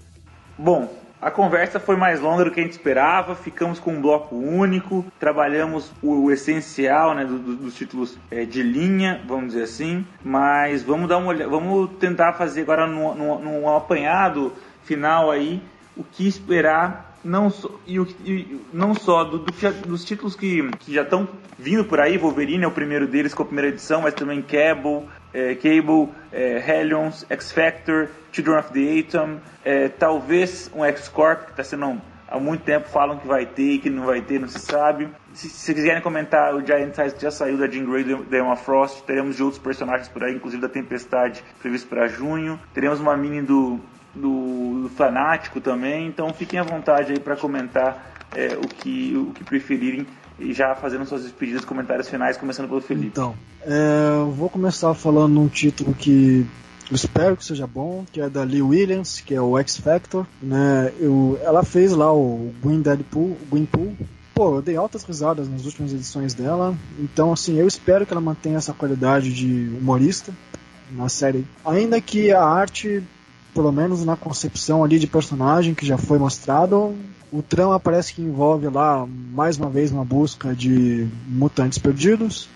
[0.56, 4.34] Bom, a conversa foi mais longa do que a gente esperava, ficamos com um bloco
[4.34, 9.62] único, trabalhamos o, o essencial né, do, do, dos títulos é, de linha, vamos dizer
[9.62, 15.62] assim, mas vamos dar uma olhada, vamos tentar fazer agora num, apanhado final aí
[15.96, 19.52] o que esperar não só, e, e não só do, do,
[19.86, 23.44] dos títulos que, que já estão vindo por aí, Wolverine é o primeiro deles com
[23.44, 29.38] a primeira edição, mas também Cable, é, Cable, é, Hellions, X-Factor, Children of the Atom,
[29.64, 32.00] é, talvez um X-Corp, que está sendo
[32.32, 35.08] há muito tempo falam que vai ter e que não vai ter, não se sabe.
[35.34, 39.02] Se, se quiserem comentar, o Giant Size já saiu da Jean Grey da Emma Frost,
[39.02, 42.58] teremos de outros personagens por aí, inclusive da Tempestade, previsto para junho.
[42.72, 43.78] Teremos uma mini do,
[44.14, 49.32] do, do Fanático também, então fiquem à vontade aí para comentar é, o, que, o
[49.32, 50.06] que preferirem
[50.38, 53.08] e já fazendo suas despedidas, comentários finais, começando pelo Felipe.
[53.08, 56.46] Então, é, eu vou começar falando um título que
[56.92, 60.26] eu espero que seja bom, que é da Lee Williams, que é o X Factor,
[60.42, 60.92] né?
[61.00, 63.96] Eu, ela fez lá o Green Deadpool, o Greenpool.
[64.34, 68.20] Pô, eu dei altas risadas nas últimas edições dela, então assim, eu espero que ela
[68.20, 70.34] mantenha essa qualidade de humorista
[70.90, 71.46] na série.
[71.64, 73.02] Ainda que a arte,
[73.54, 76.94] pelo menos na concepção ali de personagem que já foi mostrado,
[77.32, 82.50] o trama parece que envolve lá mais uma vez uma busca de mutantes perdidos.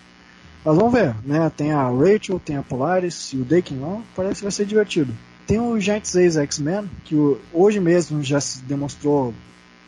[0.67, 1.49] Mas vamos ver, né?
[1.55, 5.13] Tem a Rachel, tem a Polaris e o Dakin lá, parece que vai ser divertido.
[5.47, 7.15] Tem o Giant 6 X-Men, que
[7.53, 9.33] hoje mesmo já se demonstrou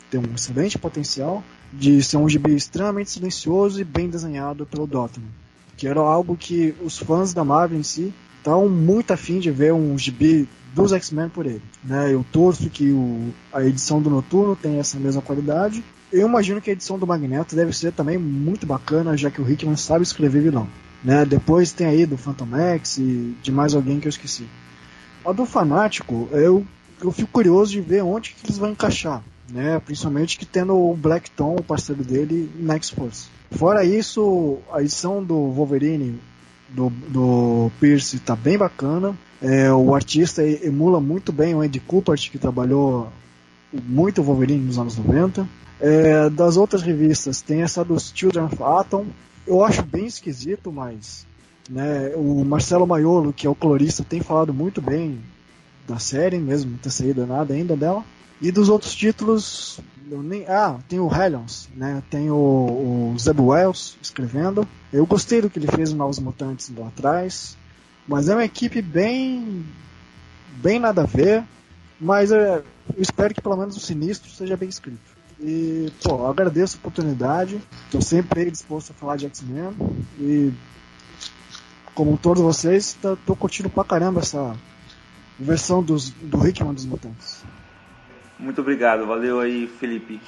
[0.09, 1.43] ter um excelente potencial
[1.73, 5.27] de ser um gibi extremamente silencioso e bem desenhado pelo Dotman.
[5.75, 9.73] Que era algo que os fãs da Marvel em si estavam muito afim de ver
[9.73, 11.61] um gibi dos X-Men por ele.
[11.83, 12.13] Né?
[12.13, 15.83] Eu torço que o, a edição do Noturno tenha essa mesma qualidade.
[16.11, 19.49] Eu imagino que a edição do Magneto deve ser também muito bacana, já que o
[19.49, 20.67] Hickman sabe escrever vilão.
[21.03, 21.25] Né?
[21.25, 24.47] Depois tem aí do Phantom X e de mais alguém que eu esqueci.
[25.25, 26.65] A do Fanático, eu,
[27.01, 29.21] eu fico curioso de ver onde que eles vão encaixar.
[29.49, 29.79] Né?
[29.79, 33.27] Principalmente que tendo o Black Tom, o parceiro dele, na X-Force.
[33.51, 36.19] Fora isso, a edição do Wolverine
[36.69, 39.15] do, do Pierce está bem bacana.
[39.41, 43.11] É, o artista emula muito bem o Andy Coupert, que trabalhou
[43.71, 45.47] muito Wolverine nos anos 90.
[45.79, 49.05] É, das outras revistas, tem essa dos Children of Atom.
[49.47, 51.25] Eu acho bem esquisito, mas
[51.69, 55.19] né, o Marcelo Maiolo, que é o colorista, tem falado muito bem
[55.87, 58.03] da série, mesmo não ter saído nada ainda dela.
[58.41, 59.79] E dos outros títulos,
[60.09, 60.45] eu nem.
[60.47, 62.01] Ah, tem o Hellions, né?
[62.09, 62.35] Tem o,
[63.13, 64.67] o Zeb Wells escrevendo.
[64.91, 67.57] Eu gostei do que ele fez no Novos Mutantes lá atrás.
[68.07, 69.65] Mas é uma equipe bem.
[70.57, 71.43] bem nada a ver.
[71.99, 72.63] Mas é,
[72.95, 75.17] eu espero que pelo menos o Sinistro seja bem escrito.
[75.39, 77.61] E, pô, agradeço a oportunidade.
[77.85, 79.75] Estou sempre disposto a falar de X-Men.
[80.19, 80.51] E,
[81.93, 84.55] como todos vocês, tô curtindo pra caramba essa,
[85.39, 87.43] versão dos, do Hickman dos Mutantes.
[88.39, 90.21] Muito obrigado, valeu aí, Felipe.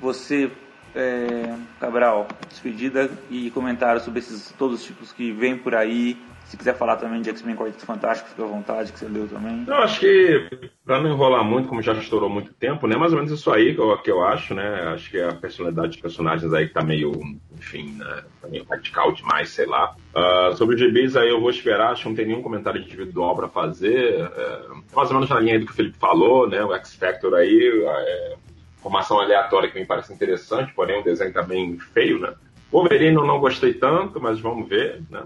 [0.00, 0.50] Você,
[0.94, 6.16] é, Cabral, despedida e comentário sobre esses todos os tipos que vêm por aí,
[6.50, 9.64] se quiser falar também de X-Men Quarteto Fantástico, fica à vontade, que você leu também.
[9.68, 12.96] Eu acho que, para não enrolar muito, como já estourou muito tempo, né?
[12.96, 14.92] Mais ou menos isso aí que eu, que eu acho, né?
[14.92, 17.12] Acho que a personalidade dos personagens aí tá meio,
[17.56, 18.24] enfim, né?
[18.42, 19.94] Tá meio radical demais, sei lá.
[20.12, 23.36] Uh, sobre os GBs aí eu vou esperar, acho que não tem nenhum comentário individual
[23.36, 24.20] para fazer.
[24.20, 24.62] É,
[24.92, 26.64] mais ou menos na linha do que o Felipe falou, né?
[26.64, 28.36] O X-Factor aí, é,
[28.82, 32.34] formação aleatória que me parece interessante, porém o desenho tá bem feio, né?
[32.72, 35.22] Wolverine eu não gostei tanto, mas vamos ver, né?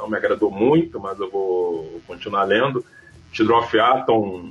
[0.00, 2.84] Não me agradou muito, mas eu vou continuar lendo.
[3.38, 4.50] Of Atom,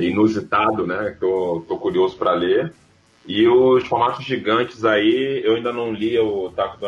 [0.00, 1.16] inusitado, né?
[1.18, 2.72] Que eu tô curioso para ler.
[3.26, 6.78] E os formatos gigantes aí, eu ainda não li o Taco,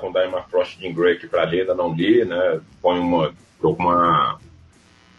[0.00, 2.60] com Diamond Frost de Grey aqui para ler, ainda não li, né?
[2.82, 3.32] Põe uma.
[3.62, 4.38] uma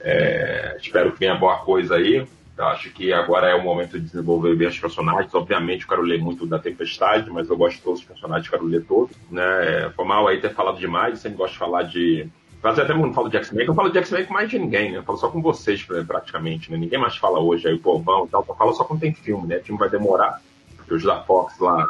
[0.02, 2.28] é, espero que venha boa coisa aí.
[2.58, 5.34] Acho que agora é o momento de desenvolver bem os personagens.
[5.34, 8.66] Obviamente, eu quero ler muito da Tempestade, mas eu gosto de todos os personagens, quero
[8.66, 9.16] ler todos.
[9.32, 9.92] Né?
[9.96, 12.30] Foi mal aí ter falado demais, sempre gosto de falar de.
[12.62, 15.00] Mas até não falo de X-Men, eu falo de X-Men com mais de ninguém, né?
[15.00, 16.78] Eu falo só com vocês, praticamente, né?
[16.78, 19.48] Ninguém mais fala hoje aí, o povão e tal, eu falo só quando tem filme,
[19.48, 19.58] né?
[19.58, 20.40] O filme vai demorar,
[20.78, 21.88] porque os da Fox lá,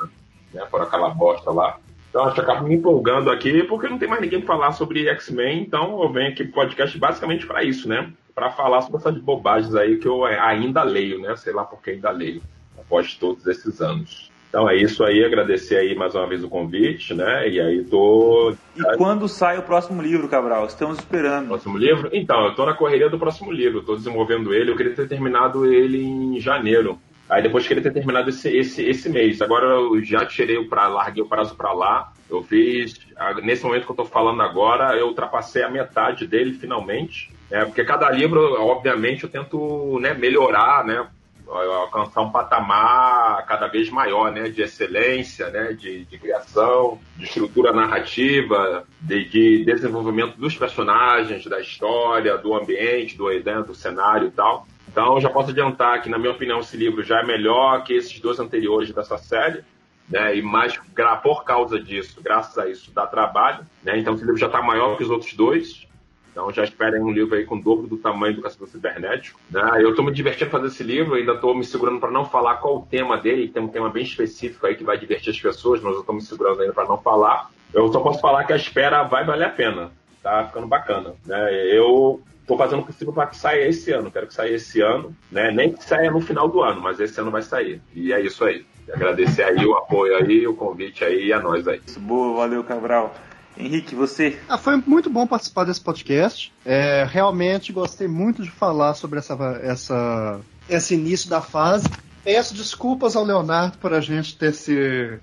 [0.54, 0.66] né?
[0.72, 1.78] Foram aquela bosta lá.
[2.12, 5.08] Então, acho que acabo me empolgando aqui, porque não tem mais ninguém para falar sobre
[5.08, 8.14] X-Men, então eu venho aqui pro podcast basicamente para isso, né?
[8.34, 11.36] para falar sobre essas bobagens aí que eu ainda leio, né?
[11.36, 12.42] Sei lá porque ainda leio,
[12.78, 14.32] após todos esses anos.
[14.50, 17.48] Então é isso aí, agradecer aí mais uma vez o convite, né?
[17.48, 18.54] E aí tô.
[18.76, 20.66] E quando sai o próximo livro, Cabral?
[20.66, 21.48] Estamos esperando.
[21.48, 22.10] Próximo livro?
[22.12, 25.66] Então, eu tô na correria do próximo livro, tô desenvolvendo ele, eu queria ter terminado
[25.66, 27.00] ele em janeiro.
[27.32, 29.42] Aí depois queria ter terminado esse, esse, esse mês.
[29.42, 32.12] Agora eu já tirei o pra, larguei o prazo para lá.
[32.30, 33.00] Eu fiz.
[33.42, 37.32] Nesse momento que eu tô falando agora, eu ultrapassei a metade dele finalmente.
[37.50, 41.08] É, porque cada livro, obviamente, eu tento né, melhorar, né?
[41.48, 47.74] alcançar um patamar cada vez maior, né, de excelência, né, de, de criação, de estrutura
[47.74, 54.32] narrativa, de, de, desenvolvimento dos personagens, da história, do ambiente, do, né, do cenário e
[54.32, 54.66] tal.
[54.92, 58.20] Então, já posso adiantar que, na minha opinião, esse livro já é melhor que esses
[58.20, 59.64] dois anteriores dessa série.
[60.10, 60.78] Né, e mais
[61.24, 63.66] por causa disso, graças a isso, dá trabalho.
[63.82, 65.88] Né, então, esse livro já está maior que os outros dois.
[66.32, 69.40] Então já esperem um livro aí com o dobro do tamanho do Caçador Cibernético.
[69.50, 69.62] Né?
[69.82, 72.78] Eu estou me divertindo fazer esse livro, ainda estou me segurando para não falar qual
[72.78, 75.94] o tema dele, tem um tema bem específico aí que vai divertir as pessoas, mas
[75.94, 77.50] eu estou me segurando ainda para não falar.
[77.74, 79.92] Eu só posso falar que a espera vai valer a pena.
[80.22, 81.14] Tá ficando bacana.
[81.26, 81.54] Né?
[81.76, 84.12] Eu estou fazendo o possível para que saia esse ano.
[84.12, 85.52] Quero que saia esse ano, né?
[85.52, 87.82] Nem que saia no final do ano, mas esse ano vai sair.
[87.94, 88.66] E é isso aí.
[88.92, 91.82] Agradecer aí o apoio aí, o convite aí e a nós aí.
[91.98, 93.16] Boa, valeu, Cabral.
[93.58, 94.40] Henrique, você?
[94.48, 96.52] Ah, foi muito bom participar desse podcast.
[96.66, 100.40] É, realmente gostei muito de falar sobre essa, essa,
[100.70, 101.88] esse início da fase.
[102.24, 105.20] Peço desculpas ao Leonardo por a gente ter se,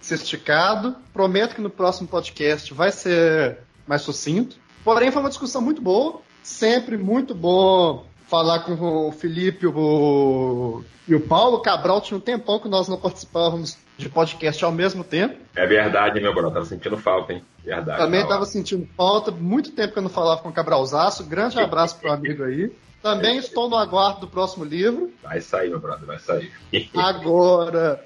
[0.00, 0.96] se esticado.
[1.12, 4.56] Prometo que no próximo podcast vai ser mais sucinto.
[4.84, 6.20] Porém, foi uma discussão muito boa.
[6.42, 11.60] Sempre muito bom falar com o Felipe o, e o Paulo.
[11.60, 15.36] Cabral tinha um tempão que nós não participávamos de podcast ao mesmo tempo.
[15.54, 16.54] É verdade, meu brother.
[16.54, 17.44] Tava sentindo falta, hein?
[17.64, 17.98] Verdade.
[17.98, 19.30] Também tava sentindo falta.
[19.30, 21.24] Muito tempo que eu não falava com o Cabralzaço.
[21.24, 22.72] Grande abraço pro amigo aí.
[23.02, 25.12] Também estou no aguardo do próximo livro.
[25.22, 26.52] Vai sair, meu brother, vai sair.
[26.96, 28.02] Agora,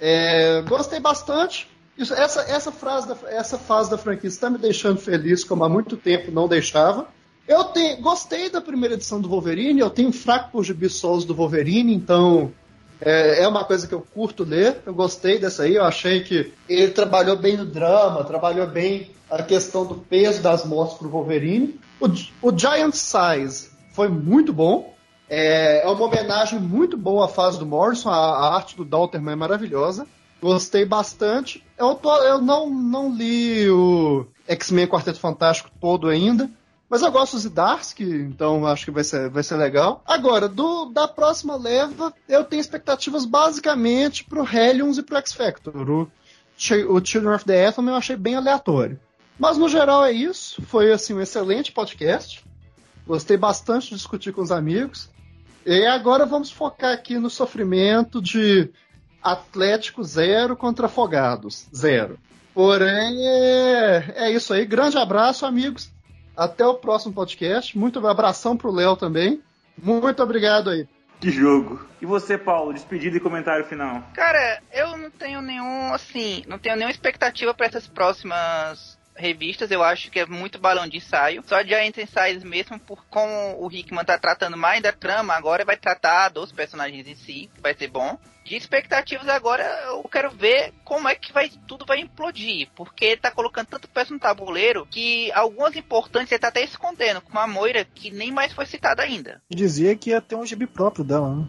[0.00, 1.68] é, gostei bastante.
[1.96, 5.68] Isso, essa, essa, frase da, essa fase da franquia está me deixando feliz, como há
[5.68, 7.06] muito tempo não deixava.
[7.46, 10.88] Eu tenho, gostei da primeira edição do Wolverine, eu tenho fraco por gibi
[11.26, 12.50] do Wolverine, então
[13.00, 16.52] é, é, uma coisa que eu curto ler, eu gostei dessa aí, eu achei que
[16.68, 21.78] ele trabalhou bem no drama, trabalhou bem a questão do peso das mortes pro Wolverine.
[22.00, 22.06] O,
[22.48, 24.94] o Giant Size foi muito bom,
[25.28, 29.32] é, é, uma homenagem muito boa à fase do Morrison, a, a arte do Dalterman
[29.32, 30.06] é maravilhosa.
[30.44, 31.64] Gostei bastante.
[31.78, 36.50] Eu, tô, eu não, não li o X-Men Quarteto Fantástico todo ainda,
[36.86, 40.02] mas eu gosto de Zdarsky, então acho que vai ser, vai ser legal.
[40.04, 45.88] Agora, do, da próxima leva, eu tenho expectativas basicamente pro Hellions e pro X-Factor.
[45.88, 49.00] O, o Children of the Atom eu achei bem aleatório.
[49.38, 50.60] Mas no geral é isso.
[50.60, 52.44] Foi assim um excelente podcast.
[53.06, 55.08] Gostei bastante de discutir com os amigos.
[55.64, 58.70] E agora vamos focar aqui no sofrimento de
[59.24, 62.18] Atlético zero contra Afogados zero.
[62.52, 64.66] Porém, é, é isso aí.
[64.66, 65.90] Grande abraço, amigos.
[66.36, 67.76] Até o próximo podcast.
[67.76, 69.42] Muito abração pro Léo também.
[69.76, 70.86] Muito obrigado aí.
[71.20, 71.84] Que jogo.
[72.02, 74.02] E você, Paulo, despedida e comentário final.
[74.12, 79.82] Cara, eu não tenho nenhum, assim, não tenho nenhuma expectativa para essas próximas revistas, eu
[79.82, 81.42] acho que é muito balão de ensaio.
[81.46, 85.64] Só de Giant Ensaios mesmo, por como o Hickman tá tratando mais da trama, agora
[85.64, 88.18] vai tratar dos personagens em si, vai ser bom.
[88.44, 93.30] De expectativas agora, eu quero ver como é que vai tudo vai implodir, porque tá
[93.30, 97.86] colocando tanto peça no tabuleiro que algumas importantes ele tá até escondendo, como a Moira,
[97.86, 99.40] que nem mais foi citada ainda.
[99.50, 101.46] Dizia que ia ter um gibi próprio dela, né?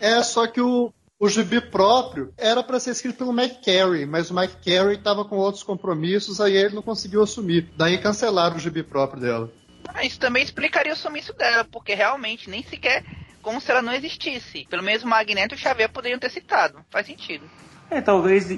[0.00, 4.30] É, só que o, o gibi próprio era para ser escrito pelo Mike Carey, mas
[4.30, 7.70] o Mike Carey estava com outros compromissos, aí ele não conseguiu assumir.
[7.76, 9.52] Daí cancelaram o gibi próprio dela.
[9.88, 13.04] Ah, isso também explicaria o sumiço dela, porque realmente nem sequer
[13.44, 14.66] como se ela não existisse.
[14.68, 16.84] Pelo menos o Magneto e o Xavier poderiam ter citado.
[16.90, 17.44] Faz sentido.
[17.90, 18.48] É, talvez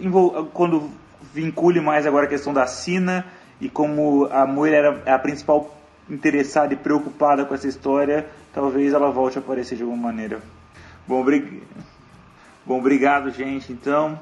[0.55, 0.91] quando
[1.35, 3.27] vincule mais agora a questão da Sina
[3.61, 5.77] e como a Moira era a principal
[6.09, 10.41] interessada e preocupada com essa história, talvez ela volte a aparecer de alguma maneira.
[11.07, 11.25] Bom.
[12.65, 13.73] Bom, obrigado, gente.
[13.73, 14.19] Então,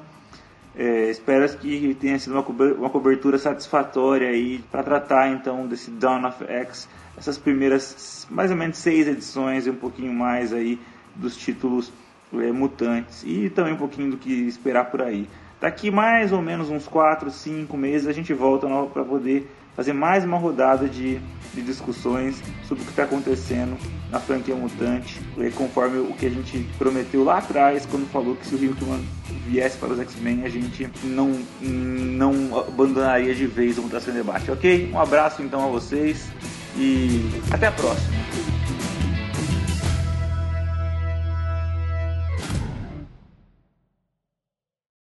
[0.77, 6.43] é, espero que tenha sido uma cobertura satisfatória aí para tratar então desse Dawn of
[6.43, 10.79] X, essas primeiras mais ou menos seis edições e um pouquinho mais aí
[11.15, 11.91] dos títulos
[12.33, 15.27] é, mutantes e também um pouquinho do que esperar por aí.
[15.59, 20.23] Daqui mais ou menos uns 4, 5 meses a gente volta para poder fazer mais
[20.23, 21.19] uma rodada de,
[21.53, 23.77] de discussões sobre o que está acontecendo
[24.09, 25.19] na franquia Mutante,
[25.55, 29.03] conforme o que a gente prometeu lá atrás, quando falou que se o Hickman
[29.45, 34.89] viesse para os X-Men, a gente não, não abandonaria de vez o Mutação Debate, ok?
[34.93, 36.31] Um abraço então a vocês
[36.77, 38.15] e até a próxima.